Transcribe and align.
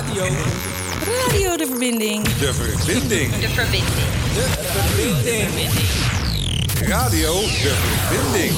Radio. 0.00 0.22
Radio 1.22 1.56
de 1.56 1.66
verbinding. 1.66 2.24
De 2.24 2.54
verbinding. 2.54 3.32
De 3.34 3.48
verbinding. 3.48 3.84
De 4.34 4.46
verbinding. 4.62 5.70
Radio 6.88 7.40
de 7.40 7.74
verbinding. 8.08 8.52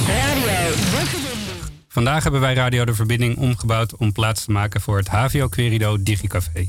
Vandaag 1.88 2.22
hebben 2.22 2.40
wij 2.40 2.54
Radio 2.54 2.84
de 2.84 2.94
Verbinding 2.94 3.36
omgebouwd 3.36 3.96
om 3.96 4.12
plaats 4.12 4.44
te 4.44 4.50
maken 4.50 4.80
voor 4.80 4.96
het 4.96 5.08
HVO 5.08 5.48
Querido 5.48 6.02
Digicafé. 6.02 6.68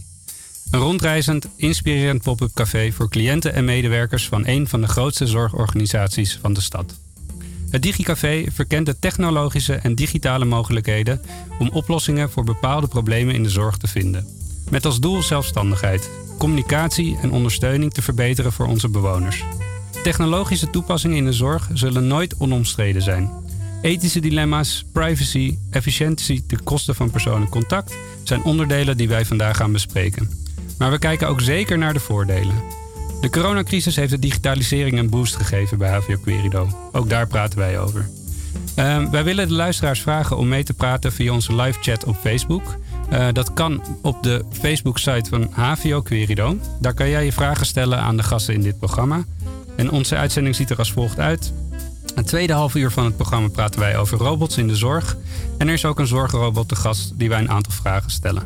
Een 0.71 0.79
rondreizend, 0.79 1.47
inspirerend 1.55 2.21
pop-up 2.21 2.53
café 2.53 2.91
voor 2.91 3.09
cliënten 3.09 3.53
en 3.53 3.65
medewerkers 3.65 4.27
van 4.27 4.47
een 4.47 4.67
van 4.67 4.81
de 4.81 4.87
grootste 4.87 5.27
zorgorganisaties 5.27 6.39
van 6.41 6.53
de 6.53 6.61
stad. 6.61 6.95
Het 7.69 7.81
Digicafé 7.81 8.45
verkent 8.51 8.85
de 8.85 8.99
technologische 8.99 9.73
en 9.73 9.95
digitale 9.95 10.45
mogelijkheden 10.45 11.21
om 11.59 11.69
oplossingen 11.69 12.31
voor 12.31 12.43
bepaalde 12.43 12.87
problemen 12.87 13.35
in 13.35 13.43
de 13.43 13.49
zorg 13.49 13.77
te 13.77 13.87
vinden. 13.87 14.41
Met 14.73 14.85
als 14.85 14.99
doel 14.99 15.21
zelfstandigheid, 15.21 16.09
communicatie 16.37 17.17
en 17.21 17.31
ondersteuning 17.31 17.93
te 17.93 18.01
verbeteren 18.01 18.51
voor 18.51 18.67
onze 18.67 18.89
bewoners. 18.89 19.43
Technologische 20.03 20.69
toepassingen 20.69 21.17
in 21.17 21.25
de 21.25 21.33
zorg 21.33 21.69
zullen 21.73 22.07
nooit 22.07 22.37
onomstreden 22.37 23.01
zijn. 23.01 23.31
Ethische 23.81 24.19
dilemma's, 24.19 24.85
privacy, 24.91 25.57
efficiëntie 25.69 26.45
ten 26.45 26.63
koste 26.63 26.93
van 26.93 27.09
persoonlijk 27.09 27.51
contact 27.51 27.95
zijn 28.23 28.43
onderdelen 28.43 28.97
die 28.97 29.07
wij 29.07 29.25
vandaag 29.25 29.57
gaan 29.57 29.71
bespreken. 29.71 30.29
Maar 30.77 30.91
we 30.91 30.99
kijken 30.99 31.27
ook 31.27 31.41
zeker 31.41 31.77
naar 31.77 31.93
de 31.93 31.99
voordelen. 31.99 32.55
De 33.21 33.29
coronacrisis 33.29 33.95
heeft 33.95 34.11
de 34.11 34.19
digitalisering 34.19 34.97
een 34.97 35.09
boost 35.09 35.35
gegeven 35.35 35.77
bij 35.77 35.91
HVO 35.91 36.17
Querido. 36.17 36.89
Ook 36.91 37.09
daar 37.09 37.27
praten 37.27 37.59
wij 37.59 37.79
over. 37.79 38.09
Ehm, 38.75 39.09
wij 39.09 39.23
willen 39.23 39.47
de 39.47 39.53
luisteraars 39.53 40.01
vragen 40.01 40.37
om 40.37 40.47
mee 40.47 40.63
te 40.63 40.73
praten 40.73 41.11
via 41.11 41.33
onze 41.33 41.55
live 41.55 41.79
chat 41.81 42.03
op 42.03 42.15
Facebook. 42.15 42.77
Eh, 43.13 43.27
dat 43.33 43.53
kan 43.53 43.83
op 44.01 44.23
de 44.23 44.45
Facebook-site 44.51 45.29
van 45.29 45.47
HVO 45.51 46.01
Querido. 46.01 46.57
Daar 46.79 46.93
kan 46.93 47.09
jij 47.09 47.25
je 47.25 47.31
vragen 47.31 47.65
stellen 47.65 47.99
aan 47.99 48.17
de 48.17 48.23
gasten 48.23 48.53
in 48.53 48.61
dit 48.61 48.79
programma. 48.79 49.23
En 49.75 49.91
onze 49.91 50.15
uitzending 50.15 50.55
ziet 50.55 50.69
er 50.69 50.77
als 50.77 50.91
volgt 50.91 51.19
uit. 51.19 51.53
Het 52.15 52.27
tweede 52.27 52.53
half 52.53 52.75
uur 52.75 52.91
van 52.91 53.05
het 53.05 53.15
programma 53.15 53.47
praten 53.47 53.79
wij 53.79 53.97
over 53.97 54.17
robots 54.17 54.57
in 54.57 54.67
de 54.67 54.75
zorg. 54.75 55.17
En 55.57 55.67
er 55.67 55.73
is 55.73 55.85
ook 55.85 55.99
een 55.99 56.07
zorgrobot 56.07 56.67
te 56.67 56.75
gast 56.75 57.11
die 57.15 57.29
wij 57.29 57.39
een 57.39 57.51
aantal 57.51 57.71
vragen 57.71 58.11
stellen. 58.11 58.43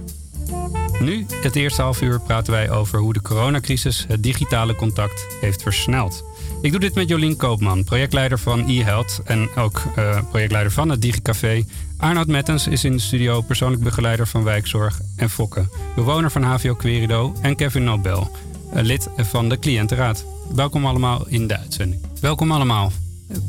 Nu, 1.00 1.26
het 1.42 1.56
eerste 1.56 1.82
half 1.82 2.02
uur, 2.02 2.20
praten 2.20 2.54
wij 2.54 2.72
over 2.72 3.00
hoe 3.00 3.14
de 3.14 3.22
coronacrisis 3.22 4.06
het 4.08 4.24
digitale 4.24 4.76
contact 4.76 5.26
heeft 5.42 5.62
versneld. 5.62 6.24
Ik 6.62 6.72
doe 6.72 6.80
dit 6.80 6.96
met 6.96 7.10
Jolien 7.10 7.36
Koopman, 7.36 7.84
projectleider 7.84 8.40
van 8.40 8.68
eHealth 8.68 9.22
en 9.24 9.50
ook 9.56 9.84
eh, 9.96 10.20
projectleider 10.30 10.72
van 10.72 10.90
het 10.90 11.02
DigiCafé. 11.02 11.66
Arnoud 11.98 12.28
Mettens 12.28 12.68
is 12.68 12.84
in 12.84 12.92
de 12.92 13.00
studio 13.00 13.42
persoonlijk 13.42 13.84
begeleider 13.84 14.28
van 14.28 14.44
Wijkzorg 14.44 15.00
en 15.16 15.30
Fokke, 15.30 15.70
bewoner 15.96 16.32
van 16.32 16.44
HVO 16.44 16.76
Querido 16.76 17.36
en 17.42 17.56
Kevin 17.56 17.84
Nobel, 17.84 18.32
eh, 18.74 18.84
lid 18.84 19.10
van 19.18 19.50
de 19.50 19.60
cliëntenraad. 19.60 20.26
Welkom 20.56 20.86
allemaal 20.86 21.28
in 21.28 21.48
de 21.48 21.58
uitzending. 21.58 22.02
Welkom 22.22 22.52
allemaal 22.52 22.92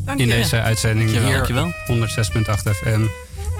Dank 0.04 0.18
in 0.18 0.26
je. 0.26 0.32
deze 0.32 0.60
uitzending 0.60 1.10
hier 1.10 1.32
Dankjewel. 1.32 1.72
106.8 1.86 2.70
FM 2.70 3.00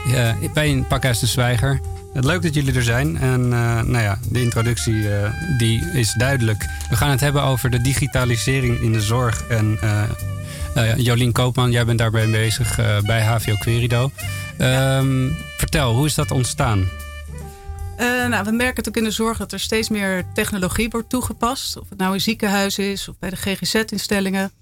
ja, 0.07 0.37
bij 0.55 0.71
een 0.71 0.87
Pakhuis 0.87 1.19
de 1.19 1.27
Zwijger. 1.27 1.81
Het 2.13 2.25
leuk 2.25 2.43
dat 2.43 2.55
jullie 2.55 2.75
er 2.75 2.83
zijn. 2.83 3.17
En 3.17 3.43
eh, 3.43 3.83
nou 3.83 3.99
ja, 3.99 4.19
de 4.29 4.43
introductie 4.43 5.15
eh, 5.15 5.31
die 5.59 5.91
is 5.93 6.13
duidelijk. 6.13 6.67
We 6.91 6.97
gaan 6.97 7.11
het 7.11 7.21
hebben 7.21 7.43
over 7.43 7.71
de 7.71 7.81
digitalisering 7.81 8.81
in 8.81 8.93
de 8.93 9.01
zorg. 9.01 9.45
En 9.49 9.79
eh, 9.81 10.03
eh, 10.75 10.97
Jolien 10.97 11.33
Koopman, 11.33 11.71
jij 11.71 11.85
bent 11.85 11.99
daarbij 11.99 12.29
bezig 12.29 12.81
bij 13.07 13.23
HVO 13.23 13.55
Querido. 13.55 14.11
Ehm, 14.59 15.31
Vertel, 15.57 15.95
hoe 15.95 16.07
is 16.07 16.15
dat 16.15 16.31
ontstaan? 16.31 16.89
Eh, 17.97 18.07
nou, 18.07 18.45
we 18.45 18.51
merken 18.51 18.67
natuurlijk 18.67 18.97
in 18.97 19.05
de 19.05 19.11
zorg 19.11 19.39
dat 19.39 19.53
er 19.53 19.61
steeds 19.61 19.89
meer 19.89 20.25
technologie 20.35 20.89
wordt 20.89 21.09
toegepast. 21.09 21.77
Of 21.77 21.89
het 21.89 21.99
nou 21.99 22.15
in 22.15 22.21
ziekenhuizen 22.21 22.91
is 22.91 23.09
of 23.09 23.19
bij 23.19 23.31
de 23.31 23.37
GGZ-instellingen. 23.37 24.53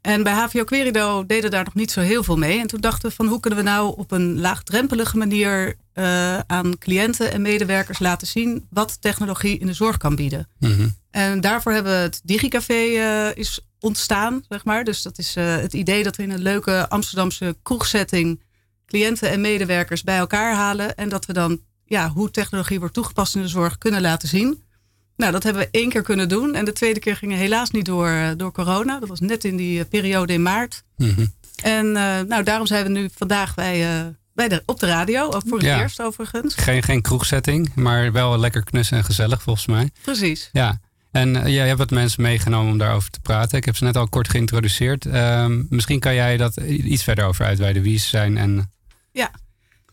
En 0.00 0.22
bij 0.22 0.32
HVO 0.32 0.64
Querido 0.64 1.26
deden 1.26 1.50
daar 1.50 1.64
nog 1.64 1.74
niet 1.74 1.90
zo 1.90 2.00
heel 2.00 2.22
veel 2.22 2.36
mee. 2.36 2.60
En 2.60 2.66
toen 2.66 2.80
dachten 2.80 3.08
we 3.08 3.14
van 3.14 3.26
hoe 3.26 3.40
kunnen 3.40 3.58
we 3.58 3.64
nou 3.64 3.94
op 3.96 4.10
een 4.10 4.40
laagdrempelige 4.40 5.16
manier 5.16 5.74
eh, 5.92 6.38
aan 6.38 6.78
cliënten 6.78 7.32
en 7.32 7.42
medewerkers 7.42 7.98
laten 7.98 8.26
zien 8.26 8.66
wat 8.70 9.00
technologie 9.00 9.58
in 9.58 9.66
de 9.66 9.72
zorg 9.72 9.96
kan 9.96 10.16
bieden. 10.16 10.48
Mhm. 10.58 10.88
En 11.10 11.40
daarvoor 11.40 11.72
hebben 11.72 11.92
we 11.92 11.98
het 11.98 12.20
DigiCafé 12.24 12.74
eh, 12.74 13.36
is 13.36 13.60
ontstaan, 13.80 14.44
zeg 14.48 14.64
maar. 14.64 14.84
Dus 14.84 15.02
dat 15.02 15.18
is 15.18 15.34
het 15.34 15.72
idee 15.72 16.02
dat 16.02 16.16
we 16.16 16.22
in 16.22 16.30
een 16.30 16.42
leuke 16.42 16.88
Amsterdamse 16.88 17.56
kroegsetting 17.62 18.40
cliënten 18.86 19.30
en 19.30 19.40
medewerkers 19.40 20.02
bij 20.02 20.16
elkaar 20.18 20.54
halen. 20.54 20.96
En 20.96 21.08
dat 21.08 21.26
we 21.26 21.32
dan 21.32 21.60
ja, 21.84 22.08
hoe 22.08 22.30
technologie 22.30 22.78
wordt 22.78 22.94
toegepast 22.94 23.34
in 23.34 23.42
de 23.42 23.48
zorg 23.48 23.78
kunnen 23.78 24.00
laten 24.00 24.28
zien. 24.28 24.64
Nou, 25.16 25.32
dat 25.32 25.42
hebben 25.42 25.62
we 25.62 25.68
één 25.70 25.88
keer 25.88 26.02
kunnen 26.02 26.28
doen. 26.28 26.54
En 26.54 26.64
de 26.64 26.72
tweede 26.72 27.00
keer 27.00 27.16
ging 27.16 27.32
helaas 27.34 27.70
niet 27.70 27.84
door, 27.84 28.08
eh, 28.08 28.28
door 28.36 28.52
corona. 28.52 29.00
Dat 29.00 29.08
was 29.08 29.20
net 29.20 29.44
in 29.44 29.56
die 29.56 29.80
eh, 29.80 29.88
periode 29.88 30.32
in 30.32 30.42
maart. 30.42 30.82
Mhm. 30.96 31.26
En 31.62 31.86
eh, 31.96 32.20
nou, 32.28 32.42
daarom 32.42 32.66
zijn 32.66 32.82
we 32.84 32.90
nu 32.90 33.08
vandaag 33.14 33.54
bij, 33.54 34.14
bij 34.34 34.48
de, 34.48 34.62
op 34.66 34.80
de 34.80 34.86
radio. 34.86 35.30
Ook 35.30 35.42
voor 35.46 35.58
het 35.58 35.66
Ja. 35.66 35.80
eerst 35.80 36.02
overigens. 36.02 36.54
Geen, 36.54 36.82
geen 36.82 37.02
kroegsetting, 37.02 37.74
maar 37.74 38.12
wel 38.12 38.38
lekker 38.38 38.64
knus 38.64 38.90
en 38.90 39.04
gezellig 39.04 39.42
volgens 39.42 39.66
mij. 39.66 39.90
Precies. 40.02 40.48
Ja, 40.52 40.80
en 41.12 41.50
jij 41.52 41.66
hebt 41.66 41.78
wat 41.78 41.90
mensen 41.90 42.22
meegenomen 42.22 42.72
om 42.72 42.78
daarover 42.78 43.10
te 43.10 43.20
praten. 43.20 43.58
Ik 43.58 43.64
heb 43.64 43.76
ze 43.76 43.84
net 43.84 43.96
al 43.96 44.08
kort 44.08 44.28
geïntroduceerd. 44.28 45.06
Ehm, 45.06 45.62
misschien 45.68 46.00
kan 46.00 46.14
jij 46.14 46.36
dat 46.36 46.56
iets 46.66 47.02
verder 47.02 47.24
over 47.24 47.44
uitweiden, 47.44 47.82
wie 47.82 47.98
ze 47.98 48.08
zijn 48.08 48.36
en... 48.36 48.70
Ja. 49.16 49.30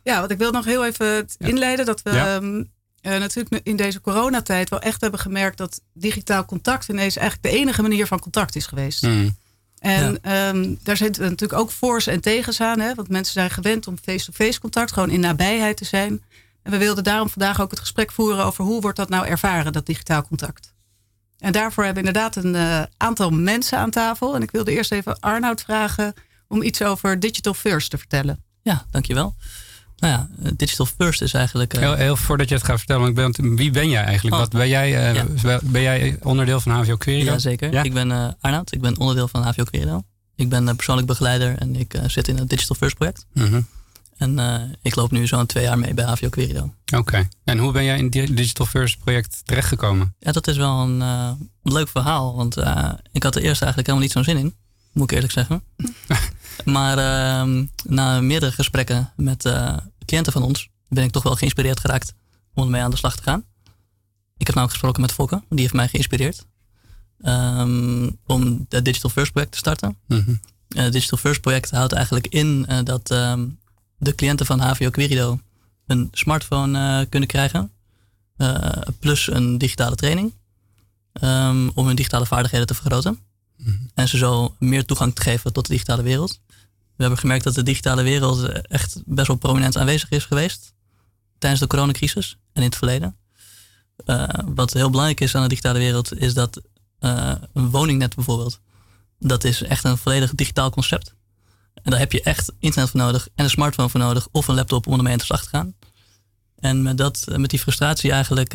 ja, 0.03 0.19
want 0.19 0.31
ik 0.31 0.38
wil 0.38 0.51
nog 0.51 0.66
heel 0.66 0.85
even 0.85 1.28
inleiden 1.38 1.85
dat 1.85 2.01
we 2.01 2.11
Ja. 2.11 2.35
ehm, 2.35 2.63
eh, 3.01 3.19
natuurlijk 3.19 3.66
in 3.66 3.75
deze 3.75 4.01
coronatijd 4.01 4.69
wel 4.69 4.81
echt 4.81 5.01
hebben 5.01 5.19
gemerkt 5.19 5.57
dat 5.57 5.81
digitaal 5.94 6.45
contact 6.45 6.89
ineens 6.89 7.16
eigenlijk 7.16 7.53
de 7.53 7.61
enige 7.61 7.81
manier 7.81 8.07
van 8.07 8.19
contact 8.19 8.56
is 8.56 8.66
geweest. 8.66 9.03
Mm. 9.03 9.35
En 9.79 10.22
ehm, 10.22 10.75
daar 10.84 10.97
zitten 10.97 11.23
natuurlijk 11.23 11.59
ook 11.59 11.72
voor's 11.72 12.07
en 12.07 12.22
tegens 12.22 12.61
aan. 12.61 12.79
Hè? 12.79 12.95
Want 12.95 13.09
mensen 13.09 13.34
zijn 13.34 13.50
gewend 13.50 13.88
om 13.88 13.97
face-to-face 14.03 14.59
contact, 14.59 14.91
gewoon 14.91 15.09
in 15.09 15.19
nabijheid 15.19 15.78
te 15.78 15.85
zijn. 15.85 16.23
En 16.63 16.72
we 16.72 16.78
wilden 16.78 17.03
daarom 17.03 17.29
vandaag 17.29 17.61
ook 17.61 17.72
het 17.72 17.79
gesprek 17.79 18.11
voeren 18.11 18.45
over 18.45 18.63
hoe 18.63 18.81
wordt 18.81 18.97
dat 18.97 19.09
nou 19.09 19.25
ervaren, 19.28 19.73
dat 19.73 19.85
digitaal 19.85 20.28
contact. 20.28 20.73
En 21.38 21.51
daarvoor 21.51 21.84
hebben 21.84 22.03
we 22.03 22.09
inderdaad 22.09 22.35
een 22.35 22.55
eh, 22.55 22.84
aantal 22.97 23.29
mensen 23.29 23.78
aan 23.78 23.90
tafel. 23.90 24.35
En 24.35 24.41
ik 24.41 24.51
wilde 24.51 24.72
eerst 24.72 24.91
even 24.91 25.19
Arnoud 25.19 25.61
vragen 25.61 26.13
om 26.47 26.61
iets 26.61 26.81
over 26.81 27.19
Digital 27.19 27.53
First 27.53 27.90
te 27.90 27.97
vertellen. 27.97 28.42
Ja, 28.63 28.85
dankjewel. 28.91 29.35
Nou 29.97 30.13
ja, 30.13 30.28
eh, 30.44 30.51
Digital 30.56 30.85
First 30.85 31.22
is 31.22 31.34
eigenlijk... 31.34 31.74
eh, 31.74 31.79
Heel, 31.81 31.94
heel 31.94 32.16
voordat 32.16 32.50
je 32.50 32.56
het 32.56 32.63
gaat 32.63 32.78
vertellen, 32.78 33.07
ik 33.07 33.16
ben, 33.16 33.56
wie 33.56 33.72
ben 33.72 33.90
jij 33.90 34.03
eigenlijk? 34.03 34.35
Oh. 34.35 34.41
Wat, 34.41 34.51
ben, 34.51 34.68
jij, 34.68 35.09
eh, 35.09 35.16
Ja. 35.44 35.59
ben 35.63 35.81
jij 35.81 36.18
onderdeel 36.22 36.59
van 36.59 36.72
HVO 36.72 36.96
Querido? 36.97 37.31
Ja, 37.31 37.38
zeker. 37.40 37.72
Ja? 37.72 37.84
Ik 37.84 37.94
ben 37.94 38.38
Arnoud, 38.40 38.73
ik 38.73 38.81
ben 38.81 38.97
onderdeel 39.00 39.28
van 39.28 39.44
HVO 39.44 39.63
Querido. 39.63 40.02
Ik 40.35 40.50
ben 40.50 40.75
persoonlijk 40.75 41.07
begeleider 41.07 41.57
en 41.57 41.75
ik 41.75 41.96
zit 42.07 42.28
in 42.28 42.38
het 42.38 42.50
Digital 42.50 42.75
First 42.75 42.96
project. 42.96 43.25
Mhm. 43.34 43.62
En 44.18 44.40
ik 44.81 44.96
loop 44.96 45.12
nu 45.12 45.28
zo'n 45.28 45.46
twee 45.46 45.63
jaar 45.63 45.79
mee 45.79 45.94
bij 45.94 46.06
HVO 46.06 46.29
Querido. 46.29 46.73
Oké. 46.96 47.28
En 47.44 47.57
hoe 47.57 47.72
ben 47.72 47.84
jij 47.84 47.97
in 47.97 48.03
het 48.06 48.38
Digital 48.38 48.66
First 48.66 49.00
project 49.00 49.41
terechtgekomen? 49.46 50.16
Ja, 50.19 50.31
dat 50.31 50.47
is 50.47 50.57
wel 50.57 50.79
een 50.79 51.03
leuk 51.63 51.88
verhaal, 51.88 52.35
want 52.35 52.57
ik 53.12 53.23
had 53.23 53.35
er 53.35 53.41
eerst 53.41 53.62
eigenlijk 53.62 53.75
helemaal 53.75 54.00
niet 54.00 54.12
zo'n 54.12 54.23
zin 54.23 54.38
in. 54.38 54.56
Moet 54.91 55.03
ik 55.03 55.16
eerlijk 55.16 55.34
zeggen. 55.34 55.63
maar 56.66 56.97
ehm, 56.97 57.66
na 57.84 58.22
meerdere 58.22 58.52
gesprekken 58.52 59.14
met 59.16 59.46
eh, 59.46 59.78
cliënten 60.06 60.34
van 60.34 60.44
ons 60.44 60.69
ben 60.88 61.03
ik 61.03 61.12
toch 61.12 61.24
wel 61.24 61.36
geïnspireerd 61.36 61.80
geraakt 61.80 62.14
om 62.53 62.64
ermee 62.64 62.81
aan 62.81 62.91
de 62.91 62.97
slag 62.97 63.16
te 63.16 63.24
gaan. 63.24 63.46
Ik 64.38 64.47
heb 64.47 64.56
namelijk 64.56 64.72
gesproken 64.72 65.02
met 65.02 65.12
Fokke, 65.12 65.44
die 65.50 65.59
heeft 65.59 65.74
mij 65.74 65.88
geïnspireerd 65.88 66.46
ehm, 67.22 68.09
om 68.25 68.66
het 68.69 68.86
Digital 68.86 69.09
First 69.09 69.31
project 69.31 69.52
te 69.52 69.58
starten. 69.58 69.97
Het 70.68 70.94
Digital 70.94 71.18
First 71.18 71.41
project 71.41 71.72
houdt 71.72 71.94
eigenlijk 71.94 72.28
in 72.28 72.66
eh, 72.68 72.80
dat 72.84 73.12
ehm, 73.12 73.47
de 73.97 74.16
cliënten 74.16 74.46
van 74.46 74.59
HVO 74.59 74.90
Querido 74.90 75.40
een 75.85 76.08
smartphone 76.12 77.06
kunnen 77.09 77.30
krijgen. 77.30 77.72
plus 79.00 79.32
een 79.32 79.58
digitale 79.58 79.96
training. 79.96 80.34
om 81.76 81.88
hun 81.88 81.96
digitale 81.96 82.26
vaardigheden 82.26 82.67
te 82.67 82.73
vergroten. 82.73 83.20
En 83.93 84.07
ze 84.07 84.17
zo 84.17 84.55
meer 84.59 84.85
toegang 84.85 85.15
te 85.15 85.21
geven 85.21 85.53
tot 85.53 85.65
de 85.65 85.71
digitale 85.71 86.01
wereld. 86.01 86.39
We 86.95 87.01
hebben 87.01 87.19
gemerkt 87.19 87.43
dat 87.43 87.53
de 87.55 87.63
digitale 87.63 88.03
wereld 88.03 88.43
eh, 88.43 88.63
echt 88.69 89.01
best 89.05 89.27
wel 89.27 89.35
prominent 89.35 89.77
aanwezig 89.77 90.09
is 90.09 90.25
geweest. 90.25 90.73
Tijdens 91.37 91.61
de 91.61 91.67
coronacrisis 91.67 92.37
en 92.53 92.61
in 92.61 92.67
het 92.67 92.77
verleden. 92.77 93.15
Eh, 94.05 94.27
wat 94.45 94.73
heel 94.73 94.89
belangrijk 94.89 95.19
is 95.19 95.35
aan 95.35 95.41
de 95.41 95.47
digitale 95.47 95.79
wereld 95.79 96.17
is 96.19 96.33
dat 96.33 96.61
eh, 96.99 97.31
een 97.53 97.69
woningnet 97.69 98.15
bijvoorbeeld. 98.15 98.59
Dat 99.19 99.43
is 99.43 99.61
echt 99.61 99.83
een 99.83 99.97
volledig 99.97 100.35
digitaal 100.35 100.69
concept. 100.69 101.13
En 101.73 101.91
daar 101.91 101.99
heb 101.99 102.11
je 102.11 102.21
echt 102.21 102.51
internet 102.59 102.91
voor 102.91 102.99
nodig 102.99 103.27
en 103.35 103.43
een 103.43 103.49
smartphone 103.49 103.89
voor 103.89 103.99
nodig 103.99 104.27
of 104.31 104.47
een 104.47 104.55
laptop 104.55 104.87
om 104.87 104.93
ermee 104.93 105.11
aan 105.11 105.17
de 105.17 105.25
te 105.25 105.37
gaan. 105.37 105.75
En 106.55 106.81
met, 106.81 106.97
dat, 106.97 107.25
met 107.35 107.49
die 107.49 107.59
frustratie 107.59 108.11
eigenlijk 108.11 108.51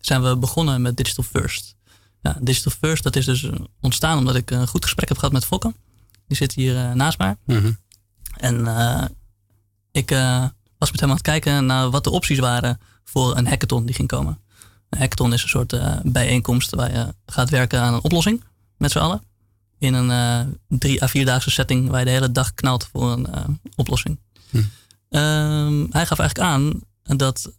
zijn 0.00 0.22
we 0.22 0.36
begonnen 0.36 0.82
met 0.82 0.96
Digital 0.96 1.24
First. 1.24 1.74
Ja, 2.22 2.36
Digital 2.40 2.72
First 2.80 3.02
dat 3.02 3.16
is 3.16 3.24
dus 3.24 3.48
ontstaan 3.80 4.18
omdat 4.18 4.34
ik 4.34 4.50
een 4.50 4.68
goed 4.68 4.84
gesprek 4.84 5.08
heb 5.08 5.18
gehad 5.18 5.32
met 5.32 5.44
Fokke. 5.44 5.74
Die 6.26 6.36
zit 6.36 6.54
hier 6.54 6.76
eh, 6.76 6.92
naast 6.92 7.18
mij. 7.18 7.36
Mhm. 7.44 7.72
En 8.36 8.66
eh, 8.66 9.04
ik 9.92 10.10
eh, 10.10 10.44
was 10.78 10.90
met 10.90 11.00
hem 11.00 11.08
aan 11.08 11.14
het 11.14 11.24
kijken 11.24 11.66
naar 11.66 11.90
wat 11.90 12.04
de 12.04 12.10
opties 12.10 12.38
waren 12.38 12.80
voor 13.04 13.36
een 13.36 13.46
hackathon 13.46 13.86
die 13.86 13.94
ging 13.94 14.08
komen. 14.08 14.38
Een 14.88 14.98
hackathon 14.98 15.32
is 15.32 15.42
een 15.42 15.48
soort 15.48 15.76
bijeenkomst 16.02 16.74
waar 16.74 16.92
je 16.92 17.14
gaat 17.26 17.50
werken 17.50 17.80
aan 17.80 17.94
een 17.94 18.02
oplossing 18.02 18.44
met 18.76 18.90
z'n 18.90 18.98
allen. 18.98 19.22
In 19.78 19.94
een 19.94 20.58
drie 20.68 21.02
à 21.02 21.08
vierdaagse 21.08 21.50
setting 21.50 21.88
waar 21.88 21.98
je 21.98 22.04
de 22.04 22.10
hele 22.10 22.32
dag 22.32 22.54
knalt 22.54 22.88
voor 22.92 23.12
een 23.12 23.60
oplossing. 23.76 24.18
Hm. 24.50 24.56
Um, 24.56 25.86
hij 25.90 26.06
gaf 26.06 26.18
eigenlijk 26.18 26.38
aan 26.38 26.80
dat 27.16 27.52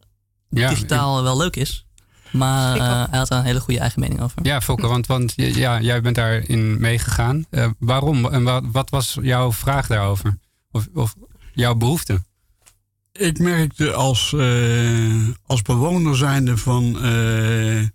ja, 0.49 0.69
digitaal 0.69 1.23
wel 1.23 1.37
leuk 1.37 1.55
is. 1.55 1.85
Maar 2.33 2.77
hij 3.09 3.19
had 3.19 3.27
daar 3.27 3.39
een 3.39 3.45
hele 3.45 3.59
goede 3.59 3.79
eigen 3.79 3.99
mening 3.99 4.21
over. 4.21 4.45
Ja, 4.45 4.61
Fokke, 4.61 4.87
want, 4.87 5.07
want 5.07 5.33
ja, 5.35 5.81
jij 5.81 6.01
bent 6.01 6.15
daarin 6.15 6.79
meegegaan. 6.79 7.45
waarom 7.79 8.25
en 8.25 8.43
wat, 8.43 8.63
wat 8.71 8.89
was 8.89 9.17
jouw 9.21 9.51
vraag 9.51 9.87
daarover? 9.87 10.37
Of, 10.71 10.87
of 10.93 11.15
jouw 11.53 11.75
behoefte? 11.75 12.21
Ik 13.11 13.39
merkte 13.39 13.93
als, 13.93 14.31
uh, 14.31 15.29
als 15.45 15.61
bewoner 15.61 16.17
zijnde 16.17 16.57
van, 16.57 17.05
uh, 17.05 17.87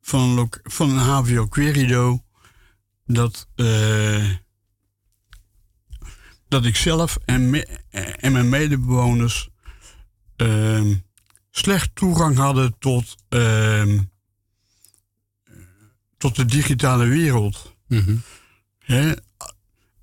van, 0.00 0.52
van 0.62 0.90
een 0.90 0.98
HVO 0.98 1.46
Querido 1.46 2.22
dat, 3.06 3.46
uh, 3.56 4.30
dat 6.48 6.64
ik 6.64 6.76
zelf 6.76 7.18
en, 7.24 7.50
me, 7.50 7.66
en 8.16 8.32
mijn 8.32 8.48
medebewoners 8.48 9.48
ehm, 10.36 10.94
slecht 11.52 11.90
toegang 11.94 12.36
hadden 12.36 12.74
tot, 12.78 13.16
ehm, 13.28 13.98
tot 16.18 16.36
de 16.36 16.44
digitale 16.44 17.06
wereld. 17.06 17.76
Mm 17.88 18.22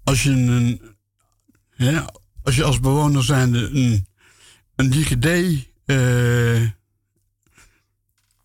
als 0.03 0.23
je 0.23 0.29
een 0.29 0.81
als 2.43 2.55
je 2.55 2.63
als 2.63 2.79
bewoner 2.79 3.23
zijnde 3.23 3.69
een, 3.69 4.07
een 4.75 4.89
DigiD 4.89 5.25
uh, 5.85 6.69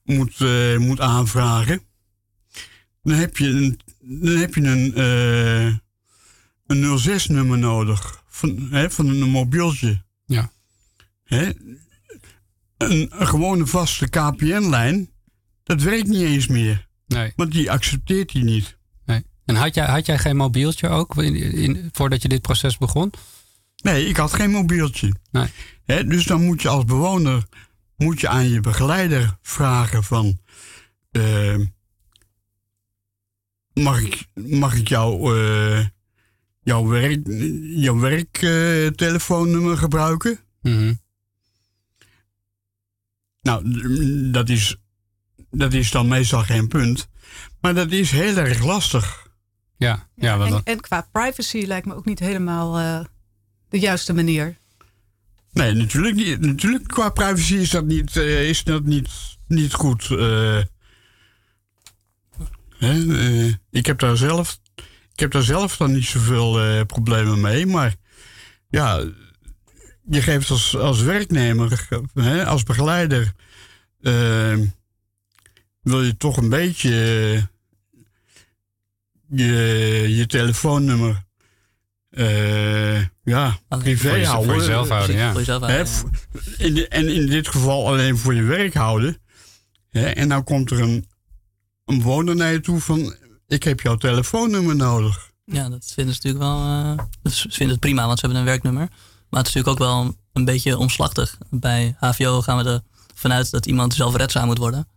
moet, 0.05 0.41
uh, 0.41 0.79
moet 0.79 1.01
aanvragen, 1.01 1.83
dan 3.03 3.17
heb 3.17 3.37
je 3.37 3.49
een, 3.49 3.81
dan 4.01 4.37
heb 4.37 4.55
je 4.55 4.61
een, 4.61 4.99
uh, 4.99 5.77
een 6.67 6.99
06-nummer 6.99 7.59
nodig 7.59 8.23
van, 8.29 8.69
hè, 8.71 8.91
van 8.91 9.09
een 9.09 9.31
mobieltje. 9.31 10.03
Ja. 10.27 10.53
Hè? 11.25 11.51
Een, 12.91 13.21
een 13.21 13.27
gewone 13.27 13.67
vaste 13.67 14.09
KPN-lijn, 14.09 15.11
dat 15.63 15.83
werkt 15.83 16.07
niet 16.07 16.23
eens 16.23 16.47
meer. 16.47 16.89
Nee. 17.07 17.33
Want 17.37 17.53
die 17.53 17.71
accepteert 17.71 18.33
hij 18.33 18.43
niet. 18.43 18.79
Nee. 19.05 19.25
En 19.45 19.55
had 19.55 19.75
jij, 19.75 19.87
had 19.87 20.07
jij 20.07 20.19
geen 20.19 20.37
mobieltje 20.37 20.89
ook 20.89 21.17
in, 21.17 21.35
in, 21.37 21.89
voordat 21.93 22.23
je 22.23 22.29
dit 22.29 22.43
proces 22.43 22.79
begon? 22.79 23.13
Nee, 23.83 24.07
ik 24.07 24.17
had 24.17 24.33
geen 24.33 24.51
mobieltje. 24.51 25.13
Nee. 25.31 25.49
dus 26.07 26.25
dan 26.25 26.45
moet 26.45 26.63
je 26.63 26.69
als 26.69 26.85
bewoner 26.85 27.45
moet 27.97 28.21
je 28.21 28.29
aan 28.29 28.49
je 28.49 28.61
begeleider 28.61 29.39
vragen 29.43 30.05
van... 30.05 30.39
Uh, 31.13 31.57
mag, 33.73 34.01
ik, 34.01 34.27
mag 34.35 34.75
ik 34.77 34.89
jou, 34.89 35.39
uh, 35.39 35.87
jouw, 36.61 36.87
werk, 36.87 37.21
jouw 37.61 37.99
werktelefoonnummer 37.99 39.73
uh, 39.73 39.79
gebruiken? 39.79 40.39
Mm 40.61 41.03
Nou, 43.45 44.31
dat 44.31 44.49
is, 44.49 44.77
dat 45.51 45.73
is 45.73 45.91
dan 45.91 46.09
meestal 46.09 46.43
geen 46.43 46.69
punt. 46.69 47.09
Maar 47.61 47.75
dat 47.75 47.91
is 47.91 48.11
heel 48.11 48.37
erg 48.37 48.65
lastig. 48.65 49.27
Ja, 49.77 50.09
ja, 50.15 50.35
ja 50.35 50.47
en, 50.47 50.61
en, 50.65 50.81
qua 50.81 51.09
privacy 51.13 51.65
lijkt 51.67 51.87
me 51.87 51.95
ook 51.95 52.05
niet 52.05 52.19
helemaal 52.19 52.81
uh, 52.81 53.05
de 53.69 53.79
juiste 53.79 54.13
manier. 54.13 54.59
Nee, 55.53 55.73
natuurlijk 55.73 56.15
niet. 56.15 56.41
Natuurlijk, 56.41 56.87
qua 56.87 57.09
privacy 57.09 57.55
is 57.55 57.71
dat 57.71 57.85
niet, 57.85 58.17
uh, 58.17 58.49
is 58.49 58.65
dat 58.65 58.85
niet, 58.85 59.09
niet 59.47 59.73
goed. 59.73 60.09
Uh, 60.11 60.63
hè, 62.79 62.95
uh, 62.95 63.55
ik, 63.71 63.87
heb 63.87 63.99
daar 63.99 64.17
zelf, 64.17 64.61
ik 65.13 65.21
heb 65.21 65.31
daar 65.31 65.43
zelf 65.43 65.77
dan 65.77 65.93
niet 65.93 66.07
zoveel 66.07 66.85
problemen 66.87 67.41
mee. 67.41 67.67
Maar 67.67 67.95
ja, 68.69 69.05
je 70.11 70.23
geeft 70.23 70.51
als, 70.51 70.77
als 70.77 71.01
werknemer, 71.01 71.87
hè, 72.15 72.47
als 72.47 72.63
begeleider, 72.63 73.33
wil 75.81 76.03
je 76.03 76.15
toch 76.17 76.37
een 76.37 76.49
beetje 76.49 76.91
je, 79.29 80.05
je 80.09 80.27
telefoonnummer 80.27 81.25
uh, 82.11 83.01
ja, 83.23 83.59
privé 83.69 84.09
voor 84.09 84.19
je, 84.19 84.27
houden. 84.27 84.51
Voor 84.51 84.61
jezelf 84.61 84.89
houden, 84.89 85.17
ja. 85.17 85.85
in 86.59 86.89
en 86.89 87.09
in 87.09 87.27
dit 87.27 87.49
geval 87.49 87.87
alleen 87.87 88.19
voor 88.19 88.35
je 88.35 88.43
werk 88.43 88.75
houden. 88.75 89.19
Hè? 89.91 90.07
En 90.07 90.29
dan 90.29 90.45
komt 90.45 90.71
er 90.71 90.81
een, 90.81 91.07
een 91.85 91.99
bewoner 91.99 92.37
naar 92.37 92.53
je 92.53 92.61
toe 92.61 92.81
van... 92.81 93.15
ik 93.47 93.63
heb 93.63 93.81
jouw 93.81 93.97
telefoonnummer 93.97 94.77
nodig. 94.77 95.31
Ja, 95.45 95.69
dat 95.69 95.93
vinden 95.95 96.15
ze 96.15 96.21
natuurlijk 96.23 96.45
wel... 96.45 96.59
Uh, 97.23 97.33
ze 97.33 97.49
vinden 97.51 97.69
het 97.69 97.81
prima, 97.81 98.07
want 98.07 98.19
ze 98.19 98.27
hebben 98.27 98.45
een 98.45 98.51
werknummer. 98.51 98.89
Maar 99.35 99.43
het 99.43 99.55
is 99.55 99.63
natuurlijk 99.63 99.83
ook 99.83 99.89
wel 99.89 100.15
een 100.33 100.45
beetje 100.45 100.79
omslachtig. 100.79 101.39
Bij 101.51 101.97
HVO 101.99 102.43
gaan 102.43 102.65
we 102.65 102.83
ervan 103.15 103.33
uit 103.33 103.51
dat 103.51 103.67
iemand 103.67 103.95
zelfredzaam 103.95 104.47
moet 104.47 104.59
worden. 104.59 104.89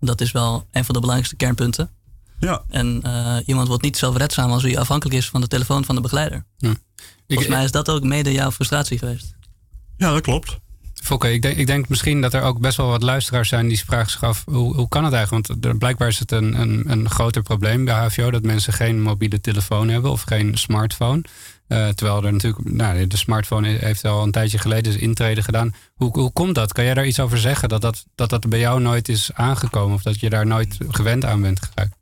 Dat 0.00 0.20
is 0.20 0.32
wel 0.32 0.66
een 0.70 0.84
van 0.84 0.94
de 0.94 1.00
belangrijkste 1.00 1.36
kernpunten. 1.36 1.90
Ja. 2.38 2.62
En 2.68 3.02
uh, 3.04 3.36
iemand 3.44 3.68
wordt 3.68 3.82
niet 3.82 3.96
zelfredzaam 3.96 4.50
als 4.50 4.62
hij 4.62 4.78
afhankelijk 4.78 5.16
is 5.16 5.28
van 5.28 5.40
de 5.40 5.46
telefoon 5.46 5.84
van 5.84 5.94
de 5.94 6.00
begeleider. 6.00 6.44
Ja. 6.56 6.74
Volgens 7.28 7.48
mij 7.48 7.64
is 7.64 7.70
dat 7.70 7.90
ook 7.90 8.02
mede 8.02 8.32
jouw 8.32 8.50
frustratie 8.50 8.98
geweest. 8.98 9.34
Ja, 9.96 10.12
dat 10.12 10.22
klopt. 10.22 10.58
Fokke, 10.94 11.32
ik 11.32 11.42
denk, 11.42 11.56
ik 11.56 11.66
denk 11.66 11.88
misschien 11.88 12.20
dat 12.20 12.34
er 12.34 12.42
ook 12.42 12.60
best 12.60 12.76
wel 12.76 12.88
wat 12.88 13.02
luisteraars 13.02 13.48
zijn 13.48 13.68
die 13.68 13.84
vragen 13.84 14.10
zich 14.10 14.22
af: 14.22 14.44
hoe, 14.44 14.74
hoe 14.74 14.88
kan 14.88 15.04
het 15.04 15.12
eigenlijk? 15.12 15.46
Want 15.46 15.64
er, 15.64 15.76
blijkbaar 15.78 16.08
is 16.08 16.18
het 16.18 16.32
een, 16.32 16.60
een, 16.60 16.90
een 16.90 17.10
groter 17.10 17.42
probleem 17.42 17.84
bij 17.84 17.94
HVO 17.94 18.30
dat 18.30 18.42
mensen 18.42 18.72
geen 18.72 19.02
mobiele 19.02 19.40
telefoon 19.40 19.88
hebben 19.88 20.10
of 20.10 20.22
geen 20.22 20.56
smartphone. 20.56 21.22
Uh, 21.68 21.88
terwijl 21.88 22.24
er 22.24 22.32
natuurlijk, 22.32 22.70
nou, 22.70 23.06
de 23.06 23.16
smartphone 23.16 23.68
heeft 23.68 24.04
al 24.04 24.22
een 24.22 24.30
tijdje 24.30 24.58
geleden 24.58 24.92
zijn 24.92 25.04
intrede 25.04 25.42
gedaan. 25.42 25.74
Hoe, 25.94 26.10
hoe 26.18 26.32
komt 26.32 26.54
dat? 26.54 26.72
Kan 26.72 26.84
jij 26.84 26.94
daar 26.94 27.06
iets 27.06 27.20
over 27.20 27.38
zeggen? 27.38 27.68
Dat 27.68 27.80
dat, 27.80 28.04
dat 28.14 28.30
dat 28.30 28.48
bij 28.48 28.58
jou 28.58 28.80
nooit 28.80 29.08
is 29.08 29.30
aangekomen 29.34 29.94
of 29.94 30.02
dat 30.02 30.20
je 30.20 30.30
daar 30.30 30.46
nooit 30.46 30.76
gewend 30.88 31.24
aan 31.24 31.42
bent 31.42 31.60
geraakt? 31.62 31.96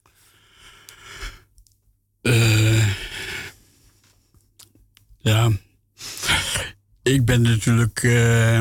Uh, 2.22 2.88
ja. 5.18 5.50
Ik 7.02 7.24
ben 7.24 7.42
natuurlijk 7.42 8.02
uh, 8.02 8.60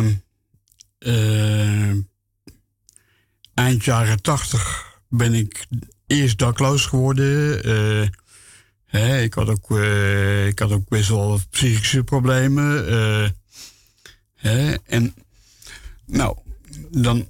uh, 1.00 1.96
eind 3.54 3.84
jaren 3.84 4.22
tachtig 4.22 4.92
ben 5.10 5.34
ik 5.34 5.66
eerst 6.08 6.38
dakloos 6.38 6.86
geworden. 6.86 8.12
Ik, 9.02 9.34
had 9.34 9.50
ook, 9.50 9.72
ik 10.48 10.60
had 10.60 10.72
ook 10.72 10.88
best 10.88 11.10
wel 11.10 11.40
psychische 11.50 12.04
problemen. 12.04 12.86
Hè, 14.36 14.74
en 14.86 15.14
nou, 16.06 16.38
dan. 16.92 17.28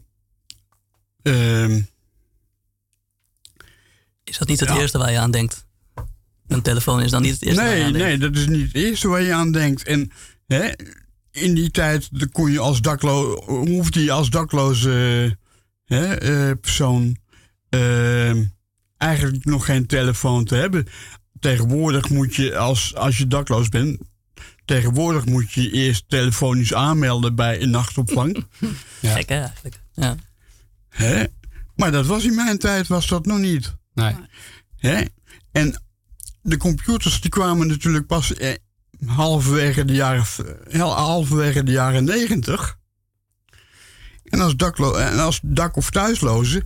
Ehm, 1.22 1.82
is 4.24 4.38
dat 4.38 4.48
niet 4.48 4.60
het 4.60 4.70
eerste 4.70 4.98
waar 4.98 5.12
je 5.12 5.20
aan 5.20 5.32
denkt? 5.32 5.66
Een 6.48 6.62
telefoon 6.62 7.02
is 7.02 7.12
dan 7.12 7.22
niet 7.22 7.34
het 7.34 7.42
eerste 7.42 7.62
nee, 7.62 7.70
waar 7.70 7.80
je 7.80 7.86
aan 7.86 7.94
denkt. 7.94 8.08
Nee, 8.08 8.18
dat 8.18 8.36
is 8.36 8.48
niet 8.48 8.68
het 8.68 8.76
eerste 8.76 9.08
waar 9.08 9.22
je 9.22 9.34
aan 9.34 9.52
denkt. 9.52 9.84
En 9.84 10.12
hè, 10.48 10.72
in 11.32 11.54
die 11.54 11.72
tijd 11.72 12.10
kon 12.32 12.52
je 12.52 12.60
als 12.60 12.82
dakloos, 12.82 13.46
hoefde 13.46 14.04
je 14.04 14.12
als 14.12 14.30
dakloze 14.30 15.38
hè, 15.86 16.24
uh, 16.24 16.52
persoon 16.62 17.18
uh, 17.70 18.36
eigenlijk 18.98 19.46
nog 19.46 19.66
geen 19.66 19.86
telefoon 19.86 20.46
te 20.46 20.56
hebben. 20.56 20.88
Tegenwoordig 21.44 22.10
moet 22.10 22.36
je, 22.36 22.58
als, 22.58 22.96
als 22.96 23.18
je 23.18 23.28
dakloos 23.28 23.70
bent, 23.70 24.00
tegenwoordig 24.66 25.26
moet 25.26 25.52
je 25.52 25.72
eerst 25.72 26.04
telefonisch 26.08 26.74
aanmelden 26.74 27.36
bij 27.36 27.62
een 27.62 27.70
nachtopvang. 27.70 28.46
ja. 29.00 29.16
Gek 29.16 29.30
eigenlijk. 29.30 29.80
Ja. 29.94 30.16
Hè? 30.90 31.24
Maar 31.76 31.92
dat 31.92 32.06
was 32.06 32.24
in 32.26 32.36
mijn 32.36 32.58
tijd 32.58 32.88
was 32.88 33.08
dat 33.08 33.26
nog 33.26 33.38
niet. 33.40 33.74
Nee. 33.94 34.16
Hè? 34.78 35.04
En 35.52 35.82
de 36.42 36.58
computers 36.58 37.22
die 37.22 37.30
kwamen 37.30 37.68
natuurlijk 37.68 38.08
pas 38.08 38.34
eh, 38.34 38.56
halverwege 39.06 39.86
de 39.86 39.94
jaren, 39.94 40.26
halverwege 40.80 41.64
de 41.64 41.72
jaren 41.72 42.04
negentig. 42.04 42.78
En 44.24 44.40
als, 44.42 44.56
daklo 44.56 44.94
en 44.96 45.20
als 45.20 45.40
dak- 45.44 45.76
of 45.76 45.90
thuisloze 45.90 46.64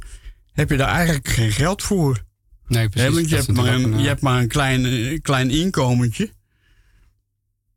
heb 0.52 0.70
je 0.70 0.78
daar 0.78 0.90
eigenlijk 0.96 1.28
geen 1.28 1.52
geld 1.52 1.84
voor. 1.84 2.26
Nee, 2.68 2.90
precies. 2.90 3.14
want 3.14 3.30
je 3.30 3.36
hebt, 3.36 3.48
maar 3.48 3.74
een, 3.74 3.90
je 3.92 3.98
eh, 3.98 4.06
hebt 4.06 4.22
maar 4.22 4.42
een 4.42 4.48
klein, 4.48 4.86
eh, 4.86 5.22
klein 5.22 5.50
inkomentje. 5.52 6.32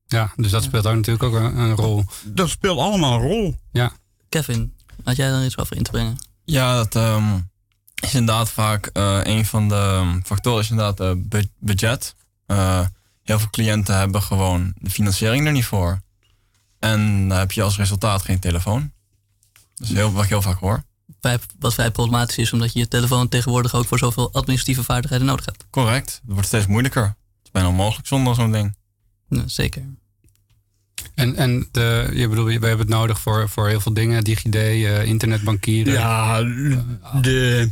Ja, 0.07 0.33
dus 0.37 0.51
dat 0.51 0.63
speelt 0.63 0.87
ook 0.87 0.95
natuurlijk 0.95 1.25
ook 1.25 1.35
een, 1.35 1.57
een, 1.57 1.75
rol. 1.75 2.05
Dat 2.25 2.49
speelt 2.49 2.79
allemaal 2.79 3.15
een 3.15 3.29
rol. 3.29 3.57
Ja. 3.73 3.93
Kevin, 4.29 4.75
had 5.05 5.17
jij 5.17 5.31
daar 5.31 5.45
iets 5.45 5.57
over 5.59 5.77
in 5.77 5.83
te 5.83 5.91
brengen? 5.91 6.17
Ja, 6.45 6.77
dat, 6.77 6.95
um, 6.95 7.51
is 8.01 8.15
inderdaad 8.15 8.51
vaak 8.51 8.91
uh, 8.93 9.21
een 9.23 9.47
van 9.47 9.69
de 9.69 10.21
factoren 10.25 10.61
is 10.61 10.71
inderdaad 10.71 11.17
uh, 11.17 11.45
budget. 11.59 12.15
Uh, 12.47 12.87
heel 13.23 13.39
veel 13.39 13.51
cliënten 13.51 13.99
hebben 13.99 14.23
gewoon 14.23 14.75
de 14.77 14.91
financiering 14.91 15.47
er 15.47 15.53
niet 15.53 15.65
voor. 15.65 16.01
En 16.79 17.29
dan 17.29 17.39
heb 17.39 17.53
je 17.53 17.63
als 17.63 17.77
resultaat 17.77 18.23
geen 18.23 18.39
telefoon. 18.39 18.93
Dat 19.75 19.89
is 19.89 19.95
heel, 19.95 20.13
wat 20.13 20.23
ik 20.25 20.29
heel 20.29 20.43
vaak 20.43 20.59
hoor. 20.59 20.83
Vrij- 21.21 21.39
Wat 21.59 21.75
vrij 21.75 21.91
problematisch 21.91 22.39
is, 22.39 22.53
omdat 22.53 22.73
je 22.73 22.79
je 22.79 22.89
telefoon 22.89 23.29
tegenwoordig 23.29 23.75
ook 23.75 23.87
voor 23.87 23.99
zoveel 23.99 24.33
administratieve 24.33 24.83
vaardigheden 24.85 25.27
nodig 25.27 25.45
hebt. 25.45 25.67
Correct. 25.71 26.21
Het 26.25 26.33
wordt 26.33 26.47
steeds 26.47 26.67
moeilijker. 26.67 27.03
Het 27.03 27.15
is 27.45 27.51
bijna 27.51 27.69
onmogelijk 27.69 28.07
zonder 28.09 28.35
zo'n 28.35 28.53
ding. 28.53 28.77
Ja, 29.29 29.43
zeker. 29.47 29.83
En, 31.15 31.37
en 31.37 31.69
de, 31.73 32.11
je 32.15 32.29
bedoel, 32.29 32.45
we 32.45 32.51
hebben 32.53 32.79
het 32.79 32.89
nodig 32.89 33.21
voor, 33.21 33.49
voor 33.49 33.69
heel 33.69 33.81
veel 33.81 33.95
dingen. 33.95 34.25
DigiD, 34.25 34.55
eh, 34.55 35.05
internetbankieren. 35.05 35.93
Ja, 35.93 36.43
de, 37.21 37.71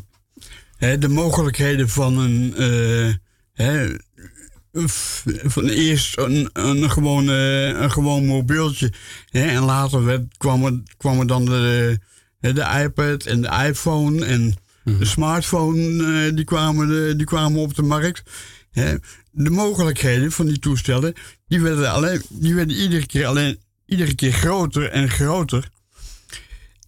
hè, 0.76 0.98
de 0.98 1.08
mogelijkheden 1.08 1.88
van 1.88 2.18
een. 2.18 2.54
eh, 2.56 3.14
hè, 3.52 3.96
van 5.44 5.64
eerst 5.68 6.18
een, 6.18 6.50
een, 6.52 6.90
gewoon, 6.90 7.28
eh, 7.30 7.66
een 7.68 7.90
gewoon 7.90 8.26
mobieltje. 8.26 8.92
Hè, 9.30 9.46
en 9.46 9.62
later 9.62 10.04
werd, 10.04 10.36
kwam, 10.36 10.64
er, 10.64 10.82
kwam 10.96 11.20
er 11.20 11.26
dan 11.26 11.44
de, 11.44 11.98
de 12.40 12.82
iPad 12.84 13.26
en 13.26 13.40
de 13.40 13.64
iPhone 13.68 14.24
en 14.24 14.56
de 14.84 15.04
smartphone. 15.04 16.26
eh, 16.26 16.36
die, 16.36 16.44
kwamen 16.44 16.88
de, 16.88 17.14
die 17.16 17.26
kwamen 17.26 17.60
op 17.60 17.74
de 17.74 17.82
markt. 17.82 18.22
Hè. 18.70 18.94
De 19.30 19.50
mogelijkheden 19.50 20.32
van 20.32 20.46
die 20.46 20.58
toestellen. 20.58 21.14
Die 21.46 21.60
werden, 21.60 21.90
alleen, 21.90 22.22
die 22.28 22.54
werden 22.54 22.76
iedere, 22.76 23.06
keer 23.06 23.26
alleen, 23.26 23.58
iedere 23.86 24.14
keer 24.14 24.32
groter 24.32 24.90
en 24.90 25.10
groter. 25.10 25.68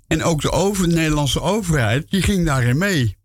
En 0.06 0.22
ook 0.22 0.40
de, 0.40 0.50
over, 0.50 0.88
de 0.88 0.94
Nederlandse 0.94 1.40
overheid, 1.40 2.10
die 2.10 2.22
ging 2.22 2.46
daarin 2.46 2.78
mee. 2.78 3.16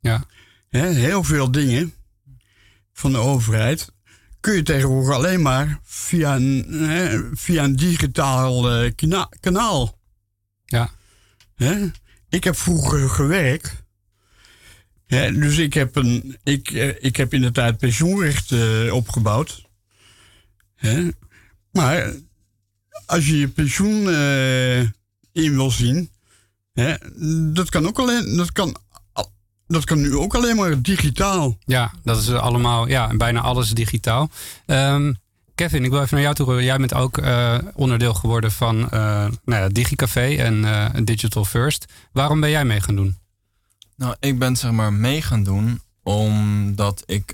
Ja. 0.00 0.24
Hè, 0.68 0.86
heel 0.88 1.24
veel 1.24 1.50
dingen 1.50 1.92
van 2.92 3.12
de 3.12 3.18
overheid 3.18 3.92
kun 4.40 4.54
je 4.54 4.62
tegenwoordig 4.62 5.14
alleen 5.14 5.42
maar 5.42 5.80
via 5.82 6.36
een, 6.36 6.66
hè, 6.70 7.20
via 7.32 7.64
een 7.64 7.76
digitaal 7.76 8.70
eh, 8.70 8.92
kanaal. 9.40 9.98
Ja. 10.64 10.90
Hè? 11.64 11.90
Ik 12.28 12.44
heb 12.44 12.56
vroeger 12.56 13.08
gewerkt. 13.08 13.84
Hè, 15.06 15.32
dus 15.32 15.58
ik 15.58 15.74
heb, 15.74 15.96
een, 15.96 16.36
ik, 16.42 16.70
eh, 16.70 17.04
ik 17.04 17.16
heb 17.16 17.34
in 17.34 17.40
de 17.40 17.50
tijd 17.50 17.78
pensioenrecht 17.78 18.52
eh, 18.52 18.94
opgebouwd. 18.94 19.66
Hè? 20.74 21.08
Maar 21.72 22.14
als 23.06 23.26
je 23.26 23.38
je 23.38 23.48
pensioen 23.48 24.08
eh, 24.08 24.80
in 25.32 25.54
wil 25.54 25.70
zien, 25.70 26.10
hè, 26.72 26.94
dat 27.52 27.68
kan 27.68 27.86
ook 27.86 27.98
alleen, 27.98 28.36
dat 28.36 28.52
kan, 28.52 28.76
dat 29.66 29.84
kan 29.84 30.00
nu 30.00 30.16
ook 30.16 30.34
alleen 30.34 30.56
maar 30.56 30.82
digitaal. 30.82 31.58
Ja, 31.64 31.94
dat 32.04 32.20
is 32.20 32.30
allemaal, 32.30 32.88
ja, 32.88 33.16
bijna 33.16 33.40
alles 33.40 33.70
digitaal. 33.70 34.30
Ehm, 34.66 35.12
Kevin, 35.60 35.84
ik 35.84 35.90
wil 35.90 36.02
even 36.02 36.14
naar 36.14 36.22
jou 36.22 36.34
toe. 36.34 36.62
Jij 36.62 36.76
bent 36.76 36.94
ook 36.94 37.18
eh, 37.18 37.58
onderdeel 37.74 38.14
geworden 38.14 38.52
van 38.52 38.90
eh 38.90 39.00
nou 39.44 39.62
ja, 39.62 39.68
DigiCafé 39.68 40.36
en 40.36 40.64
eh, 40.64 41.00
Digital 41.04 41.44
First. 41.44 41.92
Waarom 42.12 42.40
ben 42.40 42.50
jij 42.50 42.64
mee 42.64 42.80
gaan 42.80 42.96
doen? 42.96 43.18
Nou, 43.96 44.14
ik 44.20 44.38
ben 44.38 44.56
zeg 44.56 44.70
maar 44.70 44.92
mee 44.92 45.22
gaan 45.22 45.42
doen 45.42 45.82
omdat 46.02 47.02
ik... 47.06 47.30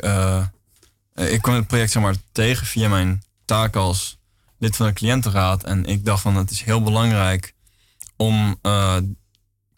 ik 1.14 1.42
kwam 1.42 1.54
het 1.54 1.66
project 1.66 1.90
zeg 1.90 2.02
maar 2.02 2.14
tegen 2.32 2.66
via 2.66 2.88
mijn 2.88 3.22
taak 3.44 3.76
als 3.76 4.18
lid 4.58 4.76
van 4.76 4.86
de 4.86 4.92
cliëntenraad. 4.92 5.64
En 5.64 5.84
ik 5.84 6.04
dacht 6.04 6.22
van 6.22 6.36
het 6.36 6.50
is 6.50 6.62
heel 6.62 6.82
belangrijk 6.82 7.54
om 8.16 8.60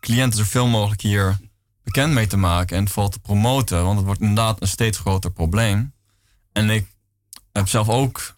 cliënten 0.01 0.39
zoveel 0.39 0.67
mogelijk 0.67 1.01
hier 1.01 1.39
bekend 1.83 2.13
mee 2.13 2.27
te 2.27 2.37
maken. 2.37 2.77
En 2.77 2.89
vooral 2.89 3.11
te 3.11 3.21
promoten. 3.21 3.85
Want 3.85 3.97
het 3.97 4.07
wordt 4.07 4.21
inderdaad 4.21 4.61
een 4.61 4.69
steeds 4.69 4.99
groter 4.99 5.31
probleem. 5.31 5.93
En 6.53 6.71
ik 6.71 6.87
heb 7.53 7.69
zelf 7.69 7.89
ook 7.89 8.37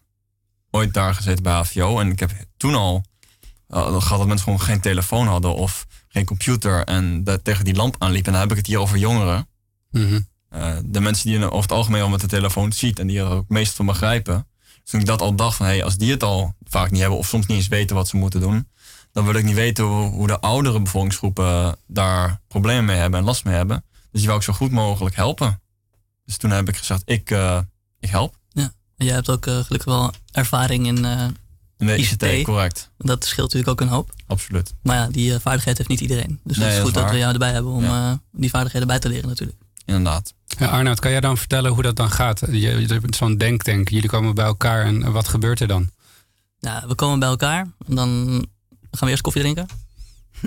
ooit 0.71 0.93
daar 0.93 1.15
gezeten 1.15 1.43
bij 1.43 1.53
HVO. 1.53 1.99
En 1.99 2.11
ik 2.11 2.19
heb 2.19 2.31
toen 2.57 2.75
al 2.75 3.03
uh, 3.69 4.01
gehad 4.01 4.17
dat 4.17 4.27
mensen 4.27 4.45
gewoon 4.45 4.61
geen 4.61 4.81
telefoon 4.81 5.27
hadden 5.27 5.55
of 5.55 5.87
geen 6.07 6.25
computer. 6.25 6.83
En 6.83 7.23
dat 7.23 7.43
tegen 7.43 7.65
die 7.65 7.75
lamp 7.75 7.95
aanliep. 7.97 8.25
En 8.25 8.31
dan 8.31 8.41
heb 8.41 8.51
ik 8.51 8.57
het 8.57 8.67
hier 8.67 8.79
over 8.79 8.97
jongeren. 8.97 9.47
Mhm. 9.91 10.19
Uh, 10.55 10.77
de 10.85 10.99
mensen 10.99 11.29
die 11.29 11.39
je 11.39 11.45
over 11.45 11.61
het 11.61 11.71
algemeen 11.71 12.01
al 12.01 12.09
met 12.09 12.21
de 12.21 12.27
telefoon 12.27 12.73
ziet 12.73 12.99
en 12.99 13.07
die 13.07 13.19
er 13.19 13.29
ook 13.29 13.49
meest 13.49 13.73
van 13.73 13.85
begrijpen. 13.85 14.47
Dus 14.81 14.91
toen 14.91 14.99
ik 14.99 15.05
dat 15.05 15.21
al 15.21 15.35
dacht 15.35 15.57
van, 15.57 15.65
hé, 15.65 15.71
hey, 15.71 15.83
als 15.83 15.97
die 15.97 16.11
het 16.11 16.23
al 16.23 16.55
vaak 16.63 16.91
niet 16.91 16.99
hebben 16.99 17.19
of 17.19 17.27
soms 17.27 17.45
niet 17.45 17.57
eens 17.57 17.67
weten 17.67 17.95
wat 17.95 18.07
ze 18.07 18.17
moeten 18.17 18.39
doen, 18.39 18.67
dan 19.11 19.25
wil 19.25 19.33
ik 19.33 19.43
niet 19.43 19.55
weten 19.55 19.83
hoe, 19.83 20.09
hoe 20.09 20.27
de 20.27 20.39
oudere 20.39 20.81
bevolkingsgroepen 20.81 21.75
daar 21.87 22.41
problemen 22.47 22.85
mee 22.85 22.97
hebben 22.97 23.19
en 23.19 23.25
last 23.25 23.43
mee 23.45 23.55
hebben. 23.55 23.83
Dus 24.11 24.19
die 24.19 24.25
wou 24.25 24.37
ik 24.37 24.45
zo 24.45 24.53
goed 24.53 24.71
mogelijk 24.71 25.15
helpen. 25.15 25.61
Dus 26.25 26.37
toen 26.37 26.51
heb 26.51 26.69
ik 26.69 26.77
gezegd, 26.77 27.01
ik, 27.05 27.31
uh, 27.31 27.59
ik 27.99 28.09
help. 28.09 28.39
Jij 29.03 29.13
hebt 29.13 29.29
ook 29.29 29.45
uh, 29.45 29.53
gelukkig 29.53 29.85
wel 29.85 30.13
ervaring 30.31 30.87
in, 30.87 31.05
uh, 31.05 31.27
in 31.77 31.87
de 31.87 31.97
ICT, 31.97 32.23
ICT. 32.23 32.43
correct. 32.43 32.89
Dat 32.97 33.25
scheelt 33.25 33.53
natuurlijk 33.53 33.81
ook 33.81 33.87
een 33.87 33.93
hoop. 33.93 34.11
Absoluut. 34.27 34.73
Maar 34.81 34.95
ja, 34.95 35.07
die 35.07 35.39
vaardigheid 35.39 35.77
heeft 35.77 35.89
niet 35.89 35.99
iedereen. 35.99 36.39
Dus 36.43 36.57
nee, 36.57 36.67
het 36.67 36.77
is 36.77 36.83
goed 36.83 36.93
dat, 36.93 37.03
dat 37.03 37.11
we 37.11 37.17
jou 37.17 37.33
erbij 37.33 37.51
hebben 37.51 37.71
om 37.71 37.83
ja. 37.83 38.19
die 38.31 38.49
vaardigheden 38.49 38.87
bij 38.87 38.99
te 38.99 39.09
leren 39.09 39.27
natuurlijk. 39.27 39.59
Inderdaad. 39.85 40.33
Ja, 40.45 40.67
Arnoud, 40.67 40.99
kan 40.99 41.11
jij 41.11 41.19
dan 41.19 41.37
vertellen 41.37 41.71
hoe 41.71 41.83
dat 41.83 41.95
dan 41.95 42.11
gaat? 42.11 42.39
Je, 42.39 42.59
je 42.59 42.85
hebt 42.85 43.15
zo'n 43.15 43.37
denktank, 43.37 43.89
jullie 43.89 44.09
komen 44.09 44.35
bij 44.35 44.45
elkaar 44.45 44.85
en 44.85 45.11
wat 45.11 45.27
gebeurt 45.27 45.59
er 45.59 45.67
dan? 45.67 45.89
Nou, 46.59 46.87
we 46.87 46.95
komen 46.95 47.19
bij 47.19 47.29
elkaar 47.29 47.67
en 47.87 47.95
dan 47.95 48.07
gaan 48.91 48.99
we 48.99 49.09
eerst 49.09 49.21
koffie 49.21 49.41
drinken. 49.41 49.65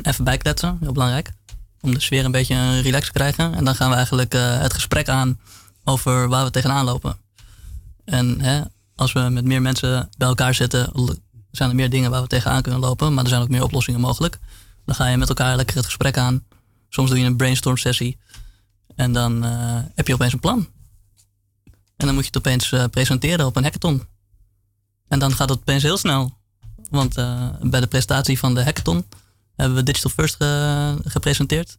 Even 0.03 0.25
bijkletsen, 0.25 0.79
heel 0.81 0.93
belangrijk. 0.93 1.33
Om 1.81 1.95
de 1.95 2.01
sfeer 2.01 2.25
een 2.25 2.31
beetje 2.31 2.81
relax 2.81 3.07
te 3.07 3.13
krijgen. 3.13 3.55
En 3.55 3.65
dan 3.65 3.75
gaan 3.75 3.91
we 3.91 3.97
eigenlijk 3.97 4.35
uh, 4.35 4.61
het 4.61 4.75
gesprek 4.75 5.09
aan 5.09 5.41
over 5.85 6.29
waar 6.29 6.45
we 6.45 6.51
tegenaan 6.51 6.85
lopen. 6.85 7.17
En 8.05 8.41
als 8.95 9.13
we 9.13 9.21
met 9.21 9.45
meer 9.45 9.63
mensen 9.63 10.09
bij 10.17 10.29
elkaar 10.29 10.55
zitten, 10.55 10.93
zijn 11.51 11.71
er 11.71 11.77
meer 11.77 11.91
dingen 11.91 12.11
waar 12.11 12.23
we 12.23 12.29
tegenaan 12.29 12.63
kunnen 12.63 12.81
lopen. 12.81 13.15
Maar 13.15 13.25
er 13.25 13.31
zijn 13.31 13.43
ook 13.43 13.49
meer 13.49 13.63
oplossingen 13.63 14.01
mogelijk. 14.01 14.39
Dan 14.85 14.95
ga 14.95 15.07
je 15.07 15.17
met 15.17 15.29
elkaar 15.29 15.57
lekker 15.57 15.77
het 15.77 15.85
gesprek 15.85 16.17
aan. 16.19 16.45
Soms 16.89 17.11
doe 17.11 17.19
je 17.19 17.25
een 17.25 17.37
brainstorm 17.37 17.77
sessie. 17.77 18.19
En 18.97 19.13
dan 19.13 19.45
uh, 19.45 19.79
heb 19.95 20.07
je 20.07 20.15
opeens 20.15 20.33
een 20.33 20.41
plan. 20.41 20.69
En 21.97 22.07
dan 22.07 22.15
moet 22.15 22.25
je 22.25 22.31
het 22.33 22.37
opeens 22.39 22.71
uh, 22.71 22.85
presenteren 22.91 23.47
op 23.47 23.57
een 23.57 23.63
hackathon. 23.63 24.07
En 25.09 25.19
dan 25.19 25.33
gaat 25.33 25.49
het 25.49 25.59
opeens 25.59 25.83
heel 25.83 25.97
snel. 25.97 26.37
Want 26.91 27.19
uh, 27.19 27.49
bij 27.61 27.81
de 27.81 27.87
presentatie 27.87 28.39
van 28.39 28.55
de 28.55 28.65
hackathon 28.65 29.05
hebben 29.57 29.77
we 29.77 29.83
Digital 29.83 30.11
First 30.11 30.35
ge 30.35 30.99
gepresenteerd. 31.05 31.79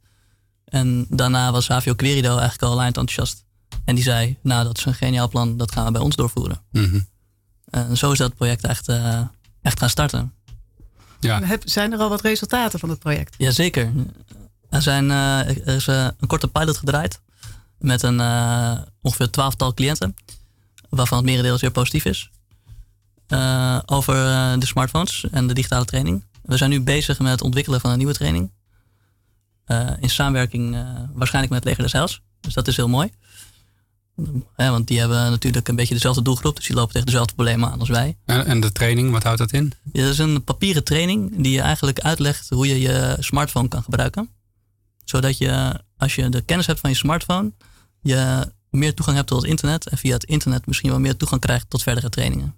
En 0.65 1.05
daarna 1.09 1.51
was 1.51 1.67
Havio 1.67 1.93
Querido 1.93 2.29
eigenlijk 2.29 2.61
al 2.61 2.75
lijnt 2.75 2.97
enthousiast. 2.97 3.45
En 3.85 3.95
die 3.95 4.03
zei, 4.03 4.37
nou 4.41 4.63
dat 4.63 4.77
is 4.77 4.85
een 4.85 4.93
geniaal 4.93 5.29
plan, 5.29 5.57
dat 5.57 5.71
gaan 5.71 5.85
we 5.85 5.91
bij 5.91 6.01
ons 6.01 6.15
doorvoeren. 6.15 6.61
Mm 6.71 6.83
-hmm. 6.83 7.07
En 7.69 7.97
zo 7.97 8.11
is 8.11 8.17
dat 8.17 8.35
project 8.35 8.63
echt, 8.63 8.89
echt 9.61 9.79
gaan 9.79 9.89
starten. 9.89 10.33
Ja. 11.19 11.57
Zijn 11.63 11.93
er 11.93 11.99
al 11.99 12.09
wat 12.09 12.21
resultaten 12.21 12.79
van 12.79 12.89
het 12.89 12.99
project? 12.99 13.35
Jazeker. 13.37 13.91
Er, 14.69 14.81
zijn, 14.81 15.05
uh, 15.09 15.39
er 15.39 15.67
is 15.67 15.87
uh, 15.87 16.07
een 16.19 16.27
korte 16.27 16.47
pilot 16.47 16.77
gedraaid 16.77 17.21
met 17.79 18.01
een 18.01 18.19
uh, 18.19 18.77
ongeveer 19.01 19.29
twaalftal 19.29 19.73
cliënten, 19.73 20.15
waarvan 20.89 21.17
het 21.17 21.27
merendeel 21.27 21.57
zeer 21.57 21.71
positief 21.71 22.05
is. 22.05 22.29
over 23.85 24.13
de 24.59 24.65
smartphones 24.65 25.25
en 25.31 25.47
de 25.47 25.53
digitale 25.53 25.85
training. 25.85 26.23
We 26.41 26.57
zijn 26.57 26.69
nu 26.69 26.81
bezig 26.81 27.19
met 27.19 27.31
het 27.31 27.41
ontwikkelen 27.41 27.81
van 27.81 27.91
een 27.91 27.97
nieuwe 27.97 28.13
training. 28.13 28.51
in 29.99 30.09
samenwerking 30.09 30.77
waarschijnlijk 31.13 31.53
met 31.53 31.63
het 31.63 31.63
Leger 31.63 31.83
des 31.83 31.91
Heils. 31.91 32.21
Dus 32.39 32.53
dat 32.53 32.67
is 32.67 32.75
heel 32.75 32.87
mooi. 32.87 33.11
Ja, 34.57 34.71
want 34.71 34.87
die 34.87 34.99
hebben 34.99 35.29
natuurlijk 35.31 35.67
een 35.67 35.75
beetje 35.75 35.93
dezelfde 35.93 36.21
doelgroep, 36.21 36.55
dus 36.55 36.65
die 36.65 36.75
lopen 36.75 36.91
tegen 36.91 37.07
dezelfde 37.07 37.33
problemen 37.33 37.71
aan 37.71 37.79
als 37.79 37.89
wij. 37.89 38.17
En, 38.25 38.45
en 38.45 38.59
de 38.59 38.71
training, 38.71 39.11
wat 39.11 39.23
houdt 39.23 39.39
dat 39.39 39.51
in? 39.51 39.73
Ja, 39.91 40.01
dat 40.03 40.11
is 40.11 40.17
een 40.17 40.43
papieren 40.43 40.83
training 40.83 41.33
die 41.37 41.51
je 41.51 41.61
eigenlijk 41.61 41.99
uitlegt 41.99 42.49
hoe 42.49 42.67
je 42.67 42.79
je 42.79 43.17
smartphone 43.19 43.67
kan 43.67 43.83
gebruiken 43.83 44.29
zodat 45.05 45.37
je, 45.37 45.79
als 45.97 46.15
je 46.15 46.29
de 46.29 46.41
kennis 46.41 46.65
hebt 46.65 46.79
van 46.79 46.89
je 46.89 46.95
smartphone, 46.95 47.51
je 48.01 48.51
meer 48.69 48.93
toegang 48.93 49.17
hebt 49.17 49.29
tot 49.29 49.41
het 49.41 49.49
internet. 49.49 49.87
En 49.87 49.97
via 49.97 50.13
het 50.13 50.23
internet 50.23 50.65
misschien 50.67 50.89
wel 50.89 50.99
meer 50.99 51.17
toegang 51.17 51.41
krijgt 51.41 51.69
tot 51.69 51.83
verdere 51.83 52.09
trainingen. 52.09 52.55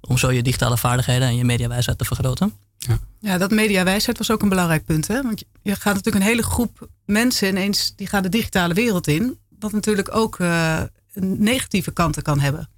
Om 0.00 0.18
zo 0.18 0.30
je 0.30 0.42
digitale 0.42 0.76
vaardigheden 0.76 1.28
en 1.28 1.36
je 1.36 1.44
mediawijsheid 1.44 1.98
te 1.98 2.04
vergroten. 2.04 2.52
Ja, 2.78 2.98
ja 3.20 3.38
dat 3.38 3.50
mediawijsheid 3.50 4.18
was 4.18 4.30
ook 4.30 4.42
een 4.42 4.48
belangrijk 4.48 4.84
punt. 4.84 5.08
Hè? 5.08 5.22
Want 5.22 5.44
je 5.62 5.76
gaat 5.76 5.94
natuurlijk 5.94 6.24
een 6.24 6.30
hele 6.30 6.42
groep 6.42 6.88
mensen 7.04 7.48
ineens, 7.48 7.92
die 7.96 8.06
gaan 8.06 8.22
de 8.22 8.28
digitale 8.28 8.74
wereld 8.74 9.06
in. 9.06 9.38
Wat 9.60 9.72
natuurlijk 9.72 10.14
ook 10.14 10.38
uh, 10.38 10.82
negatieve 11.14 11.90
kanten 11.90 12.22
kan 12.22 12.40
hebben. 12.40 12.68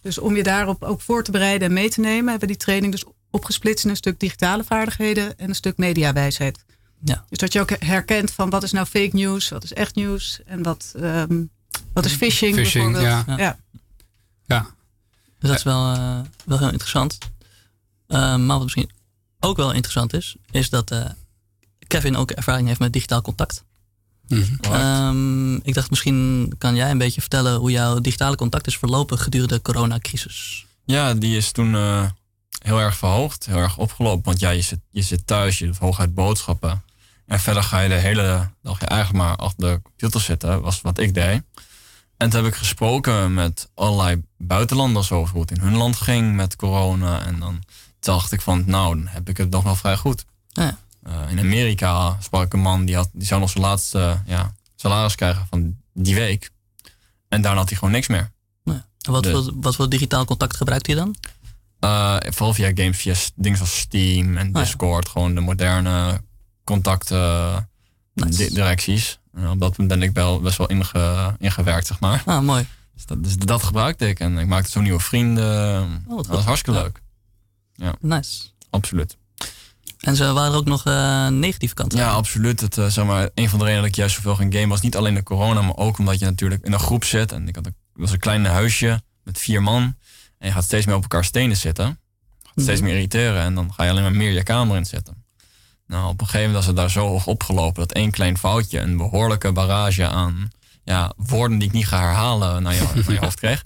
Dus 0.00 0.18
om 0.18 0.36
je 0.36 0.42
daarop 0.42 0.82
ook 0.82 1.00
voor 1.00 1.24
te 1.24 1.30
bereiden 1.30 1.68
en 1.68 1.74
mee 1.74 1.90
te 1.90 2.00
nemen, 2.00 2.30
hebben 2.30 2.48
we 2.48 2.54
die 2.54 2.64
training 2.64 2.92
dus 2.92 3.04
opgesplitst 3.30 3.84
in 3.84 3.90
een 3.90 3.96
stuk 3.96 4.20
digitale 4.20 4.64
vaardigheden 4.64 5.38
en 5.38 5.48
een 5.48 5.54
stuk 5.54 5.76
mediawijsheid. 5.76 6.64
Ja. 7.04 7.24
Dus 7.28 7.38
dat 7.38 7.52
je 7.52 7.60
ook 7.60 7.70
herkent 7.78 8.30
van 8.30 8.50
wat 8.50 8.62
is 8.62 8.72
nou 8.72 8.86
fake 8.86 9.16
news, 9.16 9.48
wat 9.48 9.64
is 9.64 9.72
echt 9.72 9.94
nieuws 9.94 10.40
en 10.44 10.62
wat, 10.62 10.92
um, 10.96 11.50
wat 11.92 12.04
is 12.04 12.12
phishing, 12.12 12.54
phishing 12.54 12.92
bijvoorbeeld. 12.92 13.26
Ja. 13.26 13.36
ja. 13.36 13.58
ja. 14.46 14.66
Dus 15.38 15.48
dat 15.48 15.58
is 15.58 15.64
wel, 15.64 15.94
uh, 15.94 16.20
wel 16.44 16.58
heel 16.58 16.70
interessant. 16.70 17.18
Uh, 18.08 18.18
maar 18.18 18.46
wat 18.46 18.62
misschien 18.62 18.90
ook 19.40 19.56
wel 19.56 19.72
interessant 19.72 20.12
is, 20.12 20.36
is 20.50 20.70
dat 20.70 20.92
uh, 20.92 21.04
Kevin 21.86 22.16
ook 22.16 22.30
ervaring 22.30 22.68
heeft 22.68 22.80
met 22.80 22.92
digitaal 22.92 23.22
contact. 23.22 23.64
-hmm. 24.28 24.58
um, 24.72 25.60
ik 25.62 25.74
dacht 25.74 25.90
misschien 25.90 26.52
kan 26.58 26.74
jij 26.74 26.90
een 26.90 26.98
beetje 26.98 27.20
vertellen 27.20 27.56
hoe 27.56 27.70
jouw 27.70 28.00
digitale 28.00 28.36
contact 28.36 28.66
is 28.66 28.78
verlopen 28.78 29.18
gedurende 29.18 29.54
de 29.54 29.62
coronacrisis. 29.62 30.66
Ja, 30.84 31.14
die 31.14 31.36
is 31.36 31.52
toen 31.52 31.74
uh, 31.74 32.06
heel 32.58 32.80
erg 32.80 32.96
verhoogd, 32.96 33.46
heel 33.46 33.56
erg 33.56 33.78
opgelopen. 33.78 34.24
Want 34.24 34.40
ja, 34.40 34.50
je 34.50 34.62
zit, 34.62 34.80
je 34.90 35.02
zit 35.02 35.26
thuis, 35.26 35.58
je 35.58 35.72
hooguit 35.78 36.14
boodschappen. 36.14 36.84
En 37.26 37.40
verder 37.40 37.62
ga 37.62 37.80
je 37.80 37.88
de 37.88 37.94
hele 37.94 38.50
dag 38.62 38.82
eigenlijk 38.82 39.24
maar 39.24 39.36
achter 39.36 39.68
de 39.68 39.80
computer 39.82 40.20
zitten, 40.20 40.60
was 40.60 40.80
wat 40.80 40.98
ik 40.98 41.14
deed. 41.14 41.42
En 42.16 42.30
toen 42.30 42.44
heb 42.44 42.52
ik 42.52 42.58
gesproken 42.58 43.34
met 43.34 43.70
allerlei 43.74 44.22
buitenlanders 44.38 45.12
over 45.12 45.32
hoe 45.32 45.40
het 45.40 45.50
in 45.50 45.60
hun 45.60 45.76
land 45.76 45.96
ging 45.96 46.34
met 46.34 46.56
corona. 46.56 47.24
En 47.26 47.38
dan 47.38 47.62
dacht 48.00 48.32
ik 48.32 48.40
van, 48.40 48.62
nou, 48.66 48.96
dan 48.96 49.06
heb 49.06 49.28
ik 49.28 49.36
het 49.36 49.50
nog 49.50 49.62
wel 49.62 49.76
vrij 49.76 49.96
goed. 49.96 50.24
Ja. 50.48 50.78
Uh, 51.08 51.30
in 51.30 51.38
Amerika 51.38 52.16
sprak 52.20 52.44
ik 52.44 52.52
een 52.52 52.60
man 52.60 52.84
die, 52.84 52.94
had, 52.96 53.10
die 53.12 53.26
zou 53.26 53.40
nog 53.40 53.50
zijn 53.50 53.64
laatste 53.64 54.22
ja, 54.26 54.52
salaris 54.76 55.14
krijgen 55.14 55.46
van 55.50 55.76
die 55.92 56.14
week. 56.14 56.50
En 57.28 57.42
daarna 57.42 57.58
had 57.58 57.68
hij 57.68 57.78
gewoon 57.78 57.94
niks 57.94 58.06
meer. 58.08 58.30
Ja. 58.64 58.86
En 59.00 59.12
wat, 59.12 59.22
Dus- 59.22 59.32
voor, 59.32 59.52
wat 59.60 59.76
voor 59.76 59.88
digitaal 59.88 60.24
contact 60.24 60.56
gebruikt 60.56 60.86
hij 60.86 60.94
dan? 60.96 61.14
Uh, 61.80 62.16
vooral 62.20 62.54
via 62.54 62.70
games, 62.74 62.96
via 62.98 63.14
dingen 63.34 63.56
zoals 63.56 63.78
Steam 63.78 64.36
en 64.36 64.50
ja. 64.52 64.60
Discord. 64.60 65.08
Gewoon 65.08 65.34
de 65.34 65.40
moderne 65.40 66.20
contacten, 66.64 67.68
Nice. 68.14 69.16
En 69.32 69.48
op 69.50 69.60
dat 69.60 69.78
moment 69.78 69.88
ben 69.88 70.02
ik 70.02 70.14
wel 70.14 70.40
best 70.40 70.58
wel 70.58 70.66
inge, 70.66 71.34
ingewerkt, 71.38 71.86
zeg 71.86 72.00
maar. 72.00 72.22
Ah, 72.26 72.42
mooi. 72.42 72.66
Dus 72.94 73.06
dat, 73.06 73.24
dus 73.24 73.36
dat 73.36 73.62
gebruikte 73.62 74.08
ik. 74.08 74.20
En 74.20 74.38
ik 74.38 74.46
maakte 74.46 74.70
zo 74.70 74.80
nieuwe 74.80 75.00
vrienden. 75.00 76.04
Oh, 76.08 76.16
dat 76.16 76.26
was 76.26 76.44
hartstikke 76.44 76.78
Ja. 76.78 76.84
leuk. 76.84 77.00
Nice. 78.00 78.42
Absoluut. 78.70 79.16
En 80.06 80.16
ze 80.16 80.32
waren 80.32 80.52
er 80.52 80.58
ook 80.58 80.64
nog 80.64 80.84
eh, 80.84 81.26
negatieve 81.28 81.74
kanten. 81.74 81.98
Ja, 81.98 82.10
absoluut. 82.10 82.60
Het, 82.60 82.78
eh, 82.78 82.86
zeg 82.86 83.04
maar, 83.04 83.28
een 83.34 83.48
van 83.48 83.58
de 83.58 83.64
redenen 83.64 83.82
dat 83.84 83.90
ik 83.92 83.96
juist 83.98 84.14
zoveel 84.14 84.34
ging 84.34 84.52
gamen 84.52 84.68
was 84.68 84.80
niet 84.80 84.96
alleen 84.96 85.14
de 85.14 85.22
corona, 85.22 85.62
maar 85.62 85.76
ook 85.76 85.98
omdat 85.98 86.18
je 86.18 86.24
natuurlijk 86.24 86.64
in 86.64 86.72
een 86.72 86.78
groep 86.78 87.04
zit. 87.04 87.32
En 87.32 87.48
ik 87.48 87.54
had 87.54 87.66
een, 87.66 87.74
was 87.92 88.10
een 88.12 88.18
klein 88.18 88.44
huisje 88.44 89.02
met 89.24 89.38
vier 89.38 89.62
man. 89.62 89.82
En 90.38 90.46
je 90.48 90.52
gaat 90.52 90.64
steeds 90.64 90.86
meer 90.86 90.94
op 90.94 91.02
elkaar 91.02 91.24
stenen 91.24 91.56
zitten. 91.56 91.98
Gaat 92.42 92.64
steeds 92.64 92.80
meer 92.80 92.94
irriteren. 92.94 93.42
En 93.42 93.54
dan 93.54 93.72
ga 93.74 93.84
je 93.84 93.90
alleen 93.90 94.02
maar 94.02 94.12
meer 94.12 94.30
je 94.30 94.42
kamer 94.42 94.76
in 94.76 94.86
zitten. 94.86 95.24
Nou, 95.86 96.04
op 96.08 96.20
een 96.20 96.26
gegeven 96.26 96.38
moment 96.46 96.56
was 96.56 96.66
het 96.66 96.76
daar 96.76 96.90
zo 96.90 97.08
hoog 97.08 97.26
opgelopen 97.26 97.80
dat 97.86 97.92
één 97.92 98.10
klein 98.10 98.38
foutje 98.38 98.78
een 98.80 98.96
behoorlijke 98.96 99.52
barrage 99.52 100.06
aan 100.08 100.50
ja, 100.84 101.12
woorden 101.16 101.58
die 101.58 101.68
ik 101.68 101.74
niet 101.74 101.86
ga 101.86 101.98
herhalen 102.00 102.62
naar 102.62 102.74
je, 102.74 102.80
naar 102.94 103.12
je 103.12 103.18
hoofd 103.18 103.38
kreeg. 103.38 103.64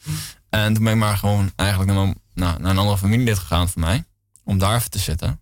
En 0.51 0.75
toen 0.75 0.85
ben 0.85 0.93
ik 0.93 0.99
maar 0.99 1.17
gewoon 1.19 1.53
eigenlijk 1.57 1.91
naar, 1.93 2.01
mijn- 2.05 2.21
nou, 2.35 2.61
naar 2.61 2.71
een 2.71 2.79
andere 2.79 2.99
familielid 2.99 3.39
gegaan 3.39 3.69
van 3.69 3.81
mij. 3.83 4.05
Om 4.45 4.59
daar 4.59 4.77
even 4.77 4.91
te 4.91 4.99
zitten. 4.99 5.41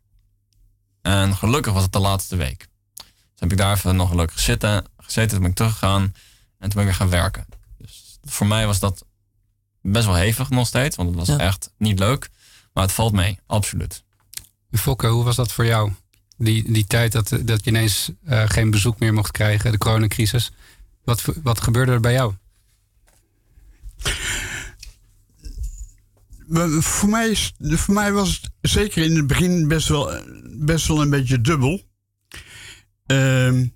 En 1.03 1.37
gelukkig 1.37 1.73
was 1.73 1.83
het 1.83 1.93
de 1.93 1.99
laatste 1.99 2.37
week. 2.37 2.67
Dus 2.95 3.07
heb 3.41 3.53
ik 3.53 3.59
daar 3.59 3.77
even 3.77 3.97
nog 3.97 4.09
gelukkig 4.09 4.39
zitten, 4.41 4.85
gezeten. 4.97 5.31
Toen 5.31 5.41
ben 5.41 5.51
ik 5.51 5.57
teruggegaan. 5.57 6.03
En 6.03 6.13
toen 6.59 6.69
ben 6.69 6.79
ik 6.81 6.85
weer 6.87 6.95
gaan 6.95 7.09
werken. 7.11 7.47
Dus 7.79 8.19
voor 8.25 8.47
mij 8.47 8.67
was 8.67 8.79
dat 8.79 9.05
best 9.83 10.07
wel 10.07 10.15
hevig 10.15 10.51
nog 10.51 10.67
steeds. 10.67 10.97
Want 10.97 11.09
het 11.09 11.19
was 11.19 11.29
Ja. 11.29 11.39
echt 11.39 11.71
niet 11.79 11.99
leuk. 11.99 12.29
Maar 12.73 12.85
het 12.85 12.93
valt 12.93 13.13
mee, 13.13 13.39
absoluut. 13.47 14.03
Fokke, 14.73 15.07
hoe 15.07 15.25
was 15.25 15.37
dat 15.37 15.53
voor 15.53 15.65
jou? 15.67 15.93
Die, 16.37 16.73
die 16.73 16.87
tijd 16.87 17.13
dat, 17.13 17.29
dat 17.43 17.65
je 17.65 17.71
ineens 17.71 18.11
eh, 18.25 18.43
geen 18.47 18.71
bezoek 18.71 18.99
meer 18.99 19.13
mocht 19.15 19.31
krijgen, 19.31 19.73
de 19.73 19.79
coronacrisis. 19.79 20.51
Wat, 21.05 21.23
wat 21.43 21.61
gebeurde 21.61 21.93
er 21.93 22.01
bij 22.01 22.13
jou? 22.13 22.35
Voor 26.81 27.09
mij, 27.09 27.31
is, 27.31 27.53
voor 27.59 27.95
mij 27.95 28.13
was 28.13 28.41
het 28.41 28.71
zeker 28.71 29.05
in 29.05 29.17
het 29.17 29.27
begin 29.27 29.69
best 29.69 29.89
wel, 29.89 30.21
best 30.59 30.87
wel 30.87 31.03
een 31.03 31.11
beetje 31.11 31.41
dubbel. 31.41 31.83
Ehm, 33.07 33.67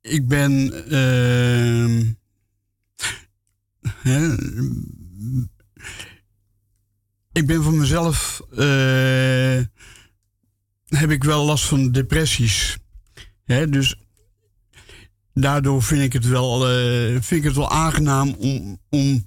ik 0.00 0.28
ben. 0.28 0.72
ehm, 0.90 2.12
ik 7.32 7.46
ben 7.46 7.62
voor 7.62 7.74
mezelf. 7.74 8.40
eh, 8.50 9.60
heb 10.86 11.10
ik 11.10 11.24
wel 11.24 11.44
last 11.44 11.64
van 11.64 11.92
depressies. 11.92 12.78
Hè, 13.44 13.68
dus 13.68 14.00
daardoor 15.34 15.82
vind 15.82 16.02
ik 16.02 16.12
het 16.12 16.26
wel, 16.26 16.68
eh, 16.68 17.10
vind 17.10 17.30
ik 17.30 17.44
het 17.44 17.56
wel 17.56 17.70
aangenaam 17.70 18.28
om, 18.38 18.80
om 18.88 19.24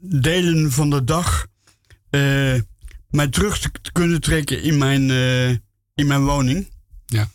delen 0.00 0.72
van 0.72 0.90
de 0.90 1.04
dag 1.04 1.46
eh, 2.10 2.60
mij 3.08 3.28
terug 3.28 3.58
te, 3.58 3.92
kunnen 3.92 4.20
trekken 4.20 4.62
in 4.62 4.78
mijn, 4.78 5.10
eh, 5.10 5.48
in 5.94 6.06
mijn 6.06 6.24
woning. 6.24 6.70
Ja. 7.06 7.28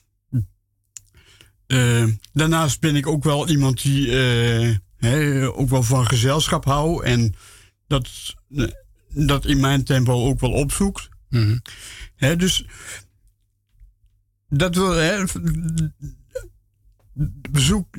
Eh, 1.67 2.07
daarnaast 2.33 2.79
ben 2.79 2.95
ik 2.95 3.07
ook 3.07 3.23
wel 3.23 3.49
iemand 3.49 3.81
die 3.81 4.11
hè, 4.97 5.47
ook 5.47 5.69
wel 5.69 5.83
van 5.83 6.07
gezelschap 6.07 6.65
houdt 6.65 7.03
en 7.03 7.35
dat, 7.87 8.09
dat 9.09 9.45
in 9.45 9.59
mijn 9.59 9.83
tempo 9.83 10.27
ook 10.27 10.39
wel 10.39 10.51
opzoekt. 10.51 11.09
Mhm. 11.29 11.57
Hè, 12.15 12.35
dus 12.35 12.65
dat 14.49 14.75
wil, 14.75 14.91
hè, 14.91 15.23
bezoek, 17.51 17.97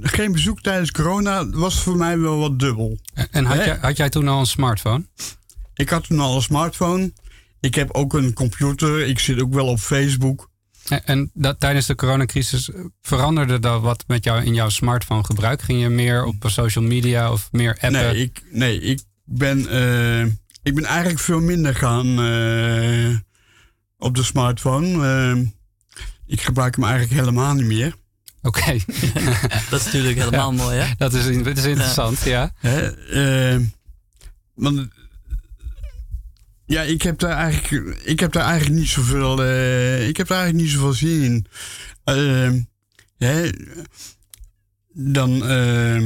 geen 0.00 0.32
bezoek 0.32 0.60
tijdens 0.60 0.90
corona 0.90 1.48
was 1.50 1.82
voor 1.82 1.96
mij 1.96 2.18
wel 2.18 2.38
wat 2.38 2.58
dubbel. 2.58 2.98
En- 3.30 3.44
had, 3.44 3.56
jij, 3.56 3.78
had 3.80 3.96
jij 3.96 4.08
toen 4.08 4.28
al 4.28 4.40
een 4.40 4.46
smartphone? 4.46 5.06
Ik 5.74 5.88
had 5.88 6.06
toen 6.06 6.20
al 6.20 6.36
een 6.36 6.42
smartphone. 6.42 7.12
Ik 7.60 7.74
heb 7.74 7.90
ook 7.92 8.14
een 8.14 8.32
computer. 8.32 9.06
Ik 9.06 9.18
zit 9.18 9.40
ook 9.40 9.54
wel 9.54 9.66
op 9.66 9.78
Facebook. 9.78 10.50
En- 10.88 11.06
En 11.06 11.30
dat, 11.34 11.60
tijdens 11.60 11.86
de 11.86 11.94
coronacrisis 11.94 12.70
eh, 12.70 12.80
veranderde 13.02 13.58
dat 13.58 13.80
wat 13.82 14.04
met 14.06 14.24
jou 14.24 14.44
in 14.44 14.54
jouw 14.54 14.68
smartphone 14.68 15.24
gebruik? 15.24 15.62
Ging 15.62 15.80
je 15.80 15.88
meer 15.88 16.24
op 16.24 16.34
social 16.46 16.84
media 16.84 17.32
of 17.32 17.48
meer 17.52 17.72
appen? 17.74 17.92
Nee, 17.92 18.16
ik, 18.22 18.42
nee, 18.50 18.80
ik 18.80 19.00
ben, 19.24 19.68
eh, 19.68 20.22
ik 20.62 20.74
ben 20.74 20.84
eigenlijk 20.84 21.20
veel 21.20 21.40
minder 21.40 21.74
gaan 21.74 22.20
eh, 22.20 23.16
op 23.98 24.14
de 24.14 24.22
smartphone. 24.22 25.52
Ik 26.26 26.40
gebruik 26.40 26.74
hem 26.76 26.84
eigenlijk 26.84 27.20
helemaal 27.20 27.54
niet 27.54 27.66
meer. 27.66 27.94
Oké, 28.42 28.72
Dat 29.70 29.80
is 29.80 29.84
natuurlijk 29.84 30.18
helemaal 30.18 30.52
mooi, 30.52 30.78
hè? 30.78 30.94
dat, 30.98 31.14
is, 31.14 31.42
dat 31.42 31.56
is 31.56 31.64
interessant, 31.64 32.22
ja. 32.22 32.52
Hè? 32.58 32.86
eh, 33.54 33.60
want 34.54 34.88
ja, 36.66 36.82
ik 36.82 37.02
heb 37.02 37.18
daar 37.18 37.36
eigenlijk, 37.36 37.98
ik 38.04 38.20
heb 38.20 38.32
daar 38.32 38.44
eigenlijk 38.44 38.80
niet 38.80 38.88
zoveel, 38.88 39.42
eh, 39.42 40.08
ik 40.08 40.16
heb 40.16 40.26
daar 40.28 40.38
eigenlijk 40.38 40.68
niet 40.68 40.76
zoveel 40.76 40.92
zin 40.92 41.22
in. 41.22 41.46
Eh, 42.04 42.52
hè, 43.18 43.50
dan, 44.92 45.46
eh, 45.46 46.02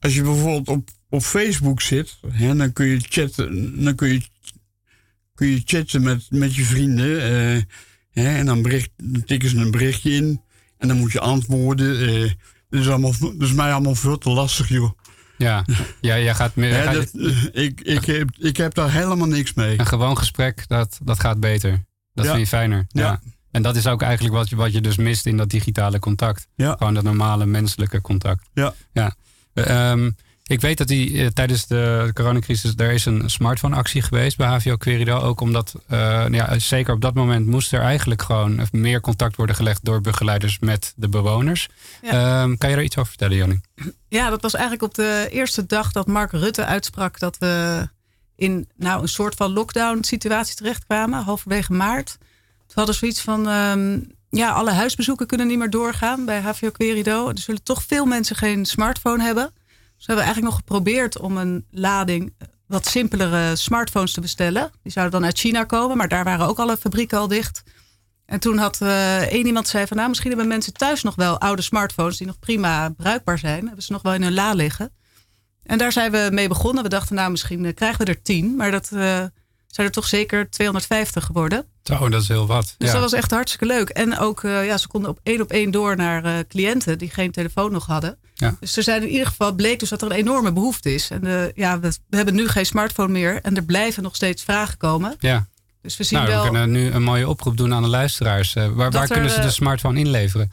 als 0.00 0.14
je 0.14 0.22
bijvoorbeeld 0.22 0.68
op, 0.68 0.88
op 1.08 1.22
Facebook 1.22 1.80
zit, 1.82 2.16
hè, 2.28 2.56
dan 2.56 2.72
kun 2.72 2.86
je 2.86 2.98
chatten, 3.00 3.82
dan 3.84 3.94
kun 3.94 4.08
je, 4.12 4.20
kun 5.34 5.46
je 5.48 5.62
chatten 5.64 6.02
met, 6.02 6.26
met 6.30 6.54
je 6.54 6.64
vrienden. 6.64 7.20
eh, 7.22 7.62
hè, 8.10 8.36
en 8.36 8.46
dan, 8.46 8.62
bericht, 8.62 8.90
dan 8.96 9.24
tikken 9.24 9.48
ze 9.48 9.56
een 9.56 9.70
berichtje 9.70 10.10
in 10.10 10.40
en 10.84 10.90
dan 10.90 10.98
moet 10.98 11.12
je 11.12 11.20
antwoorden. 11.20 12.00
eh, 12.08 12.30
dat, 12.70 12.80
is 12.80 12.88
allemaal, 12.88 13.12
dat 13.20 13.34
is 13.48 13.52
mij 13.52 13.72
allemaal 13.72 13.94
veel 13.94 14.18
te 14.18 14.30
lastig, 14.30 14.68
joh. 14.68 14.90
Ja, 15.38 15.64
ja 16.00 16.18
jij 16.18 16.34
gaat 16.34 16.54
meer... 16.54 16.70
Je- 16.92 17.42
eh, 17.54 17.64
ik, 17.64 17.80
ik, 17.80 18.04
heb, 18.04 18.28
ik 18.38 18.56
heb 18.56 18.74
daar 18.74 18.92
helemaal 18.92 19.26
niks 19.26 19.54
mee. 19.54 19.78
Een 19.78 19.86
gewoon 19.86 20.18
gesprek, 20.18 20.68
dat, 20.68 20.98
dat 21.02 21.20
gaat 21.20 21.40
beter. 21.40 21.84
Dat 22.14 22.24
Ja. 22.24 22.30
vind 22.30 22.42
je 22.42 22.48
fijner. 22.56 22.84
Ja. 22.88 23.02
Ja. 23.02 23.20
En 23.50 23.62
dat 23.62 23.76
is 23.76 23.86
ook 23.86 24.02
eigenlijk 24.02 24.34
wat 24.34 24.48
je, 24.48 24.56
wat 24.56 24.72
je 24.72 24.80
dus 24.80 24.96
mist 24.96 25.26
in 25.26 25.36
dat 25.36 25.50
digitale 25.50 25.98
contact. 25.98 26.46
Ja. 26.54 26.74
Gewoon 26.78 26.94
dat 26.94 27.02
normale 27.04 27.46
menselijke 27.46 28.00
contact. 28.00 28.48
Ja. 28.54 28.74
ja. 28.92 29.14
Ehm, 29.54 30.10
ik 30.46 30.60
weet 30.60 30.78
dat 30.78 30.88
die 30.88 31.22
eh, 31.22 31.26
tijdens 31.26 31.66
de 31.66 32.10
coronacrisis, 32.14 32.72
er 32.76 32.92
is 32.92 33.04
een 33.04 33.30
smartphone-actie 33.30 34.02
geweest 34.02 34.36
bij 34.36 34.46
HVO 34.46 34.76
Querido. 34.76 35.18
Ook 35.18 35.40
omdat, 35.40 35.74
eh, 35.86 35.98
nou 35.98 36.34
ja, 36.34 36.58
zeker 36.58 36.94
op 36.94 37.00
dat 37.00 37.14
moment 37.14 37.46
moest 37.46 37.72
er 37.72 37.80
eigenlijk 37.80 38.22
gewoon 38.22 38.60
meer 38.72 39.00
contact 39.00 39.36
worden 39.36 39.56
gelegd 39.56 39.84
door 39.84 40.00
begeleiders 40.00 40.58
met 40.58 40.92
de 40.96 41.08
bewoners. 41.08 41.68
Ja. 42.02 42.10
Ehm, 42.10 42.56
kan 42.56 42.68
je 42.68 42.74
daar 42.74 42.84
iets 42.84 42.96
over 42.96 43.08
vertellen, 43.08 43.36
Jannie? 43.36 43.60
Ja, 44.08 44.30
dat 44.30 44.42
was 44.42 44.54
eigenlijk 44.54 44.84
op 44.84 44.94
de 44.94 45.28
eerste 45.30 45.66
dag 45.66 45.92
dat 45.92 46.06
Mark 46.06 46.32
Rutte 46.32 46.64
uitsprak 46.64 47.18
dat 47.18 47.38
we 47.38 47.88
in 48.36 48.68
nou, 48.76 49.02
een 49.02 49.08
soort 49.08 49.34
van 49.34 49.52
lockdown 49.52 50.02
situatie 50.02 50.54
terechtkwamen, 50.54 51.22
halverwege 51.22 51.72
maart. 51.72 52.16
We 52.66 52.72
hadden 52.74 52.94
zoiets 52.94 53.20
van, 53.20 53.48
ehm, 53.48 54.00
ja, 54.30 54.50
alle 54.50 54.70
huisbezoeken 54.70 55.26
kunnen 55.26 55.46
niet 55.46 55.58
meer 55.58 55.70
doorgaan 55.70 56.24
bij 56.24 56.40
HVO 56.40 56.70
Querido. 56.70 57.28
Er 57.28 57.38
zullen 57.38 57.62
toch 57.62 57.82
veel 57.82 58.04
mensen 58.04 58.36
geen 58.36 58.64
smartphone 58.64 59.22
hebben. 59.22 59.52
We 60.06 60.12
hebben 60.12 60.24
eigenlijk 60.24 60.54
nog 60.54 60.64
geprobeerd 60.66 61.18
om 61.18 61.36
een 61.36 61.66
lading 61.70 62.34
eh, 62.38 62.48
wat 62.66 62.86
simpelere 62.86 63.56
smartphones 63.56 64.12
te 64.12 64.20
bestellen. 64.20 64.70
Die 64.82 64.92
zouden 64.92 65.20
dan 65.20 65.24
uit 65.24 65.38
China 65.38 65.64
komen, 65.64 65.96
maar 65.96 66.08
daar 66.08 66.24
waren 66.24 66.46
ook 66.46 66.58
alle 66.58 66.76
fabrieken 66.76 67.18
al 67.18 67.28
dicht. 67.28 67.62
En 68.26 68.40
toen 68.40 68.58
had 68.58 68.80
eh 68.80 69.22
één 69.22 69.46
iemand 69.46 69.68
zei 69.68 69.86
van 69.86 69.96
nou, 69.96 70.08
misschien 70.08 70.30
hebben 70.30 70.48
mensen 70.48 70.72
thuis 70.72 71.02
nog 71.02 71.14
wel 71.14 71.40
oude 71.40 71.62
smartphones 71.62 72.16
die 72.16 72.26
nog 72.26 72.38
prima 72.38 72.88
bruikbaar 72.88 73.38
zijn. 73.38 73.66
Hebben 73.66 73.84
ze 73.84 73.92
nog 73.92 74.02
wel 74.02 74.14
in 74.14 74.22
hun 74.22 74.34
la 74.34 74.52
liggen. 74.52 74.92
En 75.62 75.78
daar 75.78 75.92
zijn 75.92 76.10
we 76.10 76.28
mee 76.32 76.48
begonnen. 76.48 76.82
We 76.82 76.88
dachten 76.88 77.16
nou, 77.16 77.30
misschien 77.30 77.64
eh, 77.64 77.74
krijgen 77.74 78.04
we 78.04 78.12
er 78.12 78.22
tien, 78.22 78.56
maar 78.56 78.70
dat 78.70 78.90
zijn 79.74 79.86
er 79.86 79.92
toch 79.92 80.06
zeker 80.06 80.50
250 80.50 81.24
geworden. 81.24 81.64
Zo, 81.82 82.08
dat 82.08 82.22
is 82.22 82.28
heel 82.28 82.46
wat. 82.46 82.74
Dus 82.78 82.86
ja. 82.88 82.92
dat 82.92 83.02
was 83.02 83.12
echt 83.12 83.30
hartstikke 83.30 83.66
leuk. 83.66 83.88
En 83.88 84.18
ook, 84.18 84.44
eh, 84.44 84.66
ja, 84.66 84.78
ze 84.78 84.88
konden 84.88 85.10
op 85.10 85.18
één 85.22 85.40
op 85.40 85.50
één 85.50 85.70
door 85.70 85.96
naar 85.96 86.24
eh, 86.24 86.32
cliënten 86.48 86.98
die 86.98 87.10
geen 87.10 87.30
telefoon 87.30 87.72
nog 87.72 87.86
hadden. 87.86 88.18
Ja. 88.34 88.56
Dus 88.60 88.76
er 88.76 88.82
zijn 88.82 89.02
in 89.02 89.08
ieder 89.08 89.26
geval 89.26 89.52
bleek 89.52 89.80
dus 89.80 89.88
dat 89.88 90.02
er 90.02 90.10
een 90.10 90.16
enorme 90.16 90.52
behoefte 90.52 90.94
is. 90.94 91.10
En 91.10 91.26
eh, 91.26 91.52
ja, 91.54 91.80
we, 91.80 91.92
we 92.08 92.16
hebben 92.16 92.34
nu 92.34 92.48
geen 92.48 92.66
smartphone 92.66 93.12
meer 93.12 93.38
en 93.42 93.56
er 93.56 93.64
blijven 93.64 94.02
nog 94.02 94.16
steeds 94.16 94.42
vragen 94.42 94.76
komen. 94.76 95.14
ja. 95.18 95.46
Dus 95.82 95.96
we 95.96 96.04
zien 96.04 96.18
Nou, 96.18 96.30
we 96.30 96.36
wel. 96.36 96.44
kunnen 96.44 96.70
nu 96.70 96.90
een 96.90 97.02
mooie 97.02 97.28
oproep 97.28 97.56
doen 97.56 97.74
aan 97.74 97.82
de 97.82 97.88
luisteraars. 97.88 98.52
Waar 98.52 98.74
waar 98.74 98.94
er, 98.94 99.08
kunnen 99.08 99.30
ze 99.30 99.40
de 99.40 99.50
smartphone 99.50 99.98
inleveren? 99.98 100.52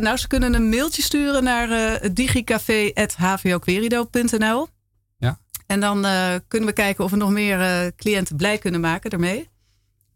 Nou, 0.00 0.16
ze 0.16 0.26
kunnen 0.26 0.54
een 0.54 0.68
mailtje 0.68 1.02
sturen 1.02 1.44
naar 1.44 2.00
digicafé.hvoquerido.nl. 2.12 4.68
En 5.72 5.80
dan 5.80 6.04
eh, 6.04 6.34
kunnen 6.48 6.68
we 6.68 6.74
kijken 6.74 7.04
of 7.04 7.10
we 7.10 7.16
nog 7.16 7.30
meer 7.30 7.60
eh, 7.60 7.86
cliënten 7.96 8.36
blij 8.36 8.58
kunnen 8.58 8.80
maken 8.80 9.10
daarmee. 9.10 9.50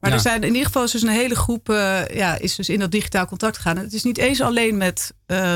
Maar 0.01 0.11
Ja. 0.11 0.17
er 0.17 0.23
zijn 0.23 0.43
in 0.43 0.49
ieder 0.53 0.67
geval 0.67 0.85
is 0.85 0.91
dus 0.91 1.03
een 1.03 1.09
hele 1.09 1.35
groep 1.35 1.69
eh, 1.69 2.07
ja, 2.07 2.39
is 2.39 2.55
dus 2.55 2.69
in 2.69 2.79
dat 2.79 2.91
digitaal 2.91 3.27
contact 3.27 3.57
gegaan. 3.57 3.77
En 3.77 3.83
Het 3.85 3.93
is 3.93 4.03
niet 4.05 4.19
eens 4.19 4.41
alleen 4.41 4.77
met 4.77 5.15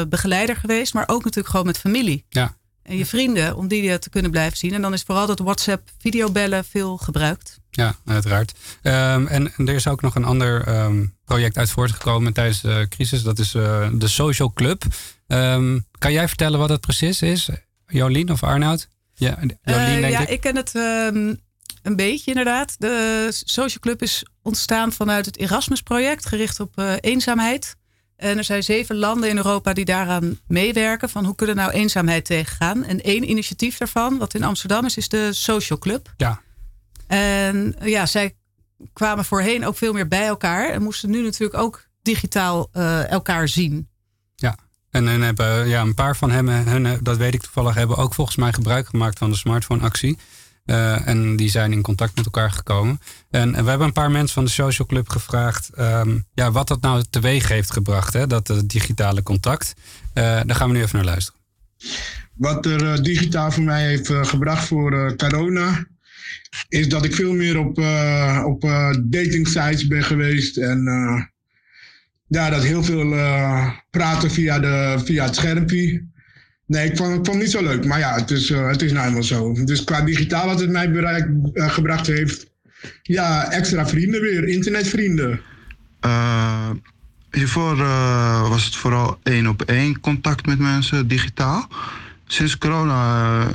begeleider 0.09 0.57
geweest, 0.57 0.95
maar 0.95 1.09
ook 1.09 1.25
natuurlijk 1.25 1.49
gewoon 1.49 1.67
met 1.67 1.79
familie. 1.79 2.25
Ja. 2.29 2.57
En 2.83 2.97
je 2.97 3.07
vrienden, 3.07 3.57
om 3.57 3.69
die 3.69 3.99
te 3.99 4.11
kunnen 4.11 4.31
blijven 4.31 4.59
zien. 4.59 4.75
En 4.75 4.83
dan 4.83 4.93
is 4.93 5.03
vooral 5.03 5.27
dat 5.27 5.39
WhatsApp 5.39 5.89
videobellen 5.99 6.65
veel 6.65 6.97
gebruikt. 6.97 7.59
Ja, 7.71 7.97
uiteraard. 8.05 8.53
Ehm, 8.83 9.27
en, 9.27 9.53
en 9.57 9.69
er 9.69 9.75
is 9.75 9.89
ook 9.89 10.01
nog 10.01 10.15
een 10.15 10.25
ander 10.25 10.67
ehm, 10.67 11.07
project 11.25 11.57
uit 11.57 11.71
voortgekomen 11.71 12.33
tijdens 12.33 12.61
de 12.61 12.87
crisis. 12.89 13.23
Dat 13.23 13.39
is 13.39 13.51
de 13.51 14.09
Social 14.09 14.53
Club. 14.53 14.83
Ehm, 15.27 15.79
kan 15.99 16.13
jij 16.13 16.29
vertellen 16.29 16.59
wat 16.59 16.69
het 16.69 16.81
precies 16.81 17.23
is? 17.23 17.49
Jolien 17.87 18.31
of 18.31 18.43
Arnoud? 18.43 18.89
Ja, 19.21 19.39
Jolien 19.41 19.59
Eh, 19.63 19.75
denk 20.01 20.13
ja, 20.13 20.21
ik. 20.21 20.29
ik 20.29 20.41
ken 20.41 20.57
het 20.57 20.75
ehm, 20.75 21.35
een 21.83 21.97
beetje 21.97 22.31
inderdaad. 22.31 22.75
De 22.79 23.27
Social 23.31 23.81
Club 23.81 24.03
is 24.03 24.25
ontstaan 24.43 24.93
vanuit 24.93 25.27
het 25.27 25.37
Erasmus-project, 25.37 26.27
gericht 26.27 26.61
op 26.61 26.79
eh, 26.79 26.93
eenzaamheid. 27.01 27.77
En 28.17 28.39
er 28.39 28.45
zijn 28.45 28.63
zeven 28.63 28.97
landen 28.97 29.29
in 29.29 29.37
Europa 29.37 29.73
die 29.73 29.85
daaraan 29.85 30.39
meewerken. 30.47 31.09
Van 31.09 31.25
hoe 31.25 31.35
kunnen 31.35 31.57
we 31.57 31.63
nou 31.63 31.73
eenzaamheid 31.73 32.25
tegengaan? 32.25 32.85
En 32.85 33.03
één 33.03 33.31
initiatief 33.31 33.77
daarvan, 33.77 34.19
wat 34.19 34.35
in 34.35 34.45
Amsterdam 34.45 34.85
is, 34.85 34.97
is 34.97 35.09
de 35.09 35.33
Social 35.33 35.79
Club. 35.79 36.13
Ja. 36.17 36.41
En 37.07 37.75
eh, 37.79 37.89
ja, 37.89 38.07
zij 38.07 38.37
kwamen 38.93 39.25
voorheen 39.25 39.67
ook 39.67 39.77
veel 39.77 39.93
meer 39.93 40.09
bij 40.09 40.27
elkaar. 40.27 40.69
En 40.71 40.83
moesten 40.83 41.11
nu 41.11 41.23
natuurlijk 41.23 41.63
ook 41.63 41.89
digitaal 42.03 42.69
elkaar 43.09 43.49
zien. 43.49 43.89
En 44.91 45.07
hun 45.07 45.23
hebben, 45.23 45.69
ja, 45.69 45.81
een 45.81 45.95
paar 45.95 46.17
van 46.17 46.31
hen, 46.31 46.49
hun, 46.49 46.99
dat 47.03 47.17
weet 47.17 47.35
ik 47.35 47.43
toevallig, 47.43 47.75
hebben 47.75 47.97
ook 47.97 48.15
volgens 48.15 48.37
mij 48.37 48.53
gebruik 48.53 48.87
gemaakt 48.89 49.19
van 49.19 49.31
de 49.31 49.37
smartphone-actie. 49.37 50.19
Eh, 50.71 51.07
en 51.09 51.37
die 51.37 51.51
zijn 51.51 51.73
in 51.73 51.83
contact 51.83 52.17
met 52.17 52.25
elkaar 52.25 52.51
gekomen. 52.51 53.01
En, 53.31 53.55
en 53.55 53.63
we 53.63 53.69
hebben 53.69 53.87
een 53.87 53.93
paar 53.93 54.11
mensen 54.11 54.35
van 54.35 54.45
de 54.45 54.51
Social 54.51 54.87
Club 54.87 55.09
gevraagd 55.09 55.71
ehm, 55.75 56.19
ja, 56.35 56.51
wat 56.53 56.69
dat 56.69 56.81
nou 56.81 57.05
teweeg 57.11 57.49
heeft 57.49 57.73
gebracht, 57.73 58.13
hè, 58.13 58.27
dat 58.27 58.51
eh, 58.51 58.59
digitale 58.65 59.23
contact. 59.23 59.75
Eh, 60.13 60.25
daar 60.25 60.57
gaan 60.57 60.69
we 60.69 60.75
nu 60.75 60.83
even 60.83 60.97
naar 60.97 61.05
luisteren. 61.05 61.41
Wat 62.35 62.67
er 62.67 63.03
digitaal 63.03 63.51
voor 63.53 63.63
mij 63.63 63.87
heeft 63.87 64.13
gebracht 64.13 64.67
voor 64.67 65.17
corona, 65.17 65.87
is 66.69 66.89
dat 66.89 67.05
ik 67.05 67.15
veel 67.15 67.33
meer 67.33 67.59
op, 67.59 67.79
op 68.45 68.61
dating 69.03 69.49
sites 69.49 69.87
ben 69.87 70.03
geweest. 70.03 70.57
En 70.57 70.85
ja, 72.31 72.51
dat 72.51 72.63
heel 72.63 72.83
veel 72.83 73.13
eh, 73.13 73.69
praten 73.91 74.31
via, 74.31 74.59
de, 74.59 75.01
via 75.05 75.25
het 75.25 75.35
schermpje. 75.35 76.05
Nee, 76.67 76.91
ik 76.91 76.97
vond, 76.97 77.09
ik 77.11 77.15
vond 77.15 77.27
het 77.27 77.37
niet 77.37 77.51
zo 77.51 77.63
leuk. 77.63 77.85
Maar 77.85 77.99
ja, 77.99 78.15
het 78.15 78.31
is, 78.31 78.51
eh, 78.51 78.69
het 78.69 78.83
is 78.83 78.93
nou 78.93 79.07
eenmaal 79.07 79.23
zo. 79.23 79.65
Dus 79.65 79.85
qua 79.85 80.01
digitaal 80.01 80.47
wat 80.47 80.61
het 80.61 80.71
mij 80.71 80.91
bereik, 80.91 81.29
eh, 81.53 81.71
gebracht 81.71 82.07
heeft, 82.07 82.47
ja, 83.03 83.51
extra 83.51 83.87
vrienden 83.87 84.21
weer, 84.21 84.49
internetvrienden. 84.49 85.41
Hiervoor 87.31 87.77
was 88.49 88.65
het 88.65 88.77
vooral 88.77 89.19
één 89.23 89.47
op 89.47 89.63
één 89.63 90.01
contact 90.01 90.47
met 90.47 90.59
mensen, 90.59 91.09
digitaal. 91.09 91.69
Sinds 92.27 92.59
corona 92.59 93.47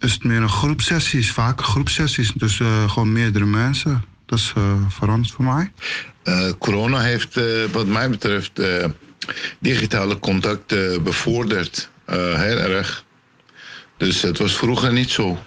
is 0.00 0.12
het 0.12 0.24
meer 0.24 0.42
een 0.42 0.48
groepsessies, 0.48 1.32
vaker 1.32 1.64
groepsessies. 1.64 2.32
Dus 2.32 2.60
gewoon 2.86 3.12
meerdere 3.12 3.46
mensen. 3.46 4.04
Dat 4.32 4.40
is 4.40 4.52
eh, 4.56 4.62
veranderd 4.88 5.32
voor 5.32 5.44
mij. 5.44 5.72
Eh, 6.22 6.50
corona 6.58 7.00
heeft, 7.00 7.36
eh, 7.36 7.44
wat 7.72 7.86
mij 7.86 8.10
betreft, 8.10 8.58
eh, 8.58 8.84
digitale 9.58 10.18
contacten 10.18 11.02
bevorderd. 11.02 11.90
eh, 12.04 12.16
heel 12.40 12.58
erg. 12.58 13.04
Dus 13.96 14.22
het 14.22 14.38
was 14.38 14.56
vroeger 14.56 14.92
niet 14.92 15.10
zo. 15.10 15.38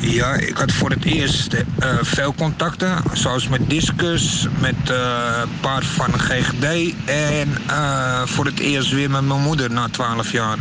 Ja, 0.00 0.34
ik 0.34 0.56
had 0.56 0.72
voor 0.72 0.90
het 0.90 1.04
eerst 1.04 1.52
eh, 1.54 1.98
veel 2.02 2.34
contacten, 2.34 3.02
zoals 3.12 3.48
met 3.48 3.70
Discus, 3.70 4.46
met 4.60 4.90
eh, 4.90 5.40
een 5.42 5.60
paar 5.60 5.84
van 5.84 6.18
GGD 6.20 6.94
en 7.04 7.48
eh, 7.66 8.26
voor 8.26 8.44
het 8.44 8.58
eerst 8.58 8.90
weer 8.90 9.10
met 9.10 9.24
mijn 9.24 9.40
moeder 9.40 9.70
na 9.70 9.88
12 9.88 10.32
jaar. 10.32 10.58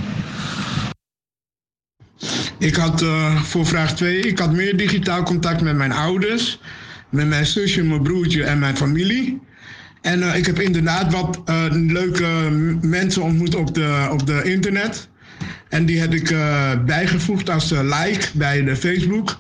Ik 2.58 2.76
had 2.76 3.02
eh, 3.02 3.42
voor 3.42 3.66
vraag 3.66 3.94
2, 3.96 4.20
ik 4.20 4.40
had 4.40 4.52
meer 4.52 4.78
digitaal 4.78 5.24
contact 5.24 5.62
met 5.62 5.76
mijn 5.76 5.92
ouders, 5.92 6.60
met 7.10 7.28
mijn 7.28 7.46
zusje, 7.46 7.84
mijn 7.84 8.04
broertje 8.04 8.44
en 8.44 8.60
mijn 8.60 8.78
familie. 8.78 9.40
En 10.02 10.24
eh, 10.24 10.38
ik 10.38 10.46
heb 10.46 10.60
inderdaad 10.60 11.12
wat 11.12 11.42
eh, 11.46 11.66
leuke 11.70 12.28
mensen 12.82 13.22
ontmoet 13.22 13.56
op 13.56 13.74
de, 13.74 14.08
op 14.12 14.26
de 14.26 14.44
internet. 14.44 15.10
En 15.70 15.86
die 15.86 16.00
heb 16.00 16.14
ik 16.14 16.30
eh, 16.30 16.72
bijgevoegd 16.86 17.50
als 17.50 17.70
like 17.70 18.28
bij 18.34 18.64
de 18.64 18.76
Facebook. 18.76 19.40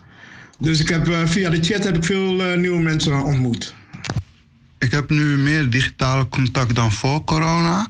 Dus 0.59 0.79
ik 0.79 0.89
heb, 0.89 1.07
via 1.25 1.49
de 1.49 1.63
chat 1.63 1.83
heb 1.83 1.95
ik 1.95 2.03
veel 2.03 2.57
nieuwe 2.57 2.81
mensen 2.81 3.23
ontmoet. 3.23 3.73
Ik 4.77 4.91
heb 4.91 5.09
nu 5.09 5.37
meer 5.37 5.69
digitale 5.69 6.27
contact 6.27 6.75
dan 6.75 6.91
voor 6.91 7.23
corona. 7.23 7.87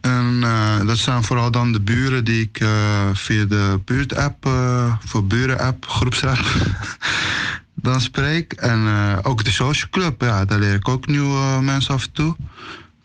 En 0.00 0.40
dat 0.86 0.98
zijn 0.98 1.22
vooral 1.22 1.50
dan 1.50 1.72
de 1.72 1.80
buren 1.80 2.24
die 2.24 2.40
ik 2.40 2.64
via 3.12 3.44
de 3.44 3.80
buurtapp, 3.84 4.46
eh 4.46 4.94
voor 5.04 5.24
burenapp, 5.24 5.86
groepsapp, 5.86 6.38
dan 7.82 8.00
spreek. 8.00 8.52
En 8.52 8.86
eh, 8.86 9.18
ook 9.22 9.44
de 9.44 9.50
social 9.50 9.90
club, 9.90 10.20
ja, 10.20 10.44
daar 10.44 10.58
leer 10.58 10.74
ik 10.74 10.88
ook 10.88 11.06
nieuwe 11.06 11.62
mensen 11.62 11.94
af 11.94 12.04
en 12.04 12.12
toe 12.12 12.36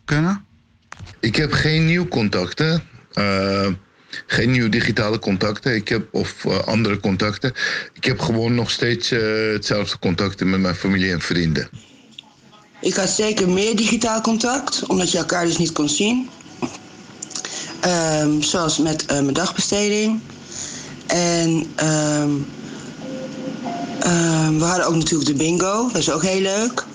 kennen. 0.05 0.45
Ik 1.19 1.35
heb 1.35 1.51
geen 1.53 1.85
nieuw 1.85 2.07
contacten. 2.07 2.83
eh, 3.13 3.67
geen 4.27 4.51
nieuwe 4.51 4.69
digitale 4.69 5.19
contacten. 5.19 5.75
Ik 5.75 5.87
heb, 5.87 6.07
of 6.11 6.45
eh, 6.45 6.59
andere 6.59 6.99
contacten. 6.99 7.53
Ik 7.93 8.03
heb 8.03 8.19
gewoon 8.19 8.55
nog 8.55 8.71
steeds 8.71 9.11
eh, 9.11 9.19
hetzelfde 9.51 9.99
contacten 9.99 10.49
met 10.49 10.59
mijn 10.59 10.75
familie 10.75 11.11
en 11.11 11.21
vrienden. 11.21 11.69
Ik 12.81 12.93
had 12.93 13.09
zeker 13.09 13.49
meer 13.49 13.75
digitaal 13.75 14.21
contact, 14.21 14.85
omdat 14.85 15.11
je 15.11 15.17
elkaar 15.17 15.45
dus 15.45 15.57
niet 15.57 15.71
kon 15.71 15.89
zien. 15.89 16.29
Ehm, 17.79 18.41
zoals 18.41 18.77
met 18.77 19.05
eh, 19.05 19.19
mijn 19.21 19.33
dagbesteding. 19.33 20.19
En 21.07 21.65
ehm, 21.75 22.31
we 24.57 24.63
hadden 24.63 24.87
ook 24.87 24.95
natuurlijk 24.95 25.29
de 25.29 25.35
bingo, 25.35 25.87
dat 25.87 26.01
is 26.01 26.11
ook 26.11 26.23
heel 26.23 26.41
leuk. 26.41 26.85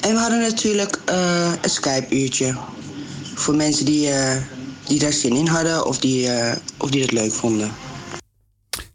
En 0.00 0.12
we 0.14 0.18
hadden 0.20 0.40
natuurlijk 0.40 1.00
eh 1.04 1.52
een 1.62 1.70
Skype-uurtje. 1.70 2.56
Voor 3.34 3.54
mensen 3.54 3.84
die, 3.84 4.10
eh, 4.10 4.42
die 4.86 4.98
daar 4.98 5.12
zin 5.12 5.36
in 5.36 5.46
hadden 5.46 5.86
of 5.86 5.98
die, 5.98 6.28
eh, 6.28 6.56
of 6.76 6.90
die 6.90 7.02
het 7.02 7.12
leuk 7.12 7.32
vonden. 7.32 7.70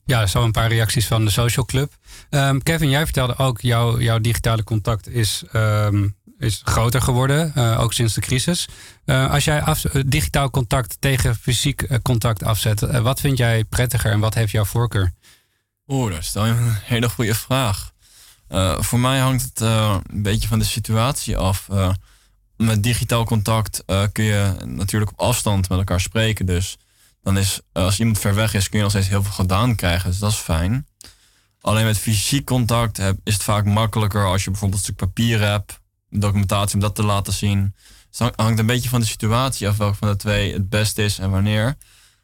Ja, 0.06 0.28
zo 0.28 0.44
een 0.44 0.52
paar 0.52 0.70
reacties 0.70 1.08
van 1.08 1.26
de 1.26 1.32
Social 1.32 1.66
Club. 1.66 1.92
Ehm, 2.30 2.58
Kevin, 2.60 2.90
jij 2.90 3.04
vertelde 3.04 3.38
ook, 3.38 3.62
jouw 3.62 4.00
jouw 4.00 4.20
digitale 4.20 4.64
contact 4.64 5.10
is, 5.10 5.44
ehm, 5.52 6.08
is 6.38 6.62
groter 6.64 7.02
geworden, 7.02 7.52
eh, 7.56 7.80
ook 7.80 7.94
sinds 7.94 8.14
de 8.14 8.22
crisis. 8.22 8.68
Eh, 9.06 9.32
als 9.32 9.44
jij 9.44 9.62
af, 9.62 9.86
eh, 9.86 10.02
digitaal 10.06 10.50
contact 10.50 10.98
tegen 11.00 11.36
fysiek 11.36 11.82
eh, 11.82 11.98
contact 12.02 12.44
afzet, 12.44 12.82
eh, 12.82 13.00
wat 13.00 13.20
vind 13.20 13.38
jij 13.38 13.64
prettiger 13.64 14.12
en 14.12 14.20
wat 14.20 14.34
heeft 14.34 14.52
jouw 14.52 14.66
voorkeur? 14.66 15.14
Oeh, 15.88 16.16
stel 16.20 16.46
je 16.46 16.52
een 16.52 16.74
hele 16.74 17.10
goede 17.10 17.36
vraag. 17.36 17.92
Eh, 18.48 18.82
voor 18.82 19.00
mij 19.00 19.20
hangt 19.20 19.42
het 19.42 19.62
eh, 19.62 19.98
een 20.08 20.22
beetje 20.24 20.48
van 20.48 20.60
de 20.60 20.66
situatie 20.66 21.38
af. 21.38 21.70
Eh, 21.70 21.90
met 22.58 22.84
digitaal 22.84 23.26
contact 23.26 23.84
kun 24.12 24.24
je 24.24 24.56
natuurlijk 24.66 25.12
op 25.12 25.20
afstand 25.20 25.70
met 25.70 25.78
elkaar 25.78 26.00
spreken. 26.02 26.46
Dus 26.46 26.78
dan 27.22 27.38
is, 27.38 27.60
als 27.72 28.00
iemand 28.00 28.20
ver 28.20 28.36
weg 28.36 28.54
is, 28.54 28.68
kun 28.70 28.78
je 28.78 28.84
nog 28.84 28.92
steeds 28.94 29.08
heel 29.08 29.24
veel 29.24 29.32
gedaan 29.32 29.76
krijgen. 29.76 30.10
Dus 30.10 30.20
dat 30.20 30.32
is 30.32 30.38
fijn. 30.38 30.88
Alleen 31.62 31.86
met 31.86 31.98
fysiek 31.98 32.46
contact 32.46 32.98
heb, 32.98 33.18
is 33.24 33.34
het 33.34 33.44
vaak 33.44 33.66
makkelijker 33.66 34.26
als 34.26 34.44
je 34.44 34.50
bijvoorbeeld 34.50 34.80
een 34.80 34.86
stuk 34.94 35.08
papier 35.08 35.40
hebt, 35.40 35.80
documentatie 36.10 36.76
om 36.76 36.82
dat 36.82 36.96
te 36.96 37.04
laten 37.04 37.34
zien. 37.34 37.74
Dus 37.76 37.94
het 38.10 38.18
hang- 38.20 38.34
hangt 38.36 38.60
een 38.60 38.66
beetje 38.66 38.90
van 38.90 39.00
de 39.00 39.06
situatie 39.06 39.68
af 39.68 39.78
welke 39.78 39.98
van 39.98 40.08
de 40.08 40.16
twee 40.16 40.54
het 40.54 40.70
beste 40.70 41.04
is 41.04 41.20
en 41.20 41.32
wanneer. 41.32 41.78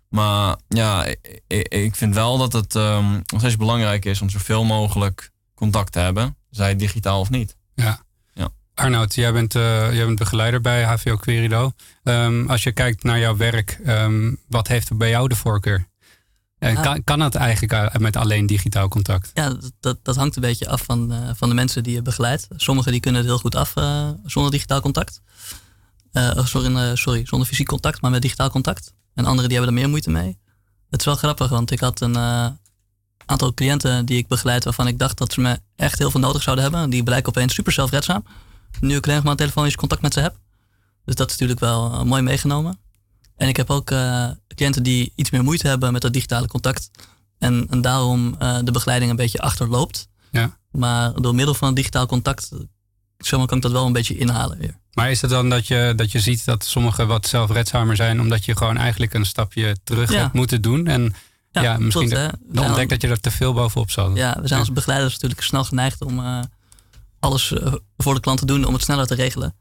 Maar 0.10 0.58
ja, 0.68 1.06
ik, 1.06 1.68
ik- 1.68 1.96
vind 1.96 2.14
wel 2.14 2.38
dat 2.38 2.54
het 2.54 2.76
ehm, 2.76 3.12
nog 3.14 3.40
steeds 3.40 3.56
belangrijk 3.58 4.06
is 4.06 4.22
om 4.22 4.30
zoveel 4.30 4.64
mogelijk 4.64 5.32
contact 5.56 5.92
te 5.92 6.00
hebben, 6.00 6.36
zij 6.50 6.76
digitaal 6.76 7.20
of 7.20 7.30
niet. 7.30 7.56
Ja. 7.76 8.02
Ja. 8.34 8.50
Arnoud, 8.74 9.16
jij 9.16 9.34
bent, 9.34 9.56
eh, 9.56 9.94
jij 9.94 10.06
bent 10.06 10.20
begeleider 10.20 10.62
bij 10.62 10.84
HVO 10.84 11.16
Querido. 11.16 11.72
Ehm, 12.04 12.48
als 12.48 12.64
je 12.64 12.72
kijkt 12.72 13.04
naar 13.04 13.20
jouw 13.20 13.36
werk, 13.38 13.80
ehm, 13.86 14.34
wat 14.48 14.68
heeft 14.68 14.90
er 14.90 14.98
bij 14.98 15.10
jou 15.10 15.28
de 15.28 15.36
voorkeur? 15.36 15.88
En 16.60 16.82
kan, 16.82 17.04
kan 17.04 17.20
het 17.20 17.36
eigenlijk 17.36 18.00
met 18.00 18.16
alleen 18.16 18.46
digitaal 18.46 18.88
contact? 18.88 19.32
Ja, 19.34 19.50
dat, 19.50 19.72
dat, 19.80 19.98
dat 20.04 20.16
hangt 20.16 20.36
een 20.36 20.42
beetje 20.42 20.70
af 20.70 20.82
van, 20.84 21.12
eh, 21.12 21.30
van 21.36 21.50
de 21.50 21.56
mensen 21.56 21.84
die 21.84 21.94
je 21.94 22.02
begeleidt. 22.02 22.48
Sommigen 22.56 22.92
die 22.92 23.02
kunnen 23.02 23.22
het 23.22 23.30
heel 23.30 23.40
goed 23.40 23.56
af 23.56 23.76
eh, 23.76 24.10
zonder 24.26 24.52
digitaal 24.52 24.82
contact. 24.82 25.22
Eh, 26.12 26.32
oh, 26.36 26.46
sorry, 26.46 26.76
eh, 26.76 26.92
sorry, 26.94 27.26
zonder 27.26 27.48
fysiek 27.48 27.68
contact, 27.68 28.02
maar 28.02 28.12
met 28.12 28.22
digitaal 28.22 28.50
contact. 28.50 28.94
En 29.20 29.26
anderen 29.26 29.50
die 29.50 29.58
hebben 29.58 29.76
er 29.76 29.82
meer 29.82 29.90
moeite 29.90 30.10
mee. 30.10 30.38
Het 30.90 31.00
is 31.00 31.06
wel 31.06 31.16
grappig, 31.16 31.50
want 31.50 31.72
ik 31.72 31.80
had 31.80 32.02
een, 32.02 32.16
eh, 32.16 32.48
aantal 33.26 33.54
cliënten 33.54 34.06
die 34.06 34.18
ik 34.18 34.28
begeleid 34.28 34.64
waarvan 34.64 34.88
ik 34.88 35.00
dacht 35.00 35.18
dat 35.18 35.34
ze 35.34 35.42
me 35.42 35.60
echt 35.76 36.00
heel 36.00 36.12
veel 36.12 36.20
nodig 36.20 36.42
zouden 36.42 36.64
hebben. 36.64 36.90
Die 36.90 37.04
blijken 37.04 37.30
opeens 37.30 37.54
super 37.54 37.72
zelfredzaam. 37.72 38.24
Nu 38.80 38.96
ik 38.96 39.04
alleen 39.04 39.16
nog 39.16 39.26
maar 39.26 39.36
telefonisch 39.36 39.76
contact 39.76 40.02
met 40.02 40.14
ze 40.14 40.20
heb. 40.20 40.36
Dus 41.06 41.16
dat 41.16 41.28
is 41.28 41.34
natuurlijk 41.34 41.60
wel 41.60 41.92
eh, 41.92 42.02
mooi 42.02 42.22
meegenomen. 42.22 42.80
En 43.36 43.48
ik 43.48 43.58
heb 43.58 43.70
ook 43.70 43.92
uh, 43.92 44.30
cliënten 44.56 44.84
die 44.84 45.12
iets 45.16 45.30
meer 45.30 45.44
moeite 45.44 45.68
hebben 45.68 45.94
met 45.94 46.02
dat 46.02 46.14
digitale 46.14 46.48
contact. 46.48 46.92
En, 47.38 47.68
en 47.70 47.82
daarom 47.82 48.38
de 48.64 48.72
begeleiding 48.72 49.12
een 49.12 49.18
beetje 49.18 49.40
achterloopt. 49.40 50.08
Ja. 50.32 50.58
Maar 50.72 51.22
door 51.22 51.36
middel 51.36 51.54
van 51.54 51.74
digitaal 51.74 52.06
contact 52.06 52.52
zomaar 53.18 53.48
kan 53.48 53.58
ik 53.58 53.64
dat 53.64 53.72
wel 53.72 53.86
een 53.86 53.94
beetje 53.94 54.18
inhalen 54.18 54.58
weer. 54.58 54.80
Maar 55.00 55.12
is 55.12 55.22
het 55.22 55.30
dan 55.30 55.50
dat 55.50 55.68
je, 55.68 55.94
dat 55.96 56.12
je 56.12 56.20
ziet 56.20 56.46
dat 56.46 56.66
sommigen 56.66 57.08
wat 57.08 57.28
zelfredzamer 57.28 57.96
zijn, 57.96 58.22
omdat 58.22 58.46
je 58.46 58.58
gewoon 58.58 58.78
eigenlijk 58.78 59.14
een 59.14 59.26
stapje 59.26 59.78
terug 59.84 60.12
Ja. 60.12 60.20
hebt 60.20 60.34
moeten 60.34 60.62
doen? 60.62 60.88
En 60.88 61.14
ja, 61.52 61.62
Ja, 61.62 61.78
misschien 61.78 62.10
klopt, 62.10 62.32
de- 62.32 62.38
dan 62.54 62.66
ontdekt 62.66 62.90
dat 62.90 63.02
je 63.02 63.08
er 63.08 63.20
te 63.20 63.32
veel 63.32 63.54
bovenop 63.54 63.92
zat. 63.92 64.16
Ja, 64.18 64.38
we 64.42 64.48
zijn 64.48 64.60
als 64.60 64.72
begeleiders 64.72 65.14
natuurlijk 65.14 65.42
snel 65.42 65.64
geneigd 65.64 66.02
om 66.04 66.20
eh, 66.20 66.40
alles 67.20 67.52
eh, 67.54 67.74
voor 67.98 68.14
de 68.14 68.20
klant 68.20 68.40
te 68.40 68.46
doen 68.46 68.66
om 68.66 68.74
het 68.74 68.84
sneller 68.84 69.08
te 69.08 69.16
regelen. 69.16 69.56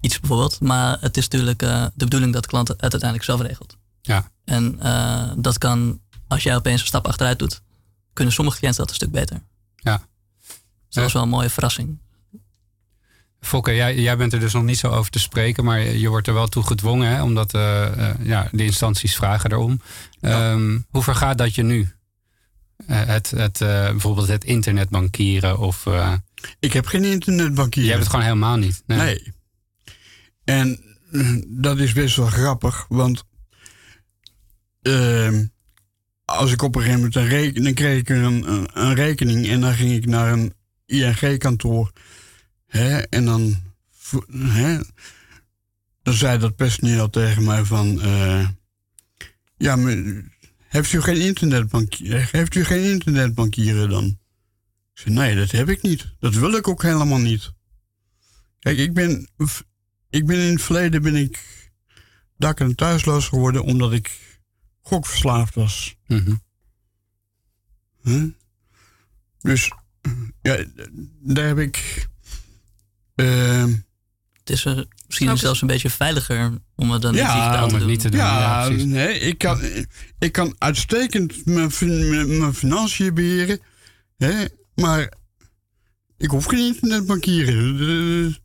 Iets 0.00 0.20
bijvoorbeeld. 0.20 0.60
Maar 0.60 0.96
het 1.00 1.16
is 1.16 1.22
natuurlijk 1.28 1.62
eh, 1.62 1.82
de 1.94 2.04
bedoeling 2.04 2.32
dat 2.32 2.42
de 2.42 2.48
klant 2.48 2.68
het 2.68 2.80
uiteindelijk 2.82 3.24
zelf 3.24 3.40
regelt. 3.40 3.76
Ja. 4.02 4.30
En 4.44 4.78
dat 5.36 5.58
kan, 5.58 6.00
als 6.28 6.42
jij 6.42 6.56
opeens 6.56 6.80
een 6.80 6.86
stap 6.86 7.06
achteruit 7.06 7.38
doet, 7.38 7.62
kunnen 8.12 8.34
sommige 8.34 8.56
cliënten 8.58 8.80
dat 8.80 8.90
een 8.90 8.96
stuk 8.96 9.10
beter. 9.12 9.42
Ja. 9.76 9.96
Dus 10.46 10.54
dat 10.88 11.02
was 11.02 11.12
wel 11.12 11.22
een 11.22 11.28
mooie 11.28 11.50
verrassing. 11.50 11.98
Fokke, 13.42 13.74
jij, 13.74 13.96
jij 13.96 14.16
bent 14.16 14.32
er 14.32 14.40
dus 14.40 14.52
nog 14.52 14.62
niet 14.62 14.78
zo 14.78 14.88
over 14.88 15.10
te 15.10 15.18
spreken, 15.18 15.64
maar 15.64 15.80
je 15.80 16.08
wordt 16.08 16.26
er 16.26 16.34
wel 16.34 16.46
toe 16.46 16.62
gedwongen, 16.62 17.08
hè, 17.08 17.22
omdat 17.22 17.54
eh, 17.54 18.08
eh, 18.08 18.14
ja, 18.22 18.48
de 18.52 18.64
instanties 18.64 19.16
vragen 19.16 19.52
erom. 19.52 19.80
Ehm, 20.20 20.78
hoe 20.90 21.02
vergaat 21.02 21.38
dat 21.38 21.54
je 21.54 21.62
nu? 21.62 21.92
Eh, 22.86 23.04
het, 23.04 23.30
het, 23.30 23.58
bijvoorbeeld 23.58 24.28
het 24.28 24.44
internetbankieren 24.44 25.58
of... 25.58 25.86
Ik 26.58 26.72
heb 26.72 26.86
geen 26.86 27.04
internetbankieren. 27.04 27.84
Je 27.84 27.90
hebt 27.90 28.02
het 28.02 28.10
gewoon 28.10 28.26
helemaal 28.26 28.56
niet. 28.56 28.82
Nee. 28.86 28.98
Nee. 28.98 29.32
En 30.44 30.80
dat 31.48 31.78
is 31.78 31.92
best 31.92 32.16
wel 32.16 32.26
grappig, 32.26 32.86
want 32.88 33.24
ehm, 34.82 35.44
als 36.24 36.52
ik 36.52 36.62
op 36.62 36.74
een 36.74 36.82
gegeven 36.82 37.00
moment 37.00 37.16
een 37.16 37.28
rekening, 37.28 37.64
dan 37.64 37.74
kreeg 37.74 37.98
ik 37.98 38.08
een, 38.08 38.52
een, 38.52 38.68
een 38.72 38.94
rekening 38.94 39.48
en 39.48 39.60
dan 39.60 39.74
ging 39.74 39.92
ik 39.92 40.06
naar 40.06 40.32
een 40.32 40.54
ING-kantoor. 40.86 41.92
Hè, 42.72 42.98
en 42.98 43.24
dan, 43.24 43.62
hè, 44.32 44.78
dan 46.02 46.14
zei 46.14 46.38
dat 46.38 46.56
personeel 46.56 47.10
tegen 47.10 47.44
mij 47.44 47.64
van, 47.64 48.00
eh, 48.00 48.48
ja, 49.56 49.76
maar 49.76 49.96
heeft 50.58 50.92
u 50.92 51.00
geen 51.00 51.20
internetbankieren? 51.20 52.28
Heeft 52.30 52.54
u 52.54 52.64
geen 52.64 52.90
internetbankieren 52.90 53.88
dan? 53.88 54.04
Ik 54.94 54.98
zei, 55.00 55.14
nee, 55.14 55.36
dat 55.36 55.50
heb 55.50 55.68
ik 55.68 55.82
niet. 55.82 56.14
Dat 56.18 56.34
wil 56.34 56.52
ik 56.52 56.68
ook 56.68 56.82
helemaal 56.82 57.18
niet. 57.18 57.52
Kijk, 58.58 58.78
ik 58.78 58.92
ben, 58.92 59.28
ik 60.10 60.26
ben 60.26 60.38
in 60.38 60.52
het 60.52 60.62
verleden 60.62 61.02
ben 61.02 61.16
ik 61.16 61.38
dak- 62.36 62.60
en 62.60 62.74
thuisloos 62.74 63.28
geworden 63.28 63.62
omdat 63.62 63.92
ik 63.92 64.38
gokverslaafd 64.80 65.54
was. 65.54 65.96
Huh? 68.02 68.30
Dus 69.40 69.70
ja, 70.42 70.64
daar 71.20 71.46
heb 71.46 71.58
ik. 71.58 72.06
Ehm, 73.22 73.72
Het 74.32 74.50
is 74.50 74.64
eh, 74.64 74.78
misschien 75.06 75.38
zelfs 75.38 75.60
een 75.60 75.66
beetje 75.66 75.90
veiliger 75.90 76.52
om 76.76 76.90
het 76.90 77.02
dan 77.02 77.14
ja, 77.14 77.34
digitaal 77.34 77.68
te 77.68 77.78
doen. 77.78 78.18
Ja, 78.18 78.68
nee, 78.68 79.18
ik 79.18 79.38
kan, 79.38 79.60
ik 80.18 80.32
kan 80.32 80.54
uitstekend 80.58 81.46
mijn, 81.46 81.70
mijn, 81.80 82.38
mijn 82.38 82.54
financiën 82.54 83.14
beheren. 83.14 83.60
Hè, 84.16 84.44
maar 84.74 85.12
ik 86.18 86.30
hoef 86.30 86.44
geen 86.44 86.66
internetbankieren. 86.66 87.78
Eh, 87.80 88.40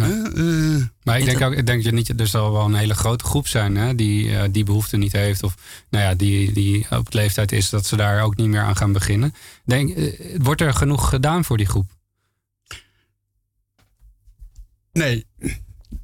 hè, 0.00 0.22
eh, 0.22 0.84
Maar 1.02 1.18
ik 1.18 1.24
denk 1.24 1.40
ook, 1.40 1.52
ik 1.52 1.66
denk 1.66 1.82
dat 1.82 1.84
je 1.84 1.92
niet, 1.92 2.20
er 2.20 2.26
zal 2.26 2.52
wel 2.52 2.64
een 2.64 2.74
hele 2.74 2.94
grote 2.94 3.24
groep 3.24 3.48
zijn 3.48 3.76
hè, 3.76 3.94
die 3.94 4.36
eh, 4.36 4.48
die 4.50 4.64
behoefte 4.64 4.96
niet 4.96 5.12
heeft. 5.12 5.42
Of 5.42 5.54
nou 5.90 6.04
ja, 6.04 6.14
die, 6.14 6.52
die 6.52 6.86
op 6.90 7.10
de 7.10 7.18
leeftijd 7.18 7.52
is 7.52 7.70
dat 7.70 7.86
ze 7.86 7.96
daar 7.96 8.22
ook 8.22 8.36
niet 8.36 8.48
meer 8.48 8.60
aan 8.60 8.76
gaan 8.76 8.92
beginnen. 8.92 9.34
Denk, 9.64 9.96
eh, 9.96 10.36
wordt 10.38 10.60
er 10.60 10.74
genoeg 10.74 11.08
gedaan 11.08 11.44
voor 11.44 11.56
die 11.56 11.66
groep? 11.66 11.95
Nee, 14.96 15.26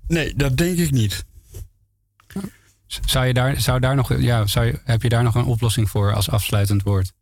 nee, 0.06 0.34
dat 0.34 0.56
denk 0.56 0.78
ik 0.78 0.90
niet. 0.90 1.24
Zou 2.86 3.26
je 3.26 3.34
daar, 3.34 3.60
zou 3.60 3.80
daar 3.80 3.94
nog, 3.94 4.18
ja, 4.18 4.46
zou 4.46 4.66
je, 4.66 4.80
heb 4.84 5.02
je 5.02 5.08
daar 5.08 5.22
nog 5.22 5.34
een 5.34 5.44
oplossing 5.44 5.90
voor 5.90 6.14
als 6.14 6.30
afsluitend 6.30 6.82
woord? 6.82 7.12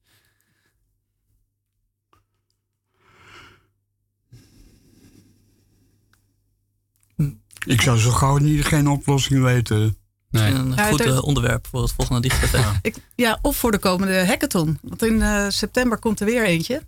Ik 7.66 7.80
zou 7.80 7.98
zo 7.98 8.10
gauw 8.10 8.36
niet 8.36 8.64
geen 8.64 8.88
oplossing 8.88 9.42
weten. 9.42 9.96
Misschien 10.28 10.56
een 10.56 10.72
Ja, 10.74 10.88
goed 10.88 11.00
eh, 11.00 11.22
onderwerp 11.22 11.66
voor 11.66 11.82
het 11.82 11.92
volgende 11.92 12.20
digitale. 12.20 12.78
Ik, 12.82 12.96
ja, 13.14 13.38
of 13.42 13.56
voor 13.56 13.70
de 13.70 13.78
komende 13.78 14.26
hackathon. 14.26 14.78
Want 14.82 15.02
in 15.02 15.22
eh, 15.22 15.46
september 15.48 15.98
komt 15.98 16.20
er 16.20 16.26
weer 16.26 16.44
eentje. 16.44 16.82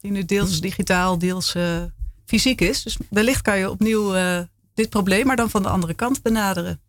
Die 0.00 0.10
nu 0.10 0.24
deels 0.24 0.60
digitaal, 0.60 1.18
deels 1.18 1.54
eh, 1.54 1.82
fysiek 2.26 2.60
is. 2.60 2.82
Dus 2.82 2.96
wellicht 3.10 3.42
kan 3.42 3.58
je 3.58 3.70
opnieuw 3.70 4.14
eh, 4.14 4.38
dit 4.74 4.88
probleem, 4.90 5.26
maar 5.26 5.36
dan 5.36 5.50
van 5.50 5.62
de 5.62 5.68
andere 5.68 5.94
kant 5.94 6.22
benaderen. 6.22 6.80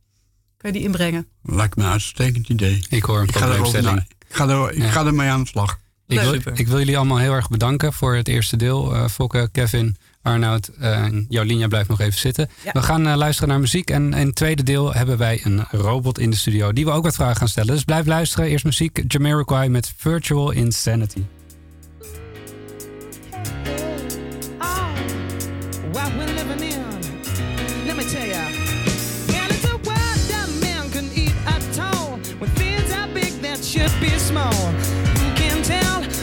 Kan 0.58 0.71
je 0.71 0.78
die 0.80 0.86
inbrengen? 0.88 1.28
Lijkt 1.43 1.76
me 1.76 1.84
een 1.84 1.89
uitstekend 1.89 2.50
idee. 2.50 2.86
Ik 2.89 3.04
hoor 3.04 3.19
een 3.19 3.28
Ik 3.28 3.36
ga 3.36 3.45
probleemstelling. 3.48 3.95
na- 3.95 4.06
Ik 4.30 4.36
ga, 4.36 4.48
er, 4.50 4.71
ik 4.71 4.78
Ja. 4.78 4.89
ga 4.89 5.06
ermee 5.06 5.30
aan 5.30 5.41
de 5.41 5.48
slag. 5.48 5.80
Ik 6.08 6.19
wil, 6.19 6.34
Super. 6.34 6.60
ik 6.60 6.67
wil 6.67 6.78
jullie 6.78 6.98
allemaal 6.98 7.17
heel 7.17 7.34
erg 7.34 7.50
bedanken 7.50 7.93
voor 7.93 8.15
het 8.15 8.28
eerste 8.28 8.58
deel. 8.58 8.93
Eh 8.95 9.08
Fokke, 9.08 9.50
Kevin, 9.52 9.95
Arnoud 10.21 10.67
eh, 10.67 11.04
en 11.04 11.26
Jolinja 11.30 11.67
blijft 11.67 11.89
nog 11.89 12.00
even 12.00 12.19
zitten. 12.19 12.50
Ja. 12.63 12.71
We 12.71 12.82
gaan 12.82 13.08
eh, 13.08 13.15
luisteren 13.15 13.50
naar 13.50 13.60
muziek. 13.60 13.89
En 13.89 14.13
in 14.13 14.26
het 14.26 14.36
tweede 14.36 14.63
deel 14.63 14.93
hebben 14.93 15.17
wij 15.17 15.39
een 15.43 15.65
robot 15.71 16.19
in 16.19 16.30
de 16.30 16.36
studio 16.38 16.74
die 16.74 16.86
we 16.86 16.91
ook 16.91 17.04
wat 17.04 17.15
vragen 17.15 17.36
gaan 17.36 17.48
stellen. 17.48 17.74
Dus 17.74 17.84
blijf 17.84 18.06
luisteren. 18.06 18.45
Eerst 18.50 18.65
muziek. 18.65 19.04
Jamiroquai 19.08 19.69
met 19.69 19.93
Virtual 19.98 20.52
Insanity. 20.52 21.21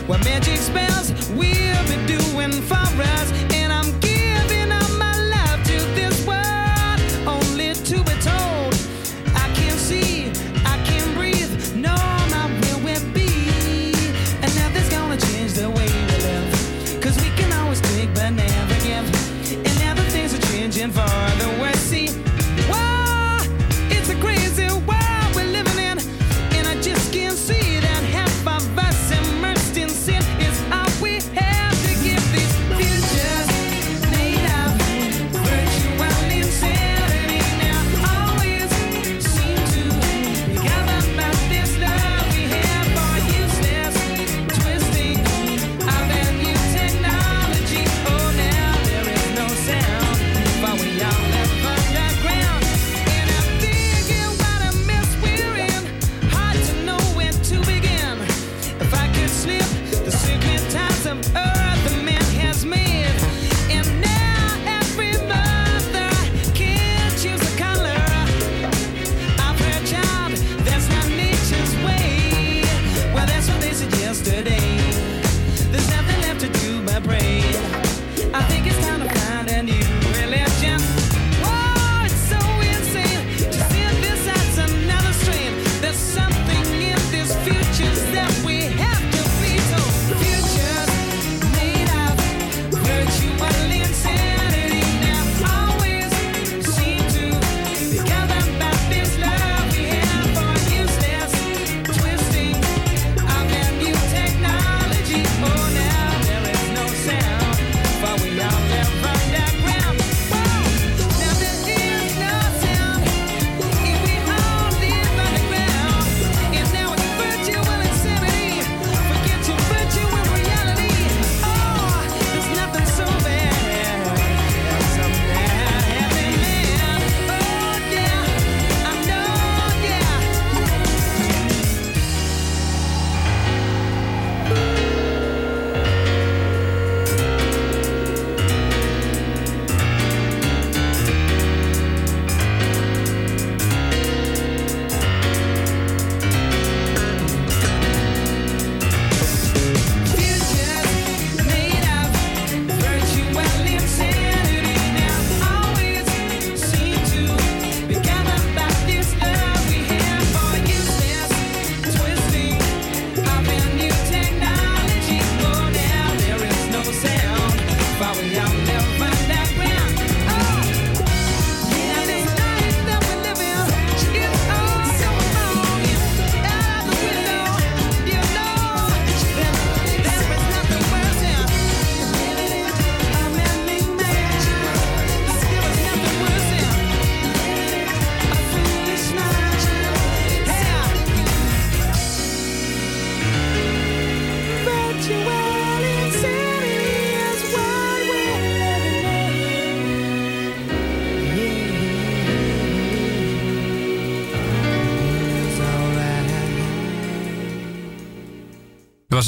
where 0.09 0.19
magic 0.21 0.57
spells 0.59 0.92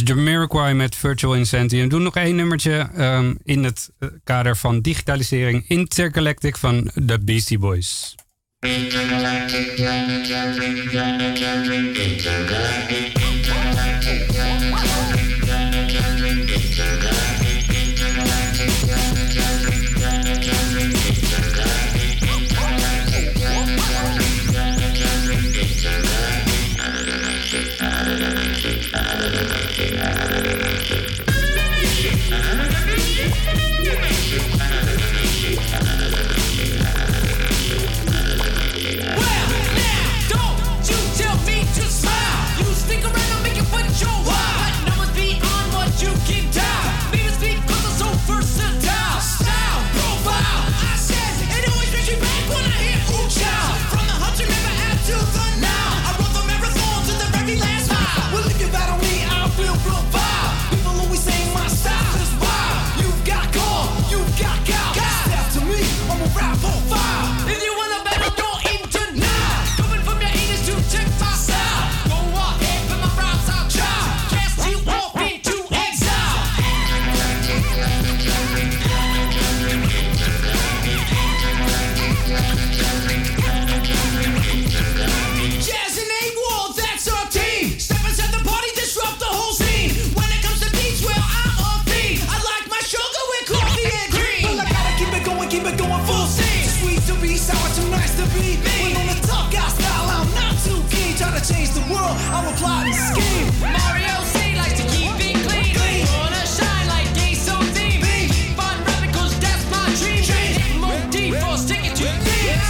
Jamiroquai 0.05 0.75
met 0.75 0.97
Virtual 0.97 1.35
Insanity. 1.35 1.77
En 1.77 1.83
we 1.83 1.89
doen 1.89 2.03
nog 2.03 2.17
één 2.17 2.37
nummertje 2.37 2.89
ehm, 2.97 3.35
in 3.45 3.65
het 3.65 3.91
eh, 3.99 4.09
kader 4.25 4.57
van 4.57 4.81
digitalisering. 4.81 5.65
Intergalactic 5.69 6.57
van 6.57 6.91
de 6.95 7.19
Beastie 7.25 7.59
Boys. 7.59 8.15
Don't 8.61 9.05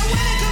when 0.02 0.18
it 0.18 0.43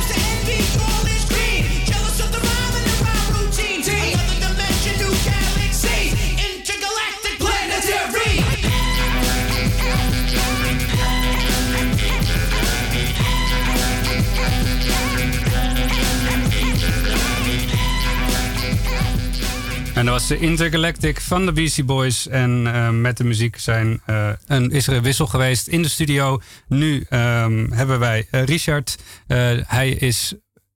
En 20.02 20.08
dat 20.08 20.18
was 20.18 20.28
de 20.28 20.38
Intergalactic 20.38 21.20
van 21.20 21.46
de 21.46 21.52
Beastie 21.52 21.84
Boys. 21.84 22.28
En 22.28 22.74
eh, 22.74 22.90
met 22.90 23.16
de 23.16 23.24
muziek 23.24 23.58
zijn, 23.58 24.00
eh, 24.06 24.28
een, 24.46 24.70
is 24.70 24.86
er 24.86 24.94
een 24.94 25.02
wissel 25.02 25.26
geweest 25.26 25.66
in 25.66 25.82
de 25.82 25.88
studio. 25.88 26.40
Nu 26.68 27.06
ehm, 27.08 27.70
hebben 27.70 27.98
wij 27.98 28.26
eh, 28.30 28.44
Richard. 28.44 28.98
Eh, 29.26 29.50
hij 29.66 29.90
is... 29.90 30.34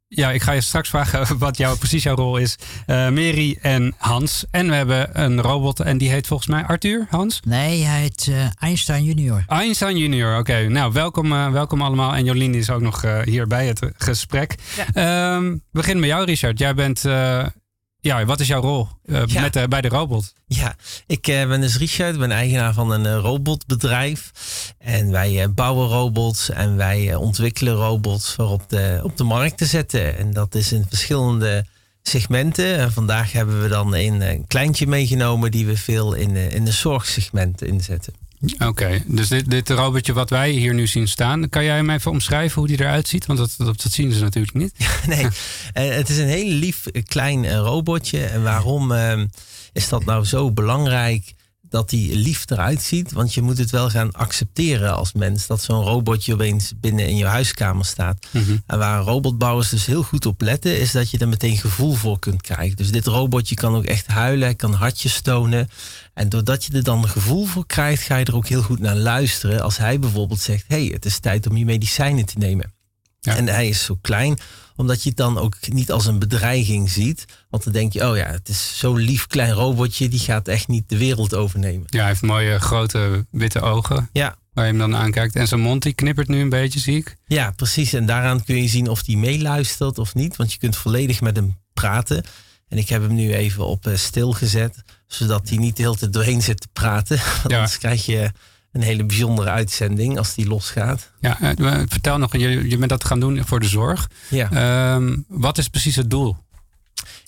Ja, 0.09 0.31
ik 0.31 0.43
ga 0.43 0.53
je 0.53 0.61
straks 0.61 0.89
vragen 0.89 1.39
wat 1.39 1.57
jouw, 1.57 1.77
precies 1.77 2.03
jouw 2.03 2.15
rol 2.15 2.37
is. 2.37 2.57
Eh 2.87 2.97
Mary 2.97 3.59
en 3.61 3.95
Hans. 3.97 4.45
En 4.51 4.69
we 4.69 4.75
hebben 4.75 5.23
een 5.23 5.41
robot 5.41 5.81
en 5.81 5.99
die 5.99 6.11
heet 6.11 6.27
volgens 6.27 6.49
mij 6.49 6.65
Arthur, 6.65 7.07
Hans? 7.11 7.41
Nee, 7.45 7.85
hij 7.85 8.01
heet 8.01 8.29
eh, 8.31 8.47
Einstein 8.59 9.05
Junior. 9.05 9.45
Einstein 9.47 9.97
Junior, 9.97 10.39
oké. 10.39 10.69
Nou, 10.69 10.93
welkom, 10.93 11.33
eh, 11.33 11.51
welkom 11.51 11.83
allemaal. 11.83 12.15
En 12.15 12.25
Jolien 12.25 12.55
is 12.55 12.71
ook 12.71 12.81
nog 12.81 13.05
eh, 13.05 13.21
hier 13.21 13.47
bij 13.47 13.67
het 13.67 13.91
gesprek. 13.97 14.55
Ehm, 14.93 15.51
we 15.51 15.61
beginnen 15.73 16.01
met 16.01 16.11
jou, 16.11 16.25
Richard. 16.25 16.59
Jij 16.59 16.75
bent... 16.75 17.05
eh, 18.13 18.19
ja, 18.19 18.25
wat 18.25 18.41
is 18.41 18.47
jouw 18.47 18.61
rol 18.61 18.89
eh, 19.07 19.23
Ja. 19.27 19.41
met, 19.41 19.53
de- 19.53 19.69
bij 19.69 19.81
de 19.81 19.89
robot? 19.89 20.35
Ja, 20.47 20.77
ik 21.07 21.27
eh, 21.29 21.49
ben 21.49 21.61
dus 21.61 21.77
Richard, 21.79 22.19
ben 22.19 22.31
eigenaar 22.31 22.75
van 22.75 22.91
een 22.91 23.07
eh, 23.07 23.17
robotbedrijf. 23.17 24.31
En 24.79 25.11
wij 25.11 25.43
eh, 25.43 25.49
bouwen 25.55 25.89
robots 25.89 26.51
en 26.51 26.77
wij 26.77 27.11
eh, 27.11 27.21
ontwikkelen 27.21 27.75
robots 27.75 28.33
voor 28.35 28.49
op 28.49 28.69
de, 28.69 29.01
op 29.03 29.17
de 29.17 29.25
markt 29.25 29.59
te 29.59 29.67
zetten. 29.67 30.19
En 30.19 30.33
dat 30.33 30.55
is 30.55 30.73
in 30.73 30.85
verschillende 30.89 31.65
segmenten. 32.03 32.77
En 32.79 32.93
vandaag 32.93 33.33
hebben 33.33 33.63
we 33.63 33.69
dan 33.69 33.95
een, 33.95 34.23
eh, 34.23 34.41
kleintje 34.47 34.87
meegenomen 34.87 35.51
die 35.51 35.67
we 35.67 35.77
veel 35.77 36.13
in, 36.15 36.35
de- 36.35 36.49
in 36.49 36.65
de 36.65 36.73
zorgsegment 36.73 37.63
inzetten. 37.63 38.13
Oké, 38.59 39.03
dus 39.07 39.29
dit, 39.29 39.51
dit 39.51 39.71
robotje 39.71 40.13
wat 40.13 40.31
wij 40.31 40.51
hier 40.51 40.75
nu 40.75 40.87
zien 40.87 41.09
staan, 41.09 41.49
kan 41.49 41.65
jij 41.65 41.77
hem 41.77 41.91
even 41.91 42.11
omschrijven 42.11 42.59
hoe 42.59 42.67
die 42.69 42.81
eruit 42.81 43.09
ziet? 43.09 43.27
Want 43.27 43.39
dat, 43.39 43.55
dat, 43.57 43.83
dat 43.83 43.93
zien 43.93 44.13
ze 44.13 44.21
natuurlijk 44.21 44.55
niet. 44.55 44.73
Nee, 45.07 45.27
eh, 45.73 45.95
het 45.95 46.09
is 46.09 46.19
een 46.19 46.29
heel 46.29 46.51
lief 46.51 46.87
eh, 46.87 47.03
klein 47.05 47.45
eh, 47.45 47.57
robotje. 47.57 48.25
En 48.25 48.43
waarom 48.43 48.93
eh, 48.93 49.23
is 49.73 49.89
dat 49.89 50.05
nou 50.05 50.25
zo 50.25 50.51
belangrijk 50.51 51.35
dat 51.69 51.91
die 51.91 52.17
lief 52.17 52.51
eruit 52.51 52.83
ziet? 52.83 53.13
Want 53.13 53.35
je 53.35 53.43
moet 53.43 53.59
het 53.59 53.71
wel 53.71 53.91
gaan 53.91 54.13
accepteren 54.13 54.97
als 54.97 55.13
mens 55.13 55.47
dat 55.47 55.63
zo'n 55.63 55.83
robotje 55.83 56.33
opeens 56.33 56.73
binnen 56.81 57.07
in 57.09 57.17
je 57.17 57.25
huiskamer 57.25 57.85
staat. 57.85 58.27
En 58.67 58.79
waar 58.79 59.03
robotbouwers 59.03 59.69
dus 59.69 59.87
heel 59.87 60.03
goed 60.03 60.27
op 60.27 60.41
letten, 60.41 60.81
is 60.81 60.93
dat 60.93 61.11
je 61.11 61.19
er 61.19 61.29
meteen 61.29 61.57
gevoel 61.57 61.95
voor 61.95 62.19
kunt 62.19 62.43
krijgen. 62.43 62.77
Dus 62.77 62.91
dit 62.91 63.07
robotje 63.07 63.55
kan 63.55 63.75
ook 63.75 63.85
echt 63.85 64.07
huilen, 64.07 64.57
kan 64.57 64.73
hartjes 64.73 65.21
tonen. 65.21 65.69
En 66.15 66.29
doordat 66.29 66.65
je 66.65 66.73
er 66.73 66.85
dan 66.85 67.09
gevoel 67.09 67.45
voor 67.45 67.67
krijgt, 67.67 68.03
ga 68.03 68.17
je 68.17 68.25
er 68.25 68.37
ook 68.37 68.49
heel 68.49 68.63
goed 68.63 68.81
naar 68.81 68.97
luisteren. 68.97 69.63
Als 69.63 69.77
hij 69.77 69.99
bijvoorbeeld 69.99 70.41
zegt: 70.41 70.65
hey, 70.69 70.85
het 70.85 71.05
is 71.05 71.19
tijd 71.19 71.49
om 71.49 71.57
je 71.57 71.65
medicijnen 71.65 72.25
te 72.25 72.39
nemen. 72.39 72.75
En 73.21 73.49
hij 73.49 73.69
is 73.69 73.85
zo 73.85 73.99
klein, 74.01 74.39
omdat 74.77 75.03
je 75.03 75.09
het 75.09 75.19
dan 75.19 75.39
ook 75.39 75.57
niet 75.69 75.93
als 75.93 76.07
een 76.07 76.19
bedreiging 76.19 76.91
ziet. 76.91 77.25
Want 77.51 77.65
dan 77.65 77.73
denk 77.73 77.93
je, 77.93 78.09
oh 78.09 78.17
ja, 78.17 78.27
het 78.27 78.49
is 78.49 78.79
zo'n 78.79 78.99
lief 78.99 79.27
klein 79.27 79.53
robotje, 79.53 80.09
die 80.09 80.19
gaat 80.19 80.49
echt 80.49 80.69
niet 80.69 80.89
de 80.89 80.99
wereld 80.99 81.35
overnemen. 81.35 81.87
Ja, 81.87 81.99
hij 81.99 82.09
heeft 82.09 82.23
mooie 82.23 82.59
grote 82.59 83.27
witte 83.31 83.61
ogen. 83.61 84.09
Ja. 84.13 84.37
Waar 84.53 84.65
je 84.65 84.71
hem 84.71 84.81
dan 84.81 84.97
aankijkt. 84.97 85.37
En 85.37 85.49
zijn 85.49 85.61
mond 85.61 85.83
die 85.83 85.93
knippert 85.93 86.29
nu 86.29 86.41
een 86.41 86.49
beetje, 86.49 86.81
zie 86.81 86.97
ik. 86.97 87.17
Ja, 87.27 87.51
precies. 87.51 87.93
En 87.93 88.07
daaraan 88.07 88.45
kun 88.45 88.63
je 88.63 88.69
zien 88.69 88.89
of 88.89 89.07
hij 89.07 89.17
meeluistert 89.17 89.99
of 89.99 90.15
niet. 90.15 90.37
Want 90.37 90.53
je 90.53 90.59
kunt 90.59 90.77
volledig 90.77 91.21
met 91.21 91.37
hem 91.37 91.59
praten. 91.73 92.25
En 92.69 92.79
ik 92.79 92.89
heb 92.89 93.03
hem 93.03 93.15
nu 93.15 93.35
even 93.35 93.67
op 93.67 93.87
eh, 93.87 93.97
stil 93.97 94.33
gezet. 94.33 94.83
Zodat 95.07 95.49
hij 95.49 95.59
niet 95.59 95.77
de 95.77 95.83
hele 95.83 95.97
tijd 95.97 96.13
doorheen 96.13 96.43
zit 96.43 96.61
te 96.61 96.69
praten. 96.73 97.17
Want 97.43 97.55
anders 97.55 97.79
krijg 97.79 98.07
je 98.07 98.31
een 98.77 98.83
hele 98.83 99.05
bijzondere 99.05 99.51
uitzending 99.51 100.19
als 100.19 100.35
die 100.35 100.47
losgaat. 100.47 101.11
Ja, 101.21 101.41
eh, 101.41 101.83
vertel 101.87 102.19
nog, 102.19 102.33
je, 102.33 102.69
je 102.69 102.77
bent 102.77 102.91
dat 102.91 103.05
gaan 103.05 103.21
doen 103.21 103.45
voor 103.47 103.61
de 103.61 103.69
zorg. 103.69 104.11
Ja. 104.31 104.51
Ehm, 104.51 105.17
wat 105.29 105.59
is 105.59 105.69
precies 105.69 105.97
het 105.97 106.11
doel? 106.11 106.37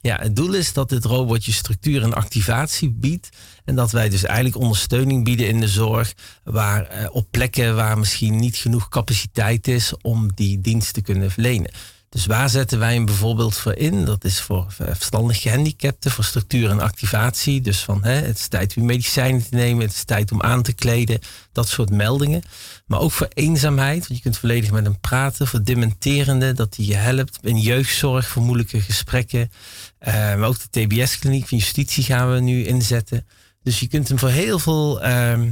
Ja, 0.01 0.19
het 0.21 0.37
doel 0.37 0.55
is 0.55 0.73
dat 0.73 0.89
dit 0.89 1.05
robotje 1.05 1.53
structuur 1.53 2.03
en 2.03 2.15
activatie 2.15 2.91
biedt. 2.91 3.29
En 3.65 3.75
dat 3.75 3.91
wij 3.91 4.09
dus 4.09 4.25
eigenlijk 4.25 4.57
ondersteuning 4.57 5.25
bieden 5.25 5.49
in 5.49 5.61
de 5.61 5.69
zorg. 5.69 6.13
Waar, 6.45 6.87
eh, 6.87 7.09
op 7.13 7.27
plekken 7.31 7.77
waar 7.77 7.99
misschien 7.99 8.37
niet 8.37 8.57
genoeg 8.57 8.89
capaciteit 8.89 9.69
is 9.69 9.93
om 10.03 10.31
die 10.35 10.61
dienst 10.61 10.93
te 10.95 11.01
kunnen 11.01 11.31
verlenen. 11.31 11.71
Dus 12.09 12.27
waar 12.27 12.51
zetten 12.51 12.79
wij 12.79 12.95
hem 12.95 13.05
bijvoorbeeld 13.05 13.57
voor 13.57 13.75
in? 13.75 14.05
Dat 14.05 14.25
is 14.25 14.41
voor 14.41 14.67
eh, 14.79 14.87
verstandig 14.95 15.41
gehandicapten, 15.41 16.11
voor 16.11 16.25
structuur 16.25 16.71
en 16.71 16.81
activatie. 16.81 17.61
Dus 17.61 17.85
van 17.85 18.05
hè, 18.05 18.13
het 18.13 18.39
is 18.39 18.49
tijd 18.49 18.77
om 18.77 18.85
medicijnen 18.85 19.43
te 19.49 19.55
nemen, 19.55 19.87
het 19.87 19.95
is 19.95 20.05
tijd 20.05 20.33
om 20.33 20.43
aan 20.43 20.63
te 20.63 20.73
kleden. 20.73 21.19
Dat 21.53 21.69
soort 21.69 21.91
meldingen. 21.91 22.43
Maar 22.87 23.01
ook 23.01 23.13
voor 23.13 23.29
eenzaamheid, 23.35 23.99
want 23.99 24.17
je 24.17 24.21
kunt 24.21 24.39
volledig 24.39 24.71
met 24.71 24.85
hem 24.85 25.01
praten. 25.01 25.47
Voor 25.47 25.63
dementerende, 25.63 26.53
dat 26.53 26.77
hij 26.77 26.85
je 26.85 26.95
helpt. 26.95 27.39
In 27.43 27.59
jeugdzorg, 27.61 28.29
voor 28.29 28.43
moeilijke 28.43 28.81
gesprekken. 28.81 29.51
Eh, 29.99 30.15
maar 30.15 30.49
ook 30.49 30.59
de 30.71 30.87
TBS-kliniek 30.87 31.49
van 31.49 31.59
justitie 31.59 32.05
gaan 32.05 32.33
we 32.33 32.41
nu 32.41 32.65
inzetten. 32.65 33.27
Dus 33.63 33.81
je 33.81 33.89
kunt 33.89 34.09
hem 34.09 34.19
voor 34.19 34.29
heel 34.29 34.59
veel 34.59 35.03
ehm, 35.03 35.51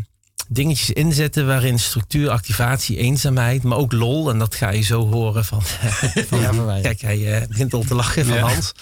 dingetjes 0.49 0.91
inzetten 0.91 1.47
waarin 1.47 1.79
structuur, 1.79 2.31
activatie, 2.31 2.97
eenzaamheid, 2.97 3.63
maar 3.63 3.79
ook 3.79 3.93
lol. 3.93 4.31
En 4.31 4.39
dat 4.39 4.55
ga 4.55 4.71
je 4.71 4.83
zo 4.83 5.09
horen 5.11 5.45
van. 5.45 5.63
van 6.29 6.81
kijk, 6.83 7.01
hij 7.01 7.41
eh, 7.41 7.49
begint 7.49 7.75
al 7.75 7.83
te 7.83 7.95
lachen 7.95 8.27
van 8.27 8.35
Ja. 8.35 8.41
Hans. 8.41 8.73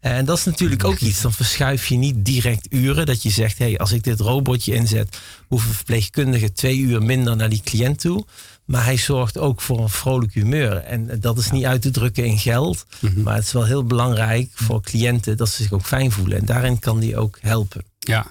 En 0.00 0.24
dat 0.24 0.38
is 0.38 0.44
natuurlijk 0.44 0.84
ook 0.84 0.98
iets. 0.98 1.20
Dan 1.20 1.32
verschuif 1.32 1.86
je 1.86 1.96
niet 1.96 2.24
direct 2.24 2.66
uren. 2.70 3.06
Dat 3.06 3.22
je 3.22 3.30
zegt, 3.30 3.58
hey, 3.58 3.78
als 3.78 3.92
ik 3.92 4.02
dit 4.02 4.20
robotje 4.20 4.74
inzet, 4.74 5.18
hoeft 5.48 5.66
een 5.68 5.74
verpleegkundige 5.74 6.52
twee 6.52 6.78
uur 6.78 7.02
minder 7.02 7.36
naar 7.36 7.48
die 7.48 7.60
cliënt 7.64 8.00
toe. 8.00 8.24
Maar 8.64 8.84
hij 8.84 8.96
zorgt 8.96 9.38
ook 9.38 9.60
voor 9.60 9.80
een 9.80 9.88
vrolijk 9.88 10.34
humeur. 10.34 10.76
En 10.76 11.20
dat 11.20 11.38
is 11.38 11.50
niet 11.50 11.64
uit 11.64 11.82
te 11.82 11.90
drukken 11.90 12.24
in 12.24 12.38
geld. 12.38 12.86
Maar 13.14 13.34
het 13.34 13.44
is 13.44 13.52
wel 13.52 13.64
heel 13.64 13.84
belangrijk 13.84 14.50
voor 14.54 14.82
cliënten 14.82 15.36
dat 15.36 15.48
ze 15.48 15.62
zich 15.62 15.72
ook 15.72 15.86
fijn 15.86 16.12
voelen. 16.12 16.38
En 16.38 16.44
daarin 16.44 16.78
kan 16.78 16.98
die 17.00 17.16
ook 17.16 17.38
helpen. 17.40 17.84
Ja, 17.98 18.26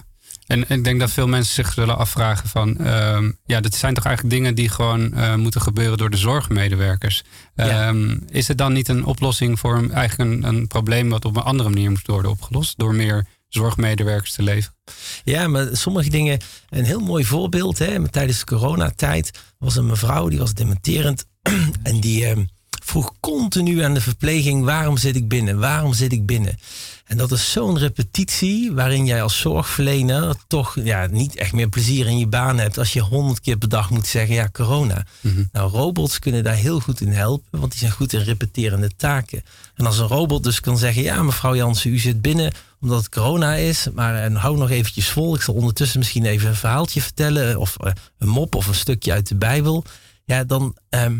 en 0.52 0.64
ik 0.68 0.84
denk 0.84 1.00
dat 1.00 1.10
veel 1.10 1.28
mensen 1.28 1.54
zich 1.54 1.72
zullen 1.72 1.98
afvragen 1.98 2.48
van... 2.48 2.78
ehm, 2.78 3.30
ja, 3.44 3.60
dat 3.60 3.74
zijn 3.74 3.94
toch 3.94 4.04
eigenlijk 4.04 4.34
dingen 4.34 4.54
die 4.54 4.68
gewoon 4.68 5.14
eh, 5.14 5.34
moeten 5.34 5.60
gebeuren 5.60 5.98
door 5.98 6.10
de 6.10 6.16
zorgmedewerkers. 6.16 7.22
Ehm, 7.54 8.16
Is 8.28 8.48
het 8.48 8.58
dan 8.58 8.72
niet 8.72 8.88
een 8.88 9.04
oplossing 9.04 9.58
voor 9.58 9.76
een, 9.76 9.92
eigenlijk 9.92 10.30
een, 10.30 10.54
een 10.54 10.66
probleem... 10.66 11.08
wat 11.08 11.24
op 11.24 11.36
een 11.36 11.42
andere 11.42 11.68
manier 11.68 11.90
moet 11.90 12.06
worden 12.06 12.30
opgelost? 12.30 12.78
Door 12.78 12.94
meer 12.94 13.26
zorgmedewerkers 13.48 14.32
te 14.32 14.42
leveren? 14.42 14.76
Ja, 15.24 15.48
maar 15.48 15.68
sommige 15.72 16.10
dingen, 16.10 16.40
een 16.68 16.84
heel 16.84 17.00
mooi 17.00 17.24
voorbeeld. 17.24 17.78
Hè, 17.78 18.08
tijdens 18.08 18.38
de 18.38 18.44
coronatijd 18.44 19.40
was 19.58 19.76
een 19.76 19.86
mevrouw 19.86 20.28
die 20.28 20.38
was 20.38 20.54
dementerend. 20.54 21.24
en 21.82 22.00
die 22.00 22.26
eh, 22.26 22.36
vroeg 22.84 23.12
continu 23.20 23.82
aan 23.82 23.94
de 23.94 24.00
verpleging: 24.00 24.64
waarom 24.64 24.96
zit 24.96 25.16
ik 25.16 25.28
binnen? 25.28 25.58
Waarom 25.58 25.92
zit 25.92 26.12
ik 26.12 26.26
binnen? 26.26 26.58
En 27.12 27.18
dat 27.18 27.32
is 27.32 27.52
zo'n 27.52 27.78
repetitie 27.78 28.72
waarin 28.72 29.06
jij 29.06 29.22
als 29.22 29.38
zorgverlener 29.38 30.34
toch 30.46 30.76
ja, 30.84 31.06
niet 31.06 31.36
echt 31.36 31.52
meer 31.52 31.68
plezier 31.68 32.06
in 32.06 32.18
je 32.18 32.26
baan 32.26 32.58
hebt 32.58 32.78
als 32.78 32.92
je 32.92 33.00
honderd 33.00 33.40
keer 33.40 33.56
per 33.56 33.68
dag 33.68 33.90
moet 33.90 34.06
zeggen 34.06 34.34
ja, 34.34 34.48
corona. 34.52 35.06
Nou, 35.52 35.70
robots 35.70 36.18
kunnen 36.18 36.44
daar 36.44 36.54
heel 36.54 36.80
goed 36.80 37.00
in 37.00 37.12
helpen, 37.12 37.60
want 37.60 37.70
die 37.70 37.80
zijn 37.80 37.92
goed 37.92 38.12
in 38.12 38.20
repeterende 38.20 38.90
taken. 38.96 39.42
En 39.74 39.86
als 39.86 39.98
een 39.98 40.06
robot 40.06 40.42
dus 40.44 40.60
kan 40.60 40.78
zeggen, 40.78 41.02
ja 41.02 41.22
mevrouw 41.22 41.54
Jansen, 41.54 41.90
u 41.90 41.98
zit 41.98 42.20
binnen 42.20 42.52
omdat 42.80 42.98
het 42.98 43.08
corona 43.08 43.54
is, 43.54 43.86
maar 43.94 44.14
en 44.14 44.34
hou 44.34 44.56
nog 44.56 44.70
eventjes 44.70 45.08
vol. 45.08 45.34
Ik 45.34 45.42
zal 45.42 45.54
ondertussen 45.54 45.98
misschien 45.98 46.24
even 46.24 46.48
een 46.48 46.54
verhaaltje 46.54 47.02
vertellen 47.02 47.58
of 47.58 47.76
eh, 47.76 47.92
een 48.18 48.28
mop 48.28 48.54
of 48.54 48.66
een 48.66 48.74
stukje 48.74 49.12
uit 49.12 49.28
de 49.28 49.36
Bijbel. 49.36 49.84
Ja, 50.24 50.44
dan 50.44 50.76
ehm, 50.88 51.18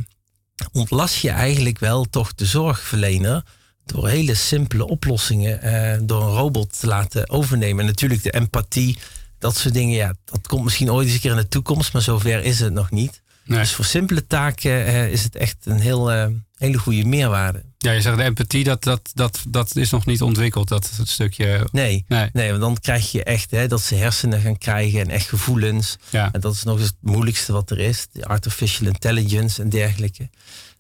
ontlast 0.73 1.15
je 1.15 1.31
eigenlijk 1.31 1.79
wel 1.79 2.05
toch 2.05 2.35
de 2.35 2.47
zorgverlener 2.47 3.45
door 3.85 4.09
hele 4.09 4.35
simpele 4.35 4.87
oplossingen 4.87 5.63
eh, 5.63 5.99
door 6.03 6.23
een 6.23 6.35
robot 6.35 6.81
te 6.81 6.87
laten 6.87 7.31
overnemen. 7.31 7.81
En 7.81 7.87
natuurlijk 7.87 8.23
de 8.23 8.31
empathie, 8.31 8.99
dat 9.39 9.57
soort 9.57 9.75
dingen, 9.75 9.95
ja, 9.95 10.15
dat 10.25 10.47
komt 10.47 10.65
misschien 10.65 10.91
ooit 10.91 11.07
eens 11.07 11.15
een 11.15 11.21
keer 11.21 11.31
in 11.31 11.37
de 11.37 11.49
toekomst, 11.49 11.93
maar 11.93 12.03
zover 12.03 12.45
is 12.45 12.61
het 12.61 12.73
nog 12.73 12.91
niet. 12.91 13.22
Dus 13.45 13.75
voor 13.75 13.85
simpele 13.85 14.27
taken 14.27 14.87
eh, 14.87 15.11
is 15.11 15.23
het 15.23 15.37
echt 15.37 15.57
een 15.65 15.81
heel, 15.81 16.13
eh, 16.13 16.27
hele 16.57 16.79
goede 16.79 17.05
meerwaarde. 17.05 17.63
Ja, 17.79 17.93
je 17.93 18.01
zegt 18.01 18.17
de 18.17 18.23
empathie, 18.23 18.65
dat, 18.65 18.83
dat, 18.83 19.11
dat, 19.15 19.45
dat 19.49 19.77
is 19.77 19.91
nog 19.91 20.07
niet 20.07 20.23
ontwikkeld, 20.23 20.69
dat 20.69 20.91
het 20.97 21.09
stukje... 21.09 21.69
Nee, 21.73 22.05
nee. 22.09 22.49
want 22.51 22.61
dan 22.61 22.79
krijg 22.81 23.13
je 23.13 23.25
echt 23.25 23.51
hè, 23.51 23.69
dat 23.69 23.81
ze 23.81 23.95
hersenen 23.95 24.41
gaan 24.41 24.59
krijgen 24.59 25.01
en 25.01 25.11
echt 25.11 25.29
gevoelens. 25.29 25.97
Ja. 26.11 26.29
En 26.33 26.41
dat 26.41 26.55
is 26.55 26.63
nog 26.63 26.79
eens 26.79 26.87
het 26.87 26.97
moeilijkste 27.01 27.53
wat 27.53 27.71
er 27.71 27.79
is. 27.79 28.07
De 28.13 28.25
artificial 28.25 28.89
intelligence 28.89 29.63
en 29.63 29.69
dergelijke. 29.69 30.31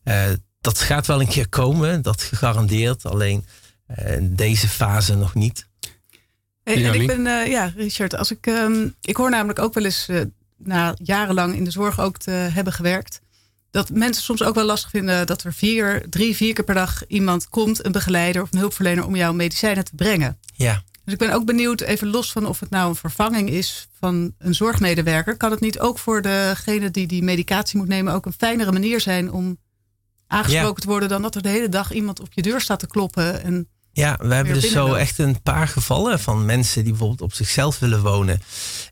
Eh, 0.02 0.24
dat 0.60 0.78
gaat 0.80 1.06
wel 1.06 1.20
een 1.20 1.28
keer 1.28 1.48
komen, 1.48 2.02
dat 2.02 2.22
gegarandeerd. 2.22 3.04
Alleen 3.04 3.46
in 3.96 4.34
deze 4.34 4.68
fase 4.68 5.14
nog 5.14 5.34
niet. 5.34 5.66
Hey, 6.64 6.84
en 6.84 7.00
ik 7.00 7.06
ben, 7.06 7.26
eh, 7.26 7.50
ja, 7.50 7.72
Richard, 7.76 8.16
als 8.16 8.30
ik, 8.30 8.46
ehm, 8.46 8.88
ik 9.00 9.16
hoor 9.16 9.30
namelijk 9.30 9.58
ook 9.58 9.74
wel 9.74 9.84
eens, 9.84 10.08
na 10.64 10.94
jarenlang 11.02 11.54
in 11.54 11.64
de 11.64 11.70
zorg 11.70 12.00
ook 12.00 12.18
te 12.18 12.30
hebben 12.30 12.72
gewerkt, 12.72 13.20
dat 13.70 13.90
mensen 13.90 14.22
soms 14.22 14.42
ook 14.42 14.54
wel 14.54 14.64
lastig 14.64 14.90
vinden 14.90 15.26
dat 15.26 15.42
er 15.42 15.52
vier, 15.52 16.06
drie, 16.10 16.36
vier 16.36 16.54
keer 16.54 16.64
per 16.64 16.74
dag 16.74 17.06
iemand 17.06 17.48
komt, 17.48 17.84
een 17.84 17.92
begeleider 17.92 18.42
of 18.42 18.52
een 18.52 18.58
hulpverlener, 18.58 19.06
om 19.06 19.16
jouw 19.16 19.32
medicijnen 19.32 19.84
te 19.84 19.94
brengen. 19.94 20.38
Ja. 20.54 20.82
Dus 21.04 21.12
ik 21.12 21.18
ben 21.18 21.32
ook 21.32 21.44
benieuwd, 21.44 21.80
even 21.80 22.08
los 22.08 22.32
van 22.32 22.46
of 22.46 22.60
het 22.60 22.70
nou 22.70 22.88
een 22.88 22.94
vervanging 22.94 23.50
is 23.50 23.88
van 24.00 24.34
een 24.38 24.54
zorgmedewerker, 24.54 25.36
kan 25.36 25.50
het 25.50 25.60
niet 25.60 25.78
ook 25.78 25.98
voor 25.98 26.22
degene 26.22 26.90
die 26.90 27.06
die 27.06 27.22
medicatie 27.22 27.78
moet 27.78 27.88
nemen 27.88 28.14
ook 28.14 28.26
een 28.26 28.32
fijnere 28.32 28.72
manier 28.72 29.00
zijn 29.00 29.32
om 29.32 29.58
aangesproken 30.26 30.82
te 30.82 30.88
worden 30.88 31.08
dan 31.08 31.22
dat 31.22 31.34
er 31.34 31.42
de 31.42 31.48
hele 31.48 31.68
dag 31.68 31.92
iemand 31.92 32.20
op 32.20 32.32
je 32.32 32.42
deur 32.42 32.60
staat 32.60 32.78
te 32.78 32.86
kloppen 32.86 33.42
en 33.42 33.68
Ja, 33.94 34.18
we 34.20 34.34
hebben 34.34 34.54
dus 34.54 34.70
zo 34.70 34.94
echt 34.94 35.18
een 35.18 35.42
paar 35.42 35.68
gevallen 35.68 36.20
van 36.20 36.44
mensen 36.44 36.82
die 36.82 36.90
bijvoorbeeld 36.92 37.20
op 37.22 37.32
zichzelf 37.32 37.78
willen 37.78 38.02
wonen. 38.02 38.42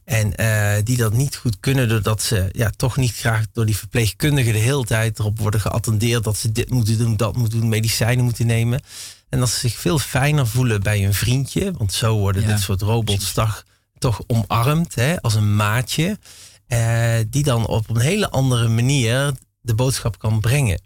En 0.04 0.34
eh, 0.36 0.72
die 0.84 0.96
dat 0.96 1.12
niet 1.12 1.36
goed 1.36 1.60
kunnen 1.60 1.88
doordat 1.88 2.22
ze 2.22 2.48
ja, 2.52 2.70
toch 2.76 2.96
niet 2.96 3.14
graag 3.14 3.44
door 3.52 3.66
die 3.66 3.76
verpleegkundigen 3.76 4.52
de 4.52 4.58
hele 4.58 4.84
tijd 4.84 5.18
erop 5.18 5.38
worden 5.38 5.60
geattendeerd 5.60 6.24
dat 6.24 6.36
ze 6.36 6.52
dit 6.52 6.70
moeten 6.70 6.98
doen, 6.98 7.16
dat 7.16 7.36
moeten 7.36 7.60
doen, 7.60 7.68
medicijnen 7.68 8.24
moeten 8.24 8.46
nemen. 8.46 8.80
En 9.28 9.38
dat 9.38 9.48
ze 9.48 9.58
zich 9.58 9.76
veel 9.78 9.98
fijner 9.98 10.46
voelen 10.46 10.82
bij 10.82 11.04
een 11.04 11.14
vriendje. 11.14 11.72
Want 11.78 11.92
zo 11.92 12.16
worden 12.18 12.42
Ja. 12.42 12.48
dit 12.48 12.60
soort 12.60 12.82
robots 12.82 13.32
toch, 13.32 13.64
toch 13.98 14.20
omarmd 14.26 14.94
hè, 14.94 15.20
als 15.20 15.34
een 15.34 15.56
maatje. 15.56 16.18
eh, 16.66 17.14
die 17.28 17.42
dan 17.42 17.66
op 17.66 17.90
een 17.90 18.00
hele 18.00 18.30
andere 18.30 18.68
manier 18.68 19.32
de 19.60 19.74
boodschap 19.74 20.18
kan 20.18 20.40
brengen. 20.40 20.80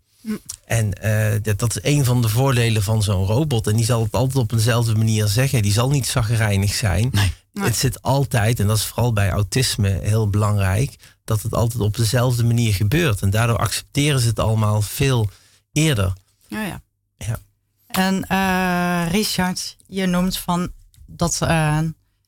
En 0.65 0.93
eh, 0.93 1.43
dat, 1.43 1.59
dat 1.59 1.77
is 1.77 1.93
een 1.93 2.05
van 2.05 2.23
de 2.23 2.29
voordelen 2.29 2.83
van 2.83 3.03
zo'n 3.03 3.27
robot. 3.27 3.67
En 3.67 3.77
die 3.77 3.85
zal 3.85 4.03
het 4.03 4.13
altijd 4.13 4.39
op 4.39 4.53
eenzelfde 4.53 4.95
manier 4.95 5.27
zeggen. 5.27 5.63
Die 5.63 5.73
zal 5.73 5.91
niet 5.91 6.07
zagrijnig 6.07 6.75
zijn. 6.75 7.11
Het 7.53 7.77
zit 7.77 8.03
altijd, 8.03 8.61
en 8.61 8.67
dat 8.67 8.77
is 8.77 8.85
vooral 8.85 9.13
bij 9.13 9.31
autisme 9.31 9.99
heel 10.03 10.29
belangrijk, 10.29 10.97
dat 11.25 11.43
het 11.43 11.55
altijd 11.55 11.83
op 11.83 11.97
dezelfde 11.97 12.45
manier 12.45 12.75
gebeurt. 12.75 13.23
En 13.23 13.31
daardoor 13.31 13.59
accepteren 13.59 14.21
ze 14.21 14.29
het 14.29 14.39
allemaal 14.39 14.83
veel 14.83 15.29
eerder. 15.73 16.13
Ja, 16.49 16.65
ja. 16.65 16.83
Ja. 17.17 17.39
En 17.87 18.25
eh, 18.27 19.13
Richard, 19.13 19.77
je 19.87 20.07
noemt 20.07 20.39
van 20.39 20.73
dat 21.07 21.39
eh, 21.43 21.79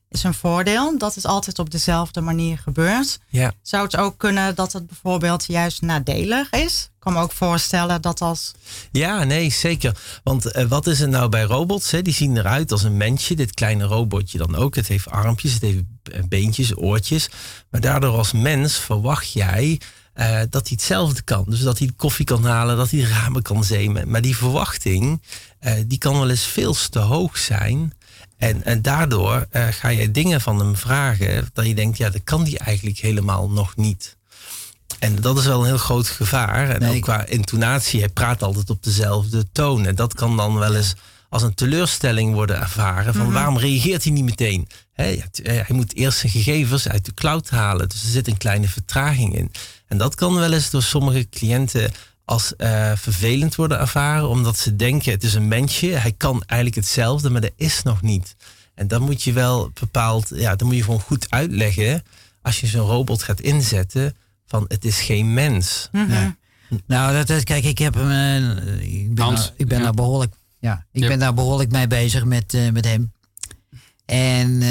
is 0.09 0.23
een 0.23 0.33
voordeel 0.33 0.97
dat 0.97 1.15
het 1.15 1.25
altijd 1.25 1.59
op 1.59 1.69
dezelfde 1.69 2.21
manier 2.21 2.57
gebeurt. 2.57 3.19
Ja. 3.27 3.53
Zou 3.61 3.83
het 3.83 3.97
ook 3.97 4.17
kunnen 4.17 4.55
dat 4.55 4.73
het 4.73 4.87
bijvoorbeeld 4.87 5.45
juist 5.45 5.81
nadelig 5.81 6.49
is? 6.49 6.83
Ik 6.83 7.03
kan 7.03 7.13
me 7.13 7.19
ook 7.21 7.31
voorstellen 7.31 8.01
dat 8.01 8.21
als 8.21 8.53
Ja, 8.91 9.23
nee, 9.23 9.49
zeker. 9.49 9.97
Want 10.23 10.51
eh, 10.51 10.65
wat 10.65 10.87
is 10.87 10.99
het 10.99 11.09
nou 11.09 11.29
bij 11.29 11.43
robots? 11.43 11.91
Hè? 11.91 12.01
Die 12.01 12.13
zien 12.13 12.37
eruit 12.37 12.71
als 12.71 12.83
een 12.83 12.97
mensje. 12.97 13.35
Dit 13.35 13.53
kleine 13.53 13.83
robotje 13.83 14.37
dan 14.37 14.55
ook. 14.55 14.75
Het 14.75 14.87
heeft 14.87 15.09
armpjes, 15.09 15.53
het 15.53 15.61
heeft 15.61 15.83
eh, 16.03 16.23
beentjes, 16.27 16.77
oortjes. 16.77 17.29
Maar 17.69 17.81
daardoor 17.81 18.17
als 18.17 18.31
mens 18.31 18.77
verwacht 18.77 19.31
jij 19.31 19.81
eh, 20.13 20.39
dat 20.49 20.67
hij 20.67 20.77
hetzelfde 20.77 21.21
kan. 21.21 21.45
Dus 21.47 21.61
dat 21.61 21.79
hij 21.79 21.91
koffie 21.95 22.25
kan 22.25 22.45
halen, 22.45 22.77
dat 22.77 22.91
hij 22.91 22.99
ramen 22.99 23.41
kan 23.41 23.63
zemen. 23.63 24.09
Maar 24.09 24.21
die 24.21 24.37
verwachting, 24.37 25.21
die 25.85 25.97
kan 25.97 26.19
wel 26.19 26.29
eens 26.29 26.45
veel 26.45 26.75
te 26.89 26.99
hoog 26.99 27.37
zijn. 27.37 27.96
En, 28.37 28.63
en 28.63 28.81
daardoor 28.81 29.45
eh, 29.49 29.67
ga 29.69 29.87
je 29.89 30.11
dingen 30.11 30.41
van 30.41 30.59
hem 30.59 30.75
vragen 30.75 31.49
dat 31.53 31.65
je 31.65 31.75
denkt, 31.75 31.97
ja, 31.97 32.09
dat 32.09 32.23
kan 32.23 32.43
die 32.43 32.59
eigenlijk 32.59 32.97
helemaal 32.97 33.49
nog 33.49 33.75
niet. 33.75 34.15
En 34.99 35.15
dat 35.21 35.37
is 35.37 35.45
wel 35.45 35.59
een 35.59 35.65
heel 35.65 35.77
groot 35.77 36.07
gevaar. 36.07 36.69
En 36.69 36.95
ook 36.95 37.01
qua 37.01 37.25
intonatie, 37.25 37.99
hij 37.99 38.09
praat 38.09 38.43
altijd 38.43 38.69
op 38.69 38.83
dezelfde 38.83 39.45
toon. 39.51 39.85
En 39.85 39.95
dat 39.95 40.13
kan 40.13 40.37
dan 40.37 40.53
wel 40.59 40.75
eens 40.75 40.93
als 41.29 41.41
een 41.41 41.53
teleurstelling 41.53 42.33
worden 42.33 42.59
ervaren. 42.59 43.13
Van 43.13 43.25
Mhm. 43.25 43.33
waarom 43.33 43.57
reageert 43.57 44.03
hij 44.03 44.11
niet 44.13 44.23
meteen? 44.23 44.67
Eh, 44.93 45.21
hij 45.43 45.65
moet 45.69 45.95
eerst 45.95 46.17
zijn 46.19 46.31
gegevens 46.31 46.87
uit 46.87 47.05
de 47.05 47.13
cloud 47.13 47.49
halen. 47.49 47.89
Dus 47.89 48.03
er 48.03 48.09
zit 48.09 48.27
een 48.27 48.37
kleine 48.37 48.67
vertraging 48.67 49.35
in. 49.35 49.51
En 49.87 49.97
dat 49.97 50.15
kan 50.15 50.35
wel 50.35 50.53
eens 50.53 50.69
door 50.69 50.83
sommige 50.83 51.29
cliënten 51.29 51.91
als 52.27 52.55
eh, 52.55 52.91
vervelend 52.95 53.55
worden 53.55 53.79
ervaren. 53.79 54.29
Omdat 54.29 54.57
ze 54.57 54.75
denken, 54.75 55.11
het 55.11 55.23
is 55.23 55.33
een 55.33 55.47
mensje. 55.47 55.87
Hij 55.87 56.11
kan 56.11 56.43
eigenlijk 56.45 56.79
hetzelfde, 56.81 57.29
maar 57.29 57.41
dat 57.41 57.51
is 57.55 57.83
nog 57.83 58.01
niet. 58.01 58.35
En 58.75 58.87
dan 58.87 59.01
moet 59.01 59.23
je 59.23 59.33
wel 59.33 59.71
bepaald, 59.79 60.31
ja, 60.35 60.55
dan 60.55 60.67
moet 60.67 60.75
je 60.75 60.83
gewoon 60.83 60.99
goed 61.01 61.25
uitleggen. 61.29 62.03
Als 62.41 62.59
je 62.59 62.67
zo'n 62.67 62.87
robot 62.87 63.23
gaat 63.23 63.39
inzetten, 63.41 64.15
van 64.47 64.65
het 64.67 64.85
is 64.85 64.99
geen 65.01 65.33
mens. 65.33 65.89
Ja. 65.91 66.35
Nou, 66.87 67.13
dat, 67.13 67.27
dat- 67.27 67.43
kijk, 67.43 67.63
ik 67.63 67.77
heb 67.77 67.93
hem. 67.93 68.11
eh, 68.11 68.81
ik 69.01 69.13
ben, 69.15 69.23
Hans, 69.25 69.53
ik 69.55 69.67
ben 69.67 69.77
ja. 69.77 69.83
daar 69.83 69.93
behoorlijk. 69.93 70.33
Ja, 70.59 70.85
ik 70.91 71.01
Ja. 71.01 71.07
ben 71.07 71.19
daar 71.19 71.33
behoorlijk 71.33 71.71
mee 71.71 71.87
bezig 71.87 72.25
met, 72.25 72.53
eh, 72.53 72.69
met 72.71 72.85
hem. 72.85 73.11
En 74.05 74.61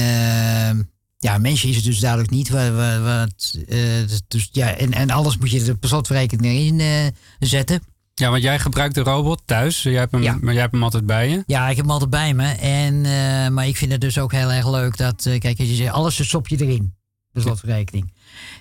ja, 1.26 1.38
mensen 1.38 1.68
is 1.68 1.76
het 1.76 1.84
dus 1.84 1.98
duidelijk 1.98 2.30
niet. 2.30 2.48
Wat, 2.48 3.58
eh, 3.68 3.78
dus- 4.06 4.22
dus, 4.28 4.48
ja, 4.52 4.74
en, 4.74 4.92
en 4.92 5.10
alles 5.10 5.38
moet 5.38 5.50
je 5.50 5.64
er 5.64 5.76
per 5.76 5.88
slotverrekening 5.88 6.58
in 6.58 6.80
eh, 6.80 7.06
zetten. 7.38 7.82
Ja, 8.14 8.30
want 8.30 8.42
jij 8.42 8.58
gebruikt 8.58 8.94
de 8.94 9.02
robot 9.02 9.42
thuis. 9.44 9.82
Jij 9.82 9.92
hebt 9.92 10.12
hem, 10.12 10.38
Maar 10.40 10.52
jij 10.52 10.62
hebt 10.62 10.72
hem 10.72 10.82
altijd 10.82 11.06
bij 11.06 11.30
je. 11.30 11.42
Ja, 11.46 11.68
ik 11.68 11.76
heb 11.76 11.84
hem 11.84 11.92
altijd 11.92 12.10
bij 12.10 12.34
me. 12.34 12.46
En, 12.48 13.04
eh, 13.04 13.48
maar 13.48 13.66
ik 13.66 13.76
vind 13.76 13.92
het 13.92 14.00
dus 14.00 14.18
ook 14.18 14.32
heel 14.32 14.52
erg 14.52 14.70
leuk 14.70 14.96
dat, 14.96 15.22
kijk, 15.22 15.58
als 15.58 15.68
je 15.68 15.74
zegt, 15.74 15.92
alles 15.92 16.26
stop 16.26 16.48
je 16.48 16.60
erin. 16.60 16.94
De 17.30 17.40
slotverrekening. 17.42 18.12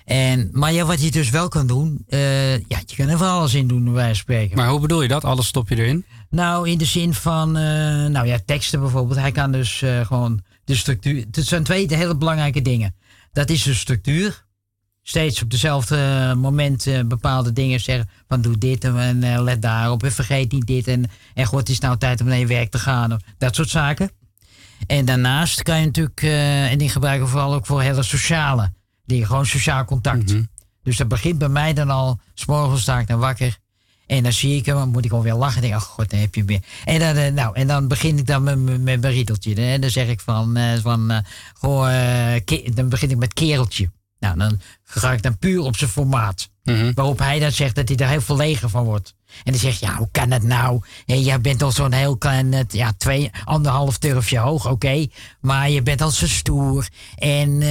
En, 0.05 0.49
maar 0.51 0.74
ja, 0.74 0.86
wat 0.86 1.01
je 1.01 1.11
dus 1.11 1.30
wel 1.30 1.47
kan 1.47 1.68
doen, 1.68 2.03
ja, 2.07 2.80
je 2.86 2.95
kan 2.95 3.07
er 3.07 3.18
van 3.18 3.28
alles 3.28 3.53
in 3.53 3.68
doen, 3.68 3.84
bij 3.84 3.93
wijze 3.93 4.07
van 4.07 4.16
spreken. 4.16 4.57
Maar 4.57 4.70
hoe 4.70 4.80
bedoel 4.80 5.01
je 5.01 5.07
dat? 5.07 5.24
Alles 5.24 5.47
stop 5.47 5.70
je 5.70 5.76
erin? 5.76 6.05
Nou, 6.30 6.70
in 6.70 6.78
de 6.78 6.86
zin 6.86 7.13
van, 7.13 7.51
nou 8.11 8.28
ja, 8.28 8.39
teksten 8.45 8.80
bijvoorbeeld. 8.80 9.20
Hij 9.20 9.32
kan 9.32 9.51
dus 9.51 9.84
gewoon 10.03 10.41
de 10.66 10.76
structuur. 10.76 11.26
Het 11.32 11.47
zijn 11.47 11.63
twee 11.63 11.95
hele 11.95 12.18
belangrijke 12.18 12.61
dingen. 12.61 12.95
Dat 13.32 13.49
is 13.49 13.63
de 13.63 13.74
structuur. 13.74 14.45
Steeds 15.01 15.41
op 15.41 15.49
dezelfde 15.49 16.34
moment 16.38 16.88
eh, 16.88 17.03
bepaalde 17.03 17.53
dingen 17.53 17.80
zeggen. 17.80 18.09
Van 18.28 18.41
doe 18.41 18.57
dit 18.57 18.84
en 18.84 19.24
eh, 19.24 19.41
let 19.41 19.61
daarop. 19.61 20.03
En 20.03 20.11
vergeet 20.11 20.51
niet 20.51 20.68
dit. 20.68 20.88
En, 20.88 21.05
en 21.34 21.45
god, 21.45 21.59
het 21.59 21.70
is 21.70 21.80
nou 21.80 21.97
tijd 21.97 22.22
om 22.22 22.28
naar 22.28 22.38
je 22.38 22.47
werk 22.47 22.72
te 22.72 22.80
gaan. 22.80 23.13
Of 23.13 23.20
dat 23.38 23.55
soort 23.55 23.70
zaken. 23.70 24.11
En 24.88 25.05
daarnaast 25.05 25.63
kan 25.63 25.80
je 25.80 25.86
natuurlijk, 25.86 26.22
eh, 26.22 26.72
en 26.72 26.78
die 26.78 26.89
gebruiken 26.89 27.26
we 27.26 27.32
vooral 27.32 27.53
ook 27.53 27.66
voor 27.66 27.82
hele 27.82 28.03
sociale 28.03 28.74
dingen, 29.05 29.28
gewoon 29.28 29.45
sociaal 29.45 29.86
contact. 29.86 30.34
Mhm. 30.34 30.43
Dus 30.84 30.97
dat 30.97 31.07
begint 31.07 31.38
bij 31.38 31.49
mij 31.49 31.74
dan 31.74 31.89
al, 31.89 32.20
s'morgens 32.34 32.82
sta 32.82 32.99
ik 32.99 33.07
dan 33.07 33.20
wakker. 33.20 33.57
En 34.08 34.24
dan 34.24 34.34
zie 34.34 34.56
ik 34.56 34.66
hem, 34.66 34.76
dan 34.76 34.89
moet 34.89 35.06
ik 35.06 35.12
alweer 35.12 35.34
lachen. 35.34 35.62
En 35.62 35.70
denk, 35.70 35.82
oh 35.82 35.88
god, 35.88 36.10
dan 36.10 36.20
heb 36.20 36.36
je 36.36 36.43
weer. 36.43 36.60
En 36.86 36.99
dan, 36.99 37.16
eh, 37.16 37.32
nou, 37.32 37.56
en 37.56 37.68
dan 37.68 37.88
begin 37.88 38.18
ik 38.18 38.28
dan 38.28 38.43
met, 38.43 38.60
met, 38.60 38.82
met 38.82 39.01
mijn 39.01 39.14
riedeltje. 39.14 39.56
En 39.56 39.82
dan 39.82 39.89
zeg 39.89 40.08
ik 40.08 40.20
van, 40.20 40.58
eh, 40.58 40.80
van 40.82 41.12
eh, 41.12 41.18
goh, 41.53 41.89
dan 42.74 42.89
begin 42.89 43.10
ik 43.10 43.18
met 43.18 43.34
kereltje. 43.34 43.89
Nou, 44.20 44.38
dan 44.38 44.60
ga 44.84 45.12
ik 45.12 45.22
dan 45.22 45.38
puur 45.38 45.62
op 45.62 45.78
zijn 45.78 45.89
formaat. 45.89 46.49
Mhm. 46.64 46.91
Waarop 46.93 47.20
hij 47.20 47.39
dan 47.39 47.51
zegt 47.51 47.76
dat 47.76 47.88
hij 47.88 47.97
er 47.97 48.08
heel 48.08 48.22
verlegen 48.22 48.70
van 48.70 48.84
wordt. 48.84 49.16
En 49.43 49.51
dan 49.51 49.62
zegt, 49.62 49.80
ja, 49.80 49.95
hoe 49.97 50.10
kan 50.12 50.30
dat 50.30 50.41
nou? 50.43 50.82
Hé, 51.06 51.16
jij 51.16 51.41
bent 51.41 51.62
al 51.62 51.72
zo'n 51.72 51.91
heel 51.91 52.18
klein, 52.18 52.66
ja, 52.68 52.93
twee, 52.97 53.32
anderhalf 53.43 53.97
turfje 53.97 54.38
hoog, 54.38 54.70
oké. 54.70 55.08
Maar 55.41 55.70
je 55.70 55.82
bent 55.82 56.01
al 56.01 56.12
zo 56.12 56.28
stoer 56.28 56.88
en, 57.16 57.62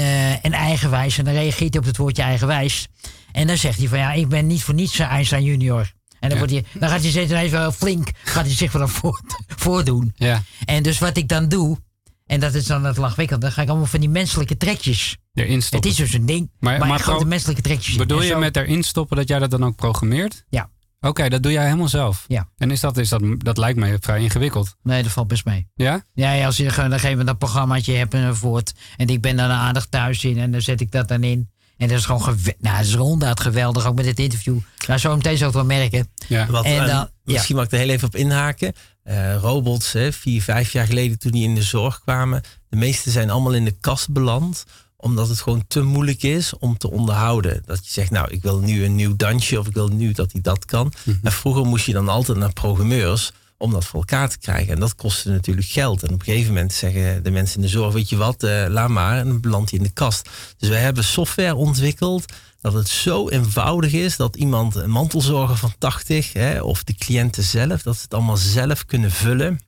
en 0.42 0.52
eigenwijs. 0.52 1.18
En 1.18 1.24
dan 1.24 1.34
reageert 1.34 1.74
hij 1.74 1.82
op 1.82 1.86
het 1.86 1.96
woordje 1.96 2.22
eigenwijs. 2.22 2.88
En 3.32 3.46
dan 3.46 3.56
zegt 3.56 3.78
hij 3.78 3.88
van, 3.88 3.98
ja, 3.98 4.12
ik 4.12 4.28
ben 4.28 4.46
niet 4.46 4.62
voor 4.62 4.74
niets 4.74 4.98
een 4.98 5.06
Einstein 5.06 5.44
junior. 5.44 5.92
En 6.24 6.30
dan, 6.30 6.38
wordt 6.38 6.52
hij, 6.52 6.64
dan 6.78 6.88
gaat 6.88 7.00
hij 7.00 7.10
steeds 7.10 7.32
even 7.32 7.72
flink, 7.72 8.10
gaat 8.24 8.44
hij 8.44 8.54
zich 8.54 8.72
wel 8.72 8.88
voor, 8.88 9.20
voordoen. 9.46 10.12
Ja. 10.16 10.42
En 10.64 10.82
dus 10.82 10.98
wat 10.98 11.16
ik 11.16 11.28
dan 11.28 11.48
doe, 11.48 11.78
en 12.26 12.40
dat 12.40 12.54
is 12.54 12.66
dan 12.66 12.84
het 12.84 12.96
lachwekkend, 12.96 13.40
dan 13.40 13.52
ga 13.52 13.62
ik 13.62 13.68
allemaal 13.68 13.86
van 13.86 14.00
die 14.00 14.08
menselijke 14.08 14.56
trekjes. 14.56 15.16
Erin 15.34 15.62
stoppen. 15.62 15.90
Het 15.90 15.98
is 15.98 16.04
dus 16.04 16.18
een 16.20 16.26
ding, 16.26 16.50
maar, 16.58 16.78
maar, 16.78 16.98
grote 16.98 17.18
pro- 17.18 17.28
menselijke 17.28 17.62
trekjes. 17.62 17.96
Bedoel 17.96 18.22
je 18.22 18.36
met 18.36 18.56
erin 18.56 18.82
stoppen 18.82 19.16
dat 19.16 19.28
jij 19.28 19.38
dat 19.38 19.50
dan 19.50 19.64
ook 19.64 19.76
programmeert? 19.76 20.44
Ja. 20.48 20.70
Oké, 21.00 21.28
dat 21.28 21.42
doe 21.42 21.52
jij 21.52 21.64
helemaal 21.64 21.88
zelf. 21.88 22.24
Ja. 22.28 22.48
En 22.56 22.70
is 22.70 22.80
dat, 22.80 22.96
is 22.96 23.08
dat, 23.08 23.22
dat 23.38 23.58
lijkt 23.58 23.78
mij 23.78 23.96
vrij 24.00 24.20
ingewikkeld. 24.20 24.76
Nee, 24.82 25.02
dat 25.02 25.12
valt 25.12 25.28
best 25.28 25.44
mee. 25.44 25.68
Ja? 25.74 26.04
Ja, 26.14 26.32
ja, 26.32 26.46
als 26.46 26.56
je 26.56 26.62
gewoon 26.70 26.86
op 26.86 26.92
een 26.92 26.98
gegeven 27.00 27.18
moment 27.18 27.26
dat 27.26 27.38
programmaatje 27.38 27.94
hebt 27.94 28.14
enzovoort. 28.14 28.72
En 28.96 29.08
ik 29.08 29.20
ben 29.20 29.36
dan 29.36 29.50
aardig 29.50 29.86
thuis 29.86 30.24
in 30.24 30.38
en 30.38 30.50
dan 30.50 30.60
zet 30.60 30.80
ik 30.80 30.90
dat 30.90 31.08
dan 31.08 31.22
in. 31.22 31.50
En 31.76 31.88
dat 31.88 31.98
is 31.98 32.04
gewoon 32.04 32.22
geweldig. 32.22 32.54
Nou, 32.58 32.76
dat 32.76 32.86
is 32.86 32.94
ronduit 32.94 33.40
geweldig, 33.40 33.86
ook 33.86 33.94
met 33.94 34.04
dit 34.04 34.18
interview. 34.18 34.58
Nou, 34.86 34.98
zo 35.00 35.16
meteen 35.16 35.36
zou 35.36 35.50
ik 35.50 35.56
het 35.56 35.66
wel 35.66 35.78
merken. 35.78 36.08
Ja. 36.28 36.46
Wat, 36.46 36.64
en 36.64 36.82
eh, 36.82 36.86
dan. 36.86 37.08
Misschien 37.24 37.56
mag 37.56 37.64
ik 37.64 37.72
er 37.72 37.78
heel 37.78 37.88
even 37.88 38.06
op 38.06 38.16
inhaken. 38.16 38.72
Eh, 39.02 39.36
robots, 39.36 39.92
hè, 39.92 40.12
vier, 40.12 40.42
vijf 40.42 40.72
jaar 40.72 40.86
geleden 40.86 41.18
toen 41.18 41.32
die 41.32 41.44
in 41.44 41.54
de 41.54 41.62
zorg 41.62 42.00
kwamen. 42.00 42.42
De 42.68 42.76
meeste 42.76 43.10
zijn 43.10 43.30
allemaal 43.30 43.54
in 43.54 43.64
de 43.64 43.76
kast 43.80 44.10
beland. 44.10 44.64
Omdat 44.96 45.28
het 45.28 45.40
gewoon 45.40 45.64
te 45.68 45.82
moeilijk 45.82 46.22
is 46.22 46.58
om 46.58 46.78
te 46.78 46.90
onderhouden. 46.90 47.62
Dat 47.66 47.86
je 47.86 47.92
zegt, 47.92 48.10
nou, 48.10 48.30
ik 48.30 48.42
wil 48.42 48.58
nu 48.58 48.84
een 48.84 48.94
nieuw 48.94 49.16
dansje. 49.16 49.58
Of 49.58 49.66
ik 49.66 49.74
wil 49.74 49.88
nu 49.88 50.12
dat 50.12 50.32
hij 50.32 50.40
dat 50.40 50.64
kan. 50.64 50.92
Mhm. 51.02 51.16
En 51.22 51.32
vroeger 51.32 51.64
moest 51.64 51.86
je 51.86 51.92
dan 51.92 52.08
altijd 52.08 52.38
naar 52.38 52.52
programmeurs 52.52 53.32
om 53.64 53.72
dat 53.72 53.84
voor 53.84 53.98
elkaar 54.00 54.28
te 54.28 54.38
krijgen. 54.38 54.72
En 54.74 54.80
dat 54.80 54.94
kostte 54.94 55.30
natuurlijk 55.30 55.66
geld. 55.66 56.02
En 56.02 56.12
op 56.12 56.18
een 56.18 56.24
gegeven 56.24 56.52
moment 56.54 56.72
zeggen 56.72 57.22
de 57.22 57.30
mensen 57.30 57.56
in 57.56 57.62
de 57.62 57.68
zorg, 57.68 57.92
weet 57.92 58.08
je 58.08 58.16
wat, 58.16 58.42
eh, 58.42 58.64
laat 58.68 58.88
maar. 58.88 59.18
En 59.18 59.26
dan 59.26 59.40
belandt 59.40 59.70
hij 59.70 59.78
in 59.78 59.84
de 59.84 59.92
kast. 59.92 60.28
Dus 60.58 60.68
wij 60.68 60.80
hebben 60.80 61.04
software 61.04 61.54
ontwikkeld 61.54 62.24
dat 62.60 62.72
het 62.72 62.88
zo 62.88 63.28
eenvoudig 63.28 63.92
is 63.92 64.16
dat 64.16 64.36
iemand 64.36 64.74
een 64.74 64.90
mantelzorger 64.90 65.56
van 65.56 65.72
80 65.78 66.32
hè, 66.32 66.60
of 66.62 66.84
de 66.84 66.94
cliënten 66.94 67.42
zelf, 67.42 67.82
dat 67.82 67.96
ze 67.96 68.02
het 68.02 68.14
allemaal 68.14 68.36
zelf 68.36 68.84
kunnen 68.84 69.10
vullen. 69.10 69.60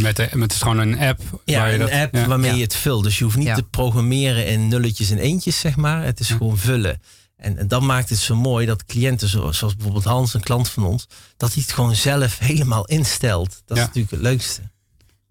Met, 0.00 0.16
de, 0.16 0.28
met 0.32 0.42
het 0.42 0.52
is 0.52 0.62
gewoon 0.62 0.78
een 0.78 0.98
app. 0.98 1.20
Ja, 1.44 1.58
waar 1.58 1.68
je 1.68 1.74
een 1.74 1.78
dat, 1.80 1.90
app 1.90 2.14
ja. 2.14 2.26
waarmee 2.26 2.50
Ja. 2.50 2.56
je 2.56 2.62
het 2.62 2.74
vult. 2.74 3.04
Dus 3.04 3.18
je 3.18 3.24
hoeft 3.24 3.36
niet 3.36 3.46
Ja. 3.46 3.54
te 3.54 3.62
programmeren 3.62 4.46
in 4.46 4.68
nulletjes 4.68 5.10
en 5.10 5.18
eentjes, 5.18 5.60
zeg 5.60 5.76
maar. 5.76 6.04
Het 6.04 6.20
is 6.20 6.28
gewoon 6.28 6.58
vullen. 6.58 7.00
En, 7.44 7.58
en 7.58 7.68
dat 7.68 7.82
maakt 7.82 8.08
het 8.08 8.18
zo 8.18 8.36
mooi 8.36 8.66
dat 8.66 8.84
cliënten, 8.84 9.28
zo- 9.28 9.52
zoals 9.52 9.74
bijvoorbeeld 9.74 10.04
Hans, 10.04 10.34
een 10.34 10.40
klant 10.40 10.68
van 10.68 10.84
ons, 10.84 11.06
dat 11.36 11.52
hij 11.52 11.62
het 11.62 11.72
gewoon 11.72 11.94
zelf 11.94 12.38
helemaal 12.38 12.84
instelt. 12.84 13.62
Dat 13.66 13.76
Ja. 13.76 13.82
is 13.82 13.86
natuurlijk 13.88 14.10
het 14.14 14.20
leukste. 14.22 14.60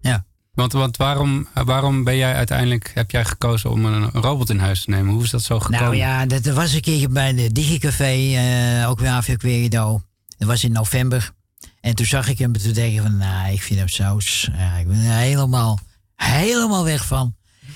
Ja. 0.00 0.24
Want, 0.52 0.72
want 0.72 0.96
waarom, 0.96 1.48
waarom 1.64 2.04
ben 2.04 2.16
jij 2.16 2.34
uiteindelijk, 2.34 2.90
heb 2.94 3.10
jij 3.10 3.24
gekozen 3.24 3.70
om 3.70 3.84
een, 3.84 4.02
een 4.02 4.22
robot 4.22 4.50
in 4.50 4.58
huis 4.58 4.84
te 4.84 4.90
nemen? 4.90 5.14
Hoe 5.14 5.22
is 5.22 5.30
dat 5.30 5.42
zo 5.42 5.60
gekomen? 5.60 5.80
Nou 5.84 5.96
ja, 5.96 6.26
dat 6.26 6.44
was 6.46 6.72
een 6.72 6.80
keertje 6.80 7.08
bij 7.08 7.34
de 7.34 7.52
Digicafé, 7.52 8.34
eh 8.36 8.88
ook 8.90 9.00
weer 9.00 9.36
Querido. 9.36 10.02
Dat 10.38 10.48
was 10.48 10.64
in 10.64 10.72
november. 10.72 11.30
En 11.80 11.94
toen 11.94 12.06
zag 12.06 12.28
ik 12.28 12.38
hem 12.38 12.54
en 12.54 12.60
toen 12.60 12.72
dacht 12.72 12.86
ik 12.86 13.00
van, 13.00 13.16
nou, 13.16 13.52
ik 13.52 13.62
vind 13.62 13.78
hem 13.78 13.88
zo... 13.88 14.18
Ja, 14.56 14.76
ik 14.76 14.86
ben 14.86 14.96
er 15.04 15.16
helemaal, 15.16 15.78
helemaal 16.16 16.84
weg 16.84 17.06
van. 17.06 17.34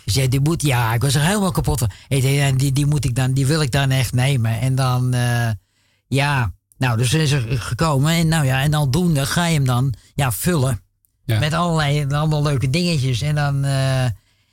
Ik 0.08 0.14
zei, 0.14 0.28
die 0.28 0.40
moet, 0.40 0.62
ja, 0.62 0.94
ik 0.94 1.02
was 1.02 1.14
er 1.14 1.22
helemaal 1.22 1.50
kapot 1.50 1.78
van. 1.78 1.90
Ik 2.08 2.22
zei, 2.22 2.34
ja, 2.34 2.52
die, 2.52 2.72
die 2.72 2.86
moet 2.86 3.04
ik 3.04 3.14
dan, 3.14 3.32
die 3.32 3.46
wil 3.46 3.62
ik 3.62 3.72
dan 3.72 3.90
echt 3.90 4.12
nemen. 4.12 4.60
En 4.60 4.74
dan, 4.74 5.14
eh, 5.14 5.50
ja, 6.06 6.52
nou, 6.78 6.96
dus 6.96 7.14
is 7.14 7.30
er 7.30 7.60
gekomen. 7.60 8.12
En 8.12 8.28
nou 8.28 8.44
ja, 8.44 8.62
en 8.62 8.74
aldoende 8.74 9.26
ga 9.26 9.46
je 9.46 9.54
hem 9.54 9.64
dan, 9.64 9.94
ja, 10.14 10.32
vullen. 10.32 10.80
Ja. 11.24 11.38
Met 11.38 11.52
allerlei, 11.52 12.06
allemaal 12.06 12.42
leuke 12.42 12.70
dingetjes. 12.70 13.20
En 13.20 13.34
dan, 13.34 13.64
eh, 13.64 14.04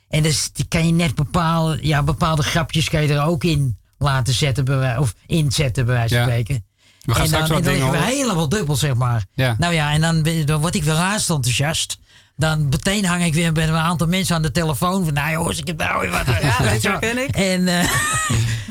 en 0.08 0.22
dus 0.22 0.52
die 0.52 0.64
kan 0.68 0.86
je 0.86 0.92
net 0.92 1.14
bepalen, 1.14 1.86
ja, 1.86 2.02
bepaalde 2.02 2.42
grapjes 2.42 2.88
kan 2.88 3.02
je 3.02 3.14
er 3.14 3.24
ook 3.24 3.44
in 3.44 3.78
laten 3.98 4.34
zetten, 4.34 4.98
of 4.98 5.14
inzetten 5.26 5.86
bij 5.86 5.94
wijze 5.94 6.14
van 6.14 6.22
Ja. 6.22 6.28
spreken. 6.28 6.64
We 7.02 7.12
gaan 7.12 7.22
en 7.22 7.28
straks 7.28 7.48
dan, 7.48 7.56
wat 7.62 7.66
en 7.72 7.80
dan 7.80 7.90
dingen 7.90 8.04
helemaal 8.04 8.48
dubbel, 8.48 8.76
zeg 8.76 8.94
maar. 8.94 9.24
Ja. 9.34 9.56
Nou 9.58 9.74
ja, 9.74 9.92
en 9.92 10.00
dan, 10.00 10.44
dan 10.44 10.60
word 10.60 10.74
ik 10.74 10.82
weer 10.84 10.94
raast 10.94 11.30
enthousiast. 11.30 11.98
Dan 12.36 12.68
meteen 12.68 13.04
hang 13.04 13.24
ik 13.24 13.34
weer 13.34 13.52
met 13.52 13.68
een 13.68 13.74
aantal 13.74 14.06
mensen 14.06 14.36
aan 14.36 14.42
de 14.42 14.50
telefoon. 14.50 15.04
Van, 15.04 15.12
nou 15.14 15.30
jongens, 15.30 15.58
ik 15.58 15.66
heb 15.66 15.78
nou 15.78 16.00
weer 16.00 16.10
wat. 16.10 16.26
Ja, 16.42 16.56
Weet 16.62 16.70
dat 16.72 16.82
je 16.82 16.98
wel. 17.00 17.16
ik. 17.24 17.34
En, 17.36 17.68
eh, 17.68 17.90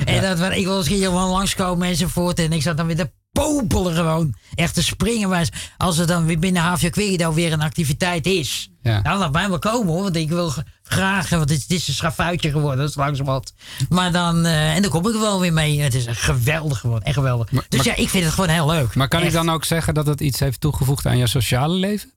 en 0.15 0.21
dat, 0.21 0.39
van, 0.39 0.51
ik 0.51 0.65
wil 0.65 0.77
misschien 0.77 1.01
gewoon 1.01 1.29
langskomen 1.29 1.87
enzovoort. 1.87 2.39
En 2.39 2.51
ik 2.53 2.61
zat 2.61 2.77
dan 2.77 2.85
weer 2.85 2.95
te 2.95 3.11
popelen 3.31 3.95
gewoon. 3.95 4.35
Echt 4.55 4.73
te 4.73 4.83
springen. 4.83 5.29
Maar 5.29 5.49
als 5.77 5.97
er 5.97 6.07
dan 6.07 6.25
weer 6.25 6.39
binnen 6.39 6.77
Querido 6.91 7.33
weer 7.33 7.53
een 7.53 7.61
activiteit 7.61 8.25
is. 8.25 8.69
Ja. 8.81 9.01
Nou, 9.01 9.19
laat 9.19 9.31
mij 9.31 9.49
maar 9.49 9.59
komen 9.59 9.93
hoor. 9.93 10.03
Want 10.03 10.15
ik 10.15 10.29
wil 10.29 10.53
graag, 10.83 11.29
want 11.29 11.49
het, 11.49 11.65
is- 11.67 11.87
een 11.87 11.93
schafuitje 11.93 12.51
geworden. 12.51 12.79
Dat 12.79 12.89
is 12.89 12.95
langzamerhand. 12.95 13.53
Maar 13.89 14.11
dan, 14.11 14.45
eh, 14.45 14.75
en 14.75 14.81
dan 14.81 14.91
kom 14.91 15.07
ik 15.07 15.13
er 15.13 15.19
wel 15.19 15.39
weer 15.39 15.53
mee. 15.53 15.79
Het 15.81 15.93
is 15.93 16.05
geweldig 16.09 16.79
geworden. 16.79 17.05
Echt 17.07 17.15
geweldig. 17.15 17.49
dus 17.49 17.61
maar- 17.77 17.85
ja, 17.85 17.95
ik 17.95 18.09
vind 18.09 18.23
het 18.23 18.33
gewoon 18.33 18.49
heel 18.49 18.67
leuk. 18.67 18.95
Maar 18.95 19.07
kan 19.07 19.23
ik 19.23 19.31
dan 19.31 19.49
ook 19.49 19.65
zeggen 19.65 19.93
dat 19.93 20.05
het 20.05 20.21
iets 20.21 20.39
heeft 20.39 20.59
toegevoegd 20.61 21.05
aan 21.05 21.17
je 21.17 21.27
sociale 21.27 21.73
leven? 21.75 22.13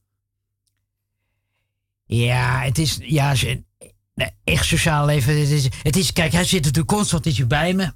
Ja, 2.08 2.60
het 2.60 2.78
is 2.78 2.98
ja, 3.02 3.34
echt 4.44 4.64
sociaal 4.64 5.04
leven. 5.06 5.40
Het 5.40 5.48
is, 5.48 5.68
het 5.82 5.96
is, 5.96 6.12
kijk, 6.12 6.32
hij 6.32 6.44
zit 6.44 6.60
natuurlijk 6.64 6.88
constant 6.94 7.26
is 7.26 7.46
bij 7.46 7.74
me. 7.74 7.92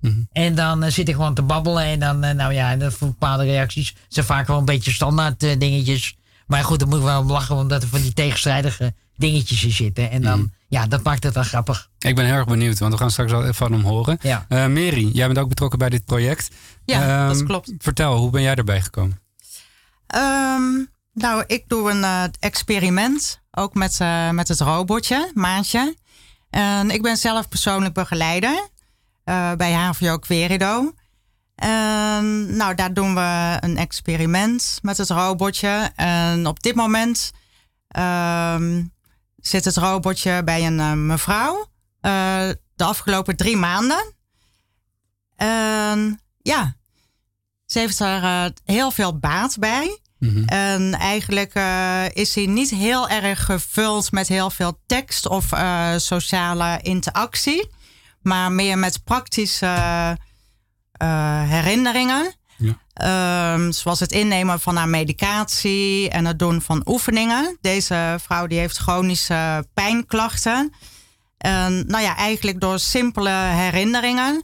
Mhm. 0.00 0.20
En 0.32 0.54
dan 0.54 0.82
eh, 0.82 0.90
zit 0.90 1.08
ik 1.08 1.14
gewoon 1.14 1.34
te 1.34 1.42
babbelen. 1.42 1.84
En 1.84 2.00
dan, 2.00 2.22
eh, 2.24 2.34
nou 2.34 2.52
ja, 2.52 2.70
en 2.70 2.92
bepaalde 2.98 3.44
reacties 3.44 3.94
zijn 4.08 4.26
vaak 4.26 4.46
wel 4.46 4.58
een 4.58 4.64
beetje 4.64 4.90
standaard 4.92 5.42
eh, 5.42 5.58
dingetjes. 5.58 6.16
Maar 6.46 6.64
goed, 6.64 6.78
dan 6.78 6.88
moet 6.88 6.98
ik 6.98 7.04
wel 7.04 7.20
om 7.20 7.30
lachen, 7.30 7.56
omdat 7.56 7.82
er 7.82 7.88
van 7.88 8.00
die 8.00 8.12
tegenstrijdige 8.12 8.94
dingetjes 9.16 9.64
in 9.64 9.70
zitten. 9.70 10.10
En 10.10 10.22
dan, 10.22 10.38
Mhm. 10.38 10.48
ja, 10.68 10.86
dat 10.86 11.02
maakt 11.02 11.22
het 11.22 11.34
dan 11.34 11.44
grappig. 11.44 11.90
Ik 11.98 12.14
ben 12.14 12.24
heel 12.24 12.34
erg 12.34 12.46
benieuwd, 12.46 12.78
want 12.78 12.92
we 12.92 12.98
gaan 12.98 13.10
straks 13.10 13.30
wel 13.30 13.42
even 13.42 13.54
van 13.54 13.72
hem 13.72 13.82
horen. 13.82 14.18
Ja. 14.22 14.46
Eh, 14.48 14.58
Mary, 14.58 15.10
jij 15.12 15.26
bent 15.26 15.38
ook 15.38 15.48
betrokken 15.48 15.78
bij 15.78 15.88
dit 15.90 16.04
project. 16.04 16.50
Ja, 16.84 17.26
dat 17.28 17.36
Ehm, 17.36 17.46
klopt. 17.46 17.72
Vertel, 17.78 18.16
hoe 18.16 18.30
ben 18.30 18.42
jij 18.42 18.54
erbij 18.54 18.80
gekomen? 18.80 19.20
Ehm, 20.06 20.84
nou, 21.12 21.44
ik 21.46 21.64
doe 21.68 21.90
een 21.90 22.04
eh, 22.04 22.24
experiment, 22.40 23.40
ook 23.54 23.74
met, 23.74 24.00
eh, 24.00 24.30
met 24.30 24.48
het 24.48 24.60
robotje, 24.60 25.30
Maatje. 25.34 25.96
En 26.50 26.90
ik 26.90 27.02
ben 27.02 27.16
zelf 27.16 27.48
persoonlijk 27.48 27.94
begeleider 27.94 28.68
eh, 29.24 29.52
bij 29.52 29.72
HVO 29.72 30.18
Querido. 30.18 30.92
En 31.54 32.56
nou, 32.56 32.74
daar 32.74 32.94
doen 32.94 33.14
we 33.14 33.56
een 33.60 33.76
experiment 33.76 34.78
met 34.82 34.96
het 34.96 35.10
robotje. 35.10 35.90
En 35.94 36.46
op 36.46 36.62
dit 36.62 36.74
moment 36.74 37.32
ehm, 37.88 38.82
zit 39.36 39.64
het 39.64 39.76
robotje 39.76 40.44
bij 40.44 40.66
een 40.66 40.80
eh, 40.80 40.92
mevrouw. 40.92 41.72
de 42.76 42.84
afgelopen 42.84 43.36
drie 43.36 43.56
maanden. 43.56 44.14
En 45.36 46.20
ja, 46.42 46.74
ze 47.66 47.78
heeft 47.78 48.00
er 48.00 48.52
heel 48.64 48.90
veel 48.90 49.18
baat 49.18 49.58
bij. 49.58 49.98
En 50.46 50.94
eigenlijk 50.94 51.54
eh, 51.54 52.02
is 52.12 52.34
hij 52.34 52.46
niet 52.46 52.70
heel 52.70 53.08
erg 53.08 53.44
gevuld 53.44 54.12
met 54.12 54.28
heel 54.28 54.50
veel 54.50 54.78
tekst 54.86 55.28
of 55.28 55.52
eh, 55.52 55.92
sociale 55.96 56.78
interactie. 56.82 57.70
Maar 58.22 58.52
meer 58.52 58.78
met 58.78 59.04
praktische 59.04 59.76
eh, 60.92 61.42
herinneringen. 61.42 62.34
Ehm, 62.94 63.70
zoals 63.70 64.00
het 64.00 64.12
innemen 64.12 64.60
van 64.60 64.76
haar 64.76 64.88
medicatie 64.88 66.10
en 66.10 66.24
het 66.24 66.38
doen 66.38 66.62
van 66.62 66.82
oefeningen. 66.86 67.58
Deze 67.60 68.16
vrouw 68.20 68.46
die 68.46 68.58
heeft 68.58 68.78
chronische 68.78 69.66
pijnklachten. 69.74 70.72
En 71.38 71.86
nou 71.86 72.02
ja, 72.02 72.16
eigenlijk 72.16 72.60
door 72.60 72.78
simpele 72.78 73.30
herinneringen 73.30 74.42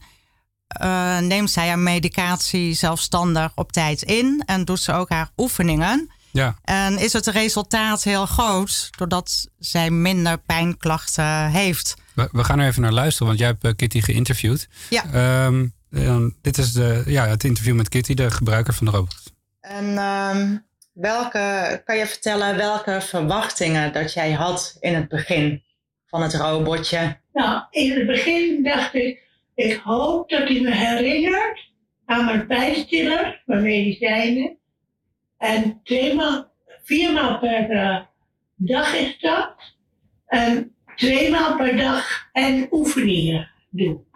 eh, 0.71 1.19
neemt 1.19 1.51
zij 1.51 1.69
haar 1.69 1.79
medicatie 1.79 2.75
zelfstandig 2.75 3.53
op 3.55 3.73
tijd 3.73 4.03
in 4.03 4.43
en 4.47 4.65
doet 4.65 4.81
ze 4.81 4.93
ook 4.93 5.09
haar 5.09 5.31
oefeningen. 5.37 6.11
Ja. 6.33 6.57
En 6.65 6.99
is 6.99 7.13
het 7.13 7.27
resultaat 7.27 8.03
heel 8.03 8.27
groot 8.27 8.89
doordat 8.99 9.49
zij 9.59 9.91
minder 9.91 10.39
pijnklachten 10.39 11.51
heeft. 11.51 11.95
We, 12.15 12.29
we 12.33 12.45
gaan 12.45 12.59
er 12.59 12.67
even 12.67 12.83
naar 12.83 12.93
luisteren, 12.93 13.27
want 13.27 13.39
jij 13.39 13.49
hebt 13.49 13.65
eh, 13.65 13.73
Kitty 13.77 14.01
geïnterviewd. 14.01 14.69
Ja. 14.91 15.05
Ehm, 15.13 15.67
eh, 15.91 16.25
dit 16.41 16.59
is 16.59 16.73
de, 16.73 17.03
ja, 17.07 17.27
het 17.27 17.45
interview 17.45 17.75
met 17.75 17.89
Kitty, 17.89 18.15
de 18.15 18.31
gebruiker 18.31 18.75
van 18.75 18.87
de 18.87 18.93
robot. 18.93 19.33
En 19.61 19.99
ehm, 19.99 20.57
welke, 20.93 21.83
kan 21.85 21.97
je 21.97 22.07
vertellen 22.07 22.57
welke 22.57 23.01
verwachtingen 23.01 23.93
dat 23.93 24.13
jij 24.13 24.33
had 24.33 24.77
in 24.81 24.95
het 24.95 25.09
begin 25.09 25.63
van 26.07 26.23
het 26.23 26.35
robotje? 26.35 27.19
Nou, 27.33 27.63
in 27.71 27.97
het 27.97 28.07
begin 28.07 28.63
dacht 28.63 28.95
ik, 28.95 29.29
ik 29.61 29.81
hoop 29.85 30.29
dat 30.31 30.49
hij 30.49 30.61
me 30.61 30.75
herinnert 30.75 31.71
aan 32.05 32.25
mijn 32.25 32.47
pijnstiller, 32.47 33.43
mijn 33.47 33.63
medicijnen. 33.63 34.59
En 35.39 35.81
tweemaal, 35.83 36.53
viermaal 36.83 37.39
per 37.39 37.71
eh, 37.71 38.01
dag 38.57 38.95
is 38.95 39.19
dat. 39.19 39.55
En 40.27 40.75
tweemaal 40.97 41.57
per 41.57 41.77
dag 41.77 42.29
en 42.33 42.69
oefeningen 42.71 43.51
doen. 43.71 44.09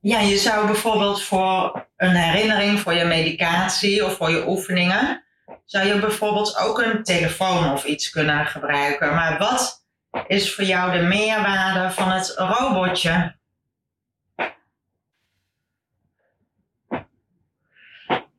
Ja, 0.00 0.20
je 0.20 0.36
zou 0.36 0.66
bijvoorbeeld 0.66 1.22
voor 1.22 1.88
een 1.96 2.14
herinnering 2.14 2.80
voor 2.80 2.94
je 2.94 3.04
medicatie 3.04 4.04
of 4.04 4.16
voor 4.16 4.30
je 4.30 4.48
oefeningen, 4.48 5.24
zou 5.64 5.86
je 5.86 5.98
bijvoorbeeld 5.98 6.56
ook 6.56 6.78
een 6.78 7.02
telefoon 7.02 7.72
of 7.72 7.84
iets 7.84 8.10
kunnen 8.10 8.46
gebruiken. 8.46 9.14
Maar 9.14 9.38
wat 9.38 9.83
is 10.26 10.54
voor 10.54 10.64
jou 10.64 10.98
de 10.98 11.02
meerwaarde 11.02 11.90
van 11.90 12.10
het 12.10 12.34
robotje? 12.36 13.34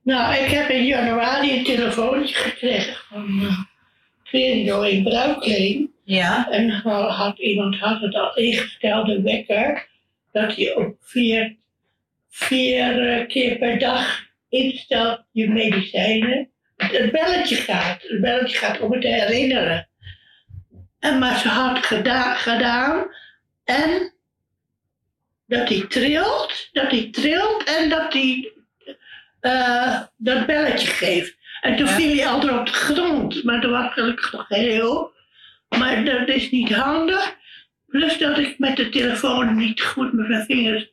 Nou, 0.05 0.35
ik 0.35 0.51
heb 0.51 0.69
in 0.69 0.85
januari 0.85 1.57
een 1.57 1.63
telefoontje 1.63 2.35
gekregen 2.35 2.95
van 3.09 3.41
uh, 4.31 4.91
in 4.91 5.03
Bruikleen. 5.03 5.93
Ja. 6.03 6.51
En 6.51 6.69
had 6.69 7.39
iemand 7.39 7.79
had 7.79 8.01
het 8.01 8.15
al 8.15 8.35
ingesteld, 8.35 9.09
een 9.09 9.23
wekker, 9.23 9.87
dat 10.31 10.55
je 10.55 10.75
op 10.77 10.95
vier, 10.99 11.55
vier 12.29 13.09
eh, 13.09 13.27
keer 13.27 13.57
per 13.57 13.79
dag 13.79 14.25
instelt 14.49 15.23
je 15.31 15.49
medicijnen. 15.49 16.49
Het 16.77 17.11
belletje 17.11 17.55
gaat, 17.55 18.01
het 18.01 18.21
belletje 18.21 18.57
gaat 18.57 18.79
om 18.79 18.91
het 18.91 19.01
te 19.01 19.07
herinneren. 19.07 19.87
En 21.05 21.19
maar 21.19 21.37
ze 21.37 21.47
had 21.47 21.85
gedaan, 21.85 22.35
gedaan 22.35 23.07
en 23.63 24.13
dat 25.47 25.69
hij 25.69 25.85
trilt, 25.89 26.69
dat 26.71 26.91
hij 26.91 27.09
trilt 27.11 27.63
en 27.63 27.89
dat 27.89 28.13
hij 28.13 28.53
eh, 29.39 30.01
dat 30.17 30.45
belletje 30.45 30.87
geeft. 30.87 31.37
En 31.61 31.75
toen 31.75 31.87
viel 31.87 32.15
hij 32.15 32.27
altijd 32.27 32.59
op 32.59 32.65
de 32.65 32.71
grond, 32.71 33.43
maar 33.43 33.61
toen 33.61 33.71
was 33.71 33.93
gelukkig 33.93 34.31
nog 34.31 34.47
heel. 34.47 35.13
Maar 35.77 36.05
dat 36.05 36.27
is 36.27 36.51
niet 36.51 36.75
handig. 36.75 37.35
Plus 37.87 38.17
dat 38.17 38.37
ik 38.37 38.59
met 38.59 38.75
de 38.77 38.89
telefoon 38.89 39.57
niet 39.57 39.81
goed 39.81 40.13
met 40.13 40.27
mijn 40.27 40.45
vingers 40.45 40.89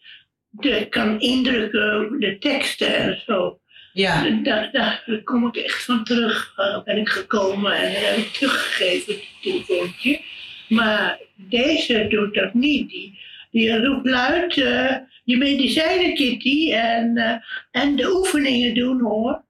de, 0.49 0.87
kan 0.89 1.21
indrukken, 1.21 2.17
de 2.19 2.39
teksten 2.39 2.97
en 2.97 3.23
zo. 3.27 3.61
Ja. 3.93 4.31
Daar, 4.43 4.69
daar 4.73 5.21
kom 5.25 5.47
ik 5.47 5.57
echt 5.57 5.85
van 5.85 6.05
terug, 6.05 6.55
uh, 6.59 6.83
ben 6.83 6.97
ik 6.97 7.09
gekomen 7.09 7.73
en 7.73 7.93
heb 7.93 8.17
ik 8.17 8.33
teruggegeven, 8.33 9.15
het 9.15 9.25
telefoontje. 9.43 10.21
Maar 10.69 11.21
deze 11.37 12.07
doet 12.09 12.35
dat 12.35 12.55
niet. 12.55 12.91
Die, 12.91 13.19
die 13.51 13.85
roept 13.85 14.07
luid 14.07 14.57
uh, 14.57 14.97
je 15.25 15.37
medicijnen, 15.37 16.15
Kitty, 16.15 16.73
en, 16.73 17.17
uh, 17.17 17.35
en 17.71 17.97
de 17.97 18.11
oefeningen 18.17 18.75
doen 18.75 19.01
hoor. 19.01 19.43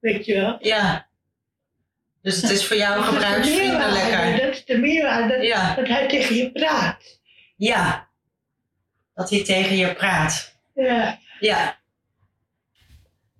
Weet 0.00 0.26
je 0.26 0.34
wel? 0.34 0.56
Ja. 0.60 1.08
Dus 2.22 2.42
het 2.42 2.50
is 2.50 2.66
voor 2.66 2.76
jou 2.76 3.02
gebruiksvriendelijker. 3.02 4.40
Dat 4.46 4.54
is 4.54 4.64
de 4.64 4.78
meerwaarde, 4.78 5.36
dat, 5.36 5.46
Ja. 5.46 5.74
dat 5.74 5.88
hij 5.88 6.08
tegen 6.08 6.36
je 6.36 6.52
praat. 6.52 7.20
Ja. 7.56 8.08
Dat 9.14 9.30
hij 9.30 9.44
tegen 9.44 9.76
je 9.76 9.94
praat. 9.94 10.56
Ja. 10.74 11.18
Ja. 11.40 11.80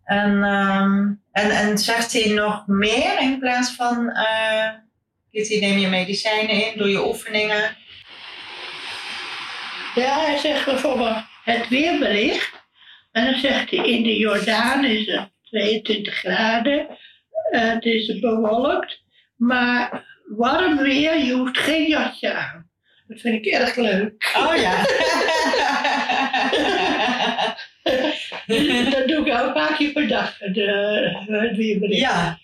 En, 0.05 0.43
ehm, 0.43 1.13
en, 1.33 1.51
en 1.51 1.79
zegt 1.79 2.13
hij 2.13 2.33
nog 2.33 2.67
meer 2.67 3.21
in 3.21 3.39
plaats 3.39 3.71
van... 3.75 4.11
eh 4.11 4.69
Kitty, 5.33 5.61
neem 5.61 5.79
je 5.79 5.89
medicijnen 5.89 6.67
in, 6.67 6.79
doe 6.79 6.89
je 6.89 7.07
oefeningen. 7.07 7.77
Ja, 9.95 10.21
hij 10.21 10.39
zegt 10.39 10.65
bijvoorbeeld 10.65 11.25
het 11.45 11.69
weerbericht. 11.69 12.53
En 13.13 13.25
dan 13.25 13.41
zegt 13.41 13.71
hij 13.71 13.87
in 13.87 14.03
de 14.03 14.17
Jordaan 14.17 14.85
is 14.85 15.07
het 15.07 15.31
22 15.43 16.15
graden. 16.15 16.87
Eh, 17.51 17.69
het 17.69 17.85
is 17.85 18.19
bewolkt. 18.21 19.03
Maar 19.37 20.05
warm 20.27 20.77
weer, 20.77 21.19
je 21.19 21.33
hoeft 21.33 21.59
geen 21.59 21.89
jasje 21.89 22.33
aan. 22.33 22.71
Dat 23.07 23.21
vind 23.21 23.47
ik 23.47 23.53
erg 23.53 23.77
leuk. 23.77 24.33
Oh 24.37 24.57
ja. 24.57 24.85
dat 28.97 29.09
doe 29.09 29.27
ik 29.27 29.33
al 29.33 29.47
een 29.47 29.53
paar 29.53 29.77
keer 29.77 29.93
per 29.93 30.09
dag, 30.09 30.39
de, 30.39 31.27
het 31.27 31.57
weerbericht. 31.57 32.01
Ja. 32.01 32.39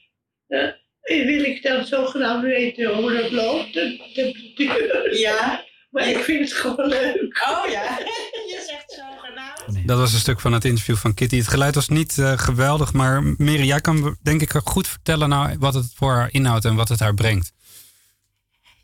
Eh, 0.47 0.69
wil 1.03 1.45
ik 1.45 1.63
dan 1.63 1.85
zogenaamd 1.85 2.43
weten 2.43 2.95
hoe 2.95 3.13
dat 3.13 3.31
loopt, 3.31 3.73
de. 3.73 5.11
Ja. 5.19 5.67
Maar 5.91 6.09
ik 6.09 6.19
vind 6.19 6.41
het 6.41 6.53
gewoon 6.53 6.89
leuk. 6.89 7.47
Oh 7.49 7.71
ja, 7.71 7.99
je 8.53 8.65
zegt 8.69 8.93
zogenaamd. 8.93 9.87
Dat 9.87 9.99
was 9.99 10.13
een 10.13 10.19
stuk 10.19 10.41
van 10.41 10.53
het 10.53 10.65
interview 10.65 10.97
van 10.97 11.15
Kitty. 11.15 11.37
Het 11.37 11.49
geluid 11.49 11.75
was 11.75 11.89
niet 11.89 12.19
eh, 12.19 12.39
geweldig, 12.39 12.93
maar 12.93 13.23
Mary, 13.23 13.65
jij 13.65 13.81
kan 13.81 14.17
denk 14.23 14.43
ik 14.43 14.51
goed 14.51 14.89
vertellen 14.89 15.29
nou, 15.29 15.57
wat 15.59 15.75
het 15.75 15.93
voor 15.95 16.13
haar 16.13 16.29
inhoudt 16.33 16.65
en 16.65 16.75
wat 16.75 16.89
het 16.89 17.01
haar 17.01 17.15
brengt. 17.15 17.53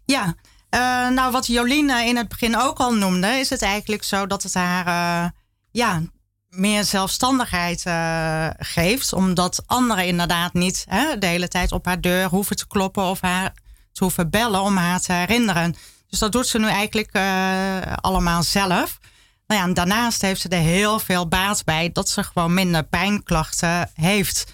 Ja, 0.04 0.34
eh, 0.74 1.08
nou 1.08 1.32
wat 1.32 1.46
Jolien 1.46 1.90
eh, 1.90 2.06
in 2.06 2.16
het 2.16 2.28
begin 2.28 2.56
ook 2.58 2.78
al 2.78 2.94
noemde, 2.94 3.26
is 3.26 3.50
het 3.50 3.62
eigenlijk 3.62 4.02
zo 4.02 4.26
dat 4.26 4.42
het 4.42 4.54
haar 4.54 4.86
eh, 4.86 5.30
ja, 5.70 6.02
meer 6.54 6.84
zelfstandigheid 6.84 7.86
eh, 7.86 8.46
geeft. 8.58 9.12
Omdat 9.12 9.62
anderen 9.66 10.06
inderdaad 10.06 10.52
niet 10.52 10.84
hè, 10.88 11.18
de 11.18 11.26
hele 11.26 11.48
tijd 11.48 11.72
op 11.72 11.84
haar 11.84 12.00
deur 12.00 12.28
hoeven 12.28 12.56
te 12.56 12.66
kloppen 12.66 13.02
of 13.02 13.20
haar 13.20 13.52
te 13.92 14.04
hoeven 14.04 14.30
bellen 14.30 14.60
om 14.60 14.76
haar 14.76 15.00
te 15.00 15.12
herinneren. 15.12 15.74
Dus 16.08 16.18
dat 16.18 16.32
doet 16.32 16.46
ze 16.46 16.58
nu 16.58 16.66
eigenlijk 16.66 17.12
eh, 17.12 17.76
allemaal 18.00 18.42
zelf. 18.42 18.98
Nou 19.46 19.60
ja, 19.60 19.66
en 19.66 19.74
daarnaast 19.74 20.22
heeft 20.22 20.40
ze 20.40 20.48
er 20.48 20.58
heel 20.58 20.98
veel 20.98 21.28
baat 21.28 21.64
bij 21.64 21.90
dat 21.92 22.08
ze 22.08 22.22
gewoon 22.22 22.54
minder 22.54 22.82
pijnklachten 22.82 23.90
heeft. 23.94 24.52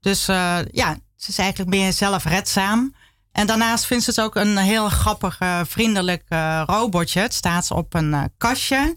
Dus 0.00 0.28
eh, 0.28 0.58
ja, 0.70 0.96
ze 1.16 1.30
is 1.30 1.38
eigenlijk 1.38 1.70
meer 1.70 1.92
zelfredzaam. 1.92 2.94
En 3.32 3.46
daarnaast 3.46 3.86
vindt 3.86 4.04
ze 4.04 4.10
het 4.10 4.20
ook 4.20 4.34
een 4.36 4.56
heel 4.56 4.88
grappig, 4.88 5.38
vriendelijk 5.62 6.24
robotje. 6.66 7.20
Het 7.20 7.34
staat 7.34 7.70
op 7.70 7.94
een 7.94 8.30
kastje. 8.38 8.96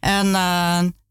En 0.00 0.34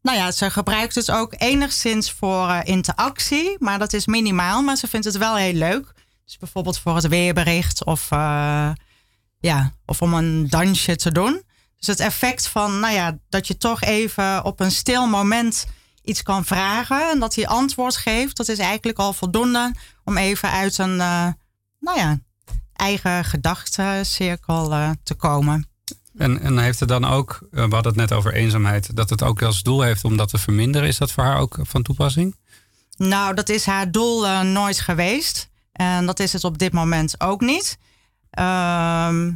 nou 0.02 0.18
ja, 0.18 0.30
ze 0.30 0.50
gebruikt 0.50 0.94
het 0.94 1.10
ook 1.10 1.34
enigszins 1.38 2.12
voor 2.12 2.48
eh, 2.48 2.60
interactie. 2.64 3.56
Maar 3.58 3.78
dat 3.78 3.92
is 3.92 4.06
minimaal. 4.06 4.62
Maar 4.62 4.76
ze 4.76 4.86
vindt 4.86 5.06
het 5.06 5.16
wel 5.16 5.36
heel 5.36 5.52
leuk. 5.52 5.92
Dus 6.24 6.38
bijvoorbeeld 6.38 6.78
voor 6.78 6.94
het 6.94 7.08
weerbericht 7.08 7.84
of, 7.84 8.10
eh, 8.10 8.70
ja, 9.40 9.72
of 9.86 10.02
om 10.02 10.14
een 10.14 10.48
dansje 10.48 10.96
te 10.96 11.12
doen. 11.12 11.42
Dus 11.76 11.86
het 11.86 12.00
effect 12.00 12.46
van, 12.46 12.80
nou 12.80 12.94
ja, 12.94 13.18
dat 13.28 13.46
je 13.46 13.56
toch 13.56 13.82
even 13.82 14.44
op 14.44 14.60
een 14.60 14.70
stil 14.70 15.06
moment 15.06 15.66
iets 16.02 16.22
kan 16.22 16.44
vragen 16.44 17.10
en 17.10 17.18
dat 17.18 17.34
hij 17.34 17.46
antwoord 17.46 17.96
geeft, 17.96 18.36
dat 18.36 18.48
is 18.48 18.58
eigenlijk 18.58 18.98
al 18.98 19.12
voldoende 19.12 19.74
om 20.04 20.16
even 20.16 20.50
uit 20.50 20.78
een, 20.78 21.00
eh, 21.00 21.26
nou 21.80 21.98
ja, 21.98 22.18
eigen 22.72 23.24
gedachtencirkel 23.24 24.94
te 25.02 25.14
komen. 25.14 25.69
En, 26.18 26.40
en 26.40 26.58
heeft 26.58 26.80
het 26.80 26.88
dan 26.88 27.04
ook, 27.04 27.38
eh, 27.42 27.64
we 27.64 27.74
hadden 27.74 27.92
het 27.92 27.96
net 27.96 28.12
over 28.12 28.32
eenzaamheid, 28.32 28.96
dat 28.96 29.10
het 29.10 29.22
ook 29.22 29.42
als 29.42 29.62
doel 29.62 29.80
heeft 29.80 30.04
om 30.04 30.16
dat 30.16 30.28
te 30.28 30.38
verminderen. 30.38 30.88
Is 30.88 30.98
dat 30.98 31.12
voor 31.12 31.24
haar 31.24 31.38
ook 31.38 31.58
van 31.62 31.82
toepassing? 31.82 32.36
Nou, 32.96 33.34
dat 33.34 33.48
is 33.48 33.66
haar 33.66 33.90
doel 33.90 34.26
eh, 34.26 34.40
nooit 34.40 34.80
geweest. 34.80 35.50
En 35.72 36.06
dat 36.06 36.20
is 36.20 36.32
het 36.32 36.44
op 36.44 36.58
dit 36.58 36.72
moment 36.72 37.20
ook 37.20 37.40
niet. 37.40 37.78
Ehm, 38.30 39.30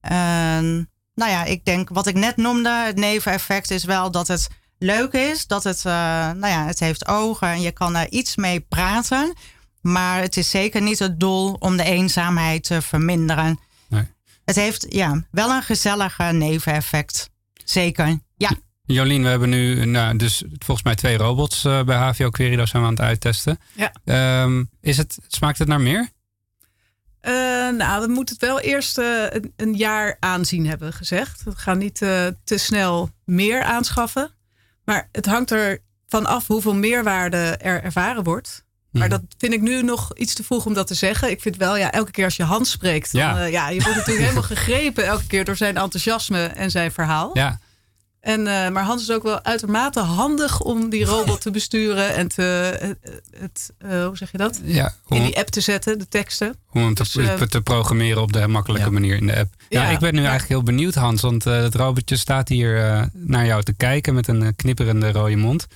en, 0.00 0.90
nou 1.14 1.30
ja, 1.30 1.44
ik 1.44 1.64
denk 1.64 1.88
wat 1.88 2.06
ik 2.06 2.14
net 2.14 2.36
noemde, 2.36 2.70
het 2.70 2.96
neveneffect 2.96 3.70
is 3.70 3.84
wel 3.84 4.10
dat 4.10 4.28
het 4.28 4.48
leuk 4.78 5.12
is. 5.12 5.46
Dat 5.46 5.64
het, 5.64 5.84
eh, 5.84 5.92
nou 6.30 6.46
ja, 6.46 6.66
het 6.66 6.80
heeft 6.80 7.08
ogen 7.08 7.48
en 7.48 7.60
je 7.60 7.72
kan 7.72 7.96
er 7.96 8.10
iets 8.10 8.36
mee 8.36 8.60
praten. 8.60 9.32
Maar 9.80 10.20
het 10.20 10.36
is 10.36 10.50
zeker 10.50 10.82
niet 10.82 10.98
het 10.98 11.20
doel 11.20 11.56
om 11.58 11.76
de 11.76 11.84
eenzaamheid 11.84 12.64
te 12.64 12.82
verminderen. 12.82 13.58
Het 14.44 14.56
heeft 14.56 14.86
ja, 14.88 15.22
wel 15.30 15.50
een 15.50 15.62
gezellig 15.62 16.18
eh, 16.18 16.30
neveneffect. 16.30 17.30
Zeker, 17.64 18.18
ja. 18.36 18.50
Jolien, 18.84 19.22
we 19.22 19.28
hebben 19.28 19.48
nu 19.48 19.84
nou, 19.84 20.16
dus 20.16 20.44
volgens 20.58 20.82
mij 20.82 20.94
twee 20.94 21.16
robots 21.16 21.64
eh, 21.64 21.82
bij 21.82 21.96
HVO 21.96 22.30
Querido 22.30 22.66
zijn 22.66 22.82
we 22.82 22.88
aan 22.88 22.94
het 22.94 23.04
uittesten. 23.04 23.58
Ja. 23.72 23.92
Ehm, 24.04 24.64
is 24.80 24.96
het, 24.96 25.18
smaakt 25.28 25.58
het 25.58 25.68
naar 25.68 25.80
meer? 25.80 26.10
Eh, 27.22 27.32
nou, 27.68 28.06
we 28.06 28.12
moeten 28.12 28.34
het 28.34 28.44
wel 28.44 28.60
eerst 28.60 28.98
eh, 28.98 29.24
een, 29.28 29.52
een 29.56 29.74
jaar 29.74 30.16
aanzien, 30.20 30.66
hebben 30.66 30.92
gezegd. 30.92 31.42
We 31.42 31.52
gaan 31.56 31.78
niet 31.78 32.02
eh, 32.02 32.26
te 32.44 32.58
snel 32.58 33.10
meer 33.24 33.62
aanschaffen. 33.62 34.30
Maar 34.84 35.08
het 35.12 35.26
hangt 35.26 35.50
er 35.50 35.78
van 36.06 36.26
af 36.26 36.46
hoeveel 36.46 36.74
meerwaarde 36.74 37.36
er 37.36 37.82
ervaren 37.82 38.22
wordt. 38.22 38.64
Maar 38.92 39.08
dat 39.08 39.20
vind 39.38 39.52
ik 39.52 39.60
nu 39.60 39.82
nog 39.82 40.10
iets 40.16 40.34
te 40.34 40.44
vroeg 40.44 40.66
om 40.66 40.74
dat 40.74 40.86
te 40.86 40.94
zeggen. 40.94 41.30
Ik 41.30 41.40
vind 41.40 41.56
wel, 41.56 41.76
ja, 41.76 41.92
elke 41.92 42.10
keer 42.10 42.24
als 42.24 42.36
je 42.36 42.42
Hans 42.42 42.70
spreekt, 42.70 43.12
dan, 43.12 43.20
Ja. 43.20 43.40
eh, 43.44 43.50
ja, 43.52 43.68
je 43.68 43.80
wordt 43.80 43.96
natuurlijk 43.96 44.24
helemaal 44.28 44.42
gegrepen 44.42 45.06
elke 45.06 45.26
keer 45.26 45.44
door 45.44 45.56
zijn 45.56 45.76
enthousiasme 45.76 46.44
en 46.46 46.70
zijn 46.70 46.92
verhaal. 46.92 47.30
Ja. 47.32 47.58
En, 48.20 48.46
eh, 48.46 48.68
maar 48.70 48.82
Hans 48.84 49.02
is 49.02 49.10
ook 49.10 49.22
wel 49.22 49.42
uitermate 49.44 50.00
handig 50.00 50.60
om 50.60 50.88
die 50.90 51.04
robot 51.04 51.40
te 51.40 51.50
besturen 51.50 52.14
en 52.14 52.28
te, 52.28 52.42
het, 52.80 53.20
het, 53.38 53.70
eh, 53.78 54.04
hoe 54.06 54.16
zeg 54.16 54.32
je 54.32 54.38
dat? 54.38 54.60
Ja, 54.64 54.94
om- 55.08 55.16
In 55.16 55.22
die 55.22 55.36
app 55.38 55.48
te 55.48 55.60
zetten, 55.60 55.98
de 55.98 56.08
teksten. 56.08 56.56
Om 56.72 56.82
hem 56.82 56.94
te, 56.94 57.02
Dus, 57.02 57.16
eh, 57.16 57.34
te 57.42 57.62
programmeren 57.62 58.22
op 58.22 58.32
de 58.32 58.46
makkelijke 58.48 58.90
manier 58.90 59.16
in 59.16 59.26
de 59.26 59.36
app. 59.36 59.54
Ja, 59.68 59.82
Ja, 59.82 59.88
ik 59.90 59.98
ben 59.98 60.14
nu 60.14 60.20
ja. 60.20 60.28
eigenlijk 60.28 60.48
heel 60.60 60.74
benieuwd, 60.74 60.94
Hans. 60.94 61.20
Want 61.20 61.46
eh, 61.46 61.56
het 61.62 61.74
robotje 61.74 62.16
staat 62.16 62.48
hier 62.48 62.84
eh, 62.84 63.02
naar 63.12 63.46
jou 63.46 63.62
te 63.62 63.72
kijken 63.72 64.14
met 64.14 64.28
een 64.28 64.42
eh, 64.42 64.48
knipperende 64.56 65.12
rode 65.12 65.36
mond. 65.36 65.66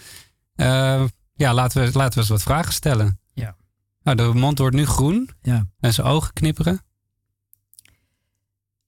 Ja, 1.36 1.54
laten 1.54 1.84
we, 1.84 1.98
laten 1.98 2.14
we 2.14 2.20
eens 2.20 2.28
wat 2.28 2.42
vragen 2.42 2.72
stellen. 2.72 3.20
Ja. 3.32 3.56
Nou, 4.02 4.16
de 4.16 4.38
mond 4.38 4.58
wordt 4.58 4.76
nu 4.76 4.86
groen. 4.86 5.30
Ja. 5.42 5.66
En 5.80 5.92
zijn 5.92 6.06
ogen 6.06 6.32
knipperen. 6.32 6.84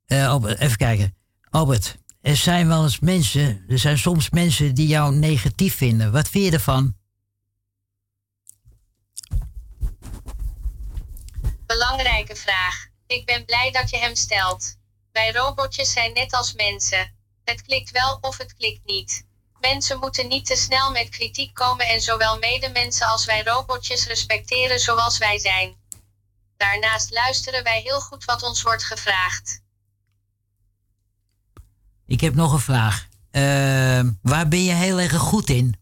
Eh, 0.06 0.28
Albert, 0.28 0.58
even 0.58 0.76
kijken. 0.76 1.16
Albert, 1.50 1.96
er 2.20 2.36
zijn 2.36 2.68
wel 2.68 2.82
eens 2.82 2.98
mensen, 2.98 3.64
er 3.68 3.78
zijn 3.78 3.98
soms 3.98 4.30
mensen 4.30 4.74
die 4.74 4.86
jou 4.86 5.14
negatief 5.14 5.76
vinden. 5.76 6.12
Wat 6.12 6.28
vind 6.28 6.44
je 6.44 6.50
ervan? 6.50 6.96
Belangrijke 11.66 12.36
vraag. 12.36 12.86
Ik 13.06 13.26
ben 13.26 13.44
blij 13.44 13.70
dat 13.70 13.90
je 13.90 13.98
hem 13.98 14.14
stelt. 14.14 14.76
Wij 15.12 15.32
robotjes 15.32 15.92
zijn 15.92 16.12
net 16.12 16.32
als 16.32 16.54
mensen. 16.54 17.14
Het 17.44 17.62
klikt 17.62 17.90
wel 17.90 18.18
of 18.20 18.38
het 18.38 18.54
klikt 18.54 18.84
niet. 18.84 19.26
Mensen 19.60 19.98
moeten 19.98 20.28
niet 20.28 20.46
te 20.46 20.56
snel 20.56 20.90
met 20.90 21.08
kritiek 21.08 21.54
komen 21.54 21.86
en 21.86 22.00
zowel 22.00 22.38
medemensen 22.38 23.06
als 23.06 23.24
wij 23.24 23.42
robotjes 23.42 24.06
respecteren 24.06 24.78
zoals 24.80 25.18
wij 25.18 25.38
zijn. 25.38 25.76
Daarnaast 26.56 27.10
luisteren 27.10 27.62
wij 27.62 27.80
heel 27.80 28.00
goed 28.00 28.24
wat 28.24 28.42
ons 28.42 28.62
wordt 28.62 28.84
gevraagd. 28.84 29.62
Ik 32.06 32.20
heb 32.20 32.34
nog 32.34 32.52
een 32.52 32.58
vraag. 32.58 33.08
Eh, 33.30 34.00
waar 34.22 34.48
ben 34.48 34.64
je 34.64 34.72
heel 34.72 34.98
erg 34.98 35.16
goed 35.16 35.48
in? 35.48 35.76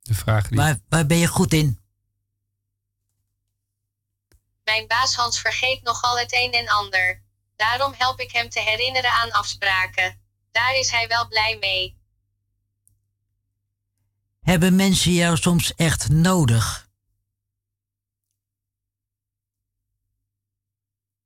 De 0.00 0.14
vraag 0.14 0.48
die... 0.48 0.56
Waar, 0.56 0.80
waar 0.88 1.06
ben 1.06 1.16
je 1.16 1.26
goed 1.26 1.52
in? 1.52 1.79
Mijn 4.70 4.86
baas 4.86 5.14
Hans 5.14 5.40
vergeet 5.40 5.82
nogal 5.82 6.18
het 6.18 6.32
een 6.32 6.52
en 6.52 6.68
ander. 6.68 7.22
Daarom 7.56 7.94
help 7.96 8.20
ik 8.20 8.32
hem 8.32 8.48
te 8.48 8.60
herinneren 8.60 9.10
aan 9.10 9.30
afspraken. 9.30 10.20
Daar 10.50 10.74
is 10.74 10.90
hij 10.90 11.08
wel 11.08 11.28
blij 11.28 11.56
mee. 11.60 11.98
Hebben 14.40 14.76
mensen 14.76 15.12
jou 15.12 15.36
soms 15.36 15.74
echt 15.74 16.08
nodig? 16.08 16.88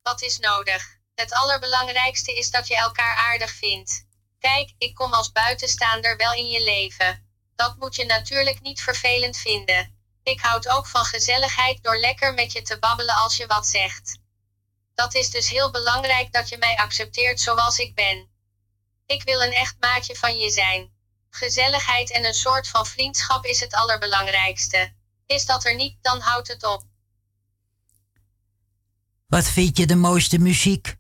Wat 0.02 0.22
is 0.22 0.38
nodig? 0.38 0.98
Het 1.14 1.32
allerbelangrijkste 1.32 2.34
is 2.34 2.50
dat 2.50 2.68
je 2.68 2.76
elkaar 2.76 3.16
aardig 3.16 3.50
vindt. 3.50 4.06
Kijk, 4.38 4.74
ik 4.78 4.94
kom 4.94 5.12
als 5.12 5.32
buitenstaander 5.32 6.16
wel 6.16 6.32
in 6.32 6.48
je 6.48 6.62
leven. 6.62 7.28
Dat 7.56 7.76
moet 7.76 7.96
je 7.96 8.04
natuurlijk 8.04 8.60
niet 8.60 8.82
vervelend 8.82 9.36
vinden. 9.36 10.03
Ik 10.24 10.40
houd 10.40 10.68
ook 10.68 10.86
van 10.86 11.04
gezelligheid 11.04 11.82
door 11.82 11.96
lekker 11.96 12.34
met 12.34 12.52
je 12.52 12.62
te 12.62 12.78
babbelen 12.78 13.14
als 13.14 13.36
je 13.36 13.46
wat 13.46 13.66
zegt. 13.66 14.18
Dat 14.94 15.14
is 15.14 15.30
dus 15.30 15.48
heel 15.48 15.70
belangrijk 15.70 16.32
dat 16.32 16.48
je 16.48 16.58
mij 16.58 16.76
accepteert 16.76 17.40
zoals 17.40 17.78
ik 17.78 17.94
ben. 17.94 18.28
Ik 19.06 19.22
wil 19.22 19.42
een 19.42 19.52
echt 19.52 19.76
maatje 19.80 20.16
van 20.16 20.38
je 20.38 20.50
zijn. 20.50 20.92
Gezelligheid 21.30 22.10
en 22.10 22.24
een 22.24 22.34
soort 22.34 22.68
van 22.68 22.86
vriendschap 22.86 23.44
is 23.44 23.60
het 23.60 23.74
allerbelangrijkste. 23.74 24.94
Is 25.26 25.46
dat 25.46 25.64
er 25.64 25.74
niet, 25.74 25.96
dan 26.02 26.20
houdt 26.20 26.48
het 26.48 26.64
op. 26.64 26.82
Wat 29.26 29.44
vind 29.44 29.76
je 29.76 29.86
de 29.86 29.96
mooiste 29.96 30.38
muziek? 30.38 30.96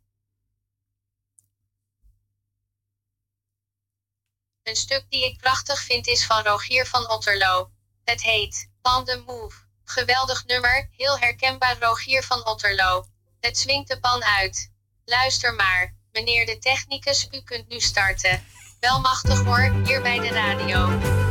Een 4.62 4.76
stuk 4.76 5.06
die 5.08 5.24
ik 5.24 5.38
prachtig 5.38 5.80
vind 5.80 6.06
is 6.06 6.26
van 6.26 6.42
Rogier 6.42 6.86
van 6.86 7.10
Otterlo. 7.10 7.70
Het 8.04 8.22
heet 8.22 8.72
On 8.86 9.04
the 9.04 9.22
Move. 9.26 9.54
Geweldig 9.84 10.44
nummer, 10.46 10.88
heel 10.96 11.18
herkenbaar 11.18 11.76
Rogier 11.80 12.22
van 12.22 12.46
Otterlo. 12.46 13.04
Het 13.40 13.58
swingt 13.58 13.88
de 13.88 14.00
pan 14.00 14.24
uit. 14.24 14.72
Luister 15.04 15.54
maar, 15.54 15.94
meneer 16.12 16.46
de 16.46 16.58
technicus, 16.58 17.28
u 17.30 17.40
kunt 17.40 17.68
nu 17.68 17.80
starten. 17.80 18.44
Wel 18.80 19.00
machtig 19.00 19.44
hoor, 19.44 19.74
hier 19.84 20.02
bij 20.02 20.18
de 20.18 20.28
radio. 20.28 21.23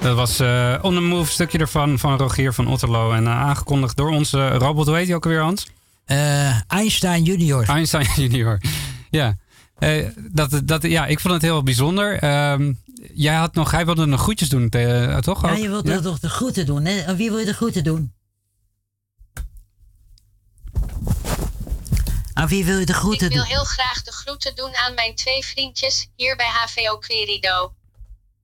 Dat 0.00 0.16
was 0.16 0.38
eh 0.38 0.78
On 0.82 0.94
The 0.94 1.00
Move, 1.00 1.32
stukje 1.32 1.58
ervan 1.58 1.98
van 1.98 2.16
Rogier 2.18 2.54
van 2.54 2.66
Otterlo. 2.66 3.12
En 3.12 3.26
eh, 3.26 3.32
aangekondigd 3.40 3.96
door 3.96 4.10
onze 4.10 4.48
robot. 4.48 4.86
Hoe 4.86 4.96
heet 4.96 5.06
hij 5.06 5.14
ook 5.16 5.24
alweer, 5.24 5.40
Hans? 5.40 5.66
Eh, 6.04 6.60
Einstein 6.70 7.22
Junior. 7.22 7.68
Einstein 7.68 8.06
Junior. 8.16 8.60
Ja. 9.10 9.36
Eh, 9.78 10.06
dat, 10.16 10.60
dat, 10.64 10.82
ja, 10.82 11.06
ik 11.06 11.20
vond 11.20 11.34
het 11.34 11.42
heel 11.42 11.62
bijzonder. 11.62 12.18
Ehm, 12.18 12.72
jij 13.14 13.34
had 13.34 13.54
nog, 13.54 13.70
hij 13.70 13.84
wilde 13.84 14.06
nog 14.06 14.20
groetjes 14.20 14.48
doen, 14.48 14.68
eh, 14.68 15.16
toch? 15.18 15.42
Ja, 15.42 15.50
ook? 15.50 15.56
je 15.56 15.68
wilt 15.68 15.86
Ja? 15.88 16.00
toch 16.00 16.18
de 16.18 16.28
groeten 16.28 16.66
doen, 16.66 16.84
hè? 16.84 17.06
Aan 17.06 17.16
wie 17.16 17.30
wil 17.30 17.38
je 17.38 17.44
de 17.44 17.54
groeten 17.54 17.84
doen? 17.84 18.12
Aan 22.32 22.48
wie 22.48 22.64
wil 22.64 22.78
je 22.78 22.86
de 22.86 22.92
groeten 22.94 23.26
Ik 23.26 23.32
wil 23.32 23.42
doen? 23.42 23.52
heel 23.52 23.64
graag 23.64 24.02
de 24.02 24.12
groeten 24.12 24.54
doen 24.54 24.76
aan 24.76 24.94
mijn 24.94 25.14
twee 25.14 25.44
vriendjes 25.44 26.08
hier 26.16 26.36
bij 26.36 26.46
HVO 26.48 26.98
Querido. 26.98 27.72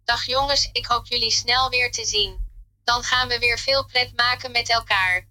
Dag 0.06 0.24
jongens, 0.24 0.68
ik 0.72 0.86
hoop 0.86 1.06
jullie 1.06 1.30
snel 1.30 1.70
weer 1.70 1.90
te 1.90 2.04
zien. 2.04 2.36
Dan 2.84 3.02
gaan 3.02 3.28
we 3.28 3.38
weer 3.38 3.58
veel 3.58 3.84
pret 3.84 4.12
maken 4.16 4.50
met 4.50 4.70
elkaar. 4.70 5.26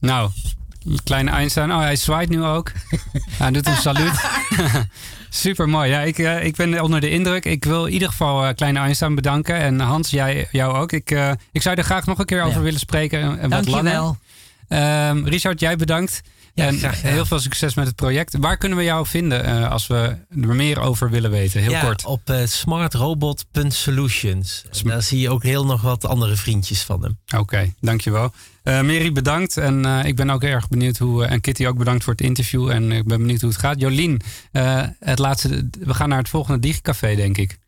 Nou, 0.00 0.30
kleine 1.04 1.30
Einstein. 1.30 1.72
Oh, 1.72 1.78
hij 1.78 1.96
zwaait 1.96 2.28
nu 2.28 2.44
ook. 2.44 2.72
hij 3.42 3.50
doet 3.50 3.66
een 3.66 3.76
saluut. 3.76 4.20
Super 5.28 5.68
mooi. 5.68 5.90
Ja, 5.90 6.00
ik, 6.00 6.18
eh, 6.18 6.44
ik 6.44 6.56
ben 6.56 6.80
onder 6.82 7.00
de 7.00 7.10
indruk. 7.10 7.44
Ik 7.44 7.64
wil 7.64 7.86
in 7.86 7.92
ieder 7.92 8.08
geval 8.08 8.44
eh, 8.44 8.54
kleine 8.54 8.78
Einstein 8.78 9.14
bedanken. 9.14 9.56
En 9.56 9.80
Hans, 9.80 10.10
jij 10.10 10.48
jou 10.50 10.76
ook. 10.76 10.92
Ik, 10.92 11.10
eh, 11.10 11.32
ik 11.52 11.62
zou 11.62 11.76
er 11.76 11.84
graag 11.84 12.06
nog 12.06 12.18
een 12.18 12.26
keer 12.26 12.42
over 12.42 12.62
willen 12.62 12.80
spreken. 12.80 13.20
En, 13.20 13.38
en 13.38 13.50
wat 13.50 13.66
langer. 13.66 14.16
Ehm, 14.68 15.24
Richard, 15.24 15.60
jij 15.60 15.76
bedankt. 15.76 16.20
En 16.58 16.78
graag 16.78 17.02
heel 17.02 17.26
veel 17.26 17.40
succes 17.40 17.74
met 17.74 17.86
het 17.86 17.96
project. 17.96 18.36
Waar 18.40 18.56
kunnen 18.56 18.78
we 18.78 18.84
jou 18.84 19.06
vinden 19.06 19.44
eh, 19.44 19.70
als 19.70 19.86
we 19.86 20.16
er 20.42 20.54
meer 20.54 20.80
over 20.80 21.10
willen 21.10 21.30
weten? 21.30 21.60
Heel 21.60 21.70
ja, 21.70 21.80
kort. 21.80 22.04
op 22.04 22.30
eh, 22.30 22.46
smartrobot.solutions. 22.46 24.64
Daar 24.84 25.02
zie 25.02 25.20
je 25.20 25.30
ook 25.30 25.42
heel 25.42 25.64
nog 25.64 25.82
wat 25.82 26.04
andere 26.04 26.36
vriendjes 26.36 26.82
van 26.82 27.02
hem. 27.02 27.18
Oké, 27.36 27.72
dankjewel. 27.80 28.32
Eh 28.68 28.74
Mary, 28.74 29.12
bedankt. 29.12 29.56
En 29.56 29.84
eh, 29.84 30.04
ik 30.04 30.16
ben 30.16 30.30
ook 30.30 30.42
erg 30.42 30.68
benieuwd 30.68 30.98
hoe. 30.98 31.24
en 31.24 31.40
Kitty 31.40 31.66
ook 31.66 31.78
bedankt 31.78 32.04
voor 32.04 32.12
het 32.12 32.22
interview. 32.22 32.70
En 32.70 32.92
ik 32.92 33.06
ben 33.06 33.18
benieuwd 33.18 33.40
hoe 33.40 33.50
het 33.50 33.58
gaat. 33.58 33.80
Jolien, 33.80 34.20
eh, 34.52 34.82
het 34.98 35.18
laatste. 35.18 35.68
We 35.78 35.94
gaan 35.94 36.08
naar 36.08 36.18
het 36.18 36.28
volgende 36.28 36.58
Digicafé, 36.58 37.14
denk 37.14 37.36
ik. 37.36 37.58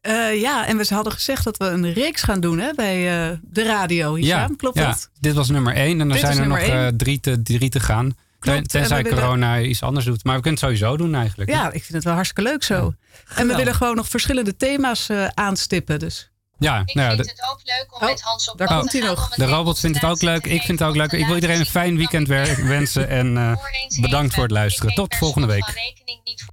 Eh, 0.00 0.40
ja, 0.40 0.66
en 0.66 0.76
we 0.76 0.86
hadden 0.88 1.12
gezegd 1.12 1.44
dat 1.44 1.56
we 1.56 1.64
een 1.64 1.92
reeks 1.92 2.22
gaan 2.22 2.40
doen 2.40 2.58
hè, 2.58 2.74
bij 2.74 3.28
eh, 3.30 3.36
de 3.42 3.62
radio. 3.62 4.12
Klopt 4.56 4.78
ja, 4.78 4.86
dat? 4.86 5.10
Dit 5.20 5.34
was 5.34 5.48
nummer 5.48 5.74
één. 5.74 6.00
En 6.00 6.08
er 6.08 6.12
Dit 6.12 6.20
zijn 6.20 6.38
er 6.38 6.46
nog 6.46 6.90
drie, 6.96 7.20
te, 7.20 7.42
drie 7.42 7.68
te 7.68 7.80
gaan. 7.80 8.16
Ten- 8.44 8.66
Tenzij 8.66 9.02
willen- 9.02 9.18
corona 9.18 9.60
iets 9.60 9.82
anders 9.82 10.04
doet. 10.06 10.24
Maar 10.24 10.34
we 10.36 10.40
kunnen 10.42 10.60
het 10.60 10.70
sowieso 10.70 10.96
doen 10.96 11.14
eigenlijk. 11.14 11.50
hè? 11.50 11.56
Ja, 11.56 11.66
ik 11.66 11.82
vind 11.82 11.92
het 11.92 12.04
wel 12.04 12.14
hartstikke 12.14 12.50
leuk 12.50 12.62
zo. 12.62 12.94
En 13.36 13.46
we 13.48 13.54
willen 13.56 13.74
gewoon 13.74 13.96
nog 13.96 14.08
verschillende 14.08 14.56
thema's 14.56 15.08
eh, 15.08 15.26
aanstippen. 15.34 15.98
Dus 15.98 16.30
Ja, 16.58 16.82
Ik 16.84 16.94
nou 16.94 17.08
ja, 17.10 17.14
vind 17.14 17.26
de- 17.26 17.32
het 17.36 17.50
ook 17.50 17.60
leuk 17.64 18.00
om 18.00 18.06
met 18.08 18.20
Hans 18.20 18.50
op 18.50 18.58
daar 18.58 18.68
Oh, 18.68 18.80
te 18.84 19.00
gaan 19.02 19.10
om 19.10 19.26
de 19.36 19.46
robot 19.46 19.78
vindt 19.78 20.00
het 20.00 20.10
ook 20.10 20.22
leuk. 20.22 20.46
Ik 20.46 20.62
vind 20.62 20.78
het 20.78 20.88
ook 20.88 20.96
leuk. 20.96 21.12
Ik 21.12 21.26
wil 21.26 21.34
iedereen 21.34 21.60
een 21.60 21.66
fijn 21.66 21.96
weekend 21.96 22.28
wensen. 22.28 23.08
En 23.08 23.36
eh, 23.36 23.56
bedankt 24.00 24.34
voor 24.34 24.42
het 24.42 24.52
luisteren. 24.52 24.94
Tot 24.94 25.14
volgende 25.14 25.46
week. 25.46 25.66
rekening 25.66 26.20
niet 26.24 26.44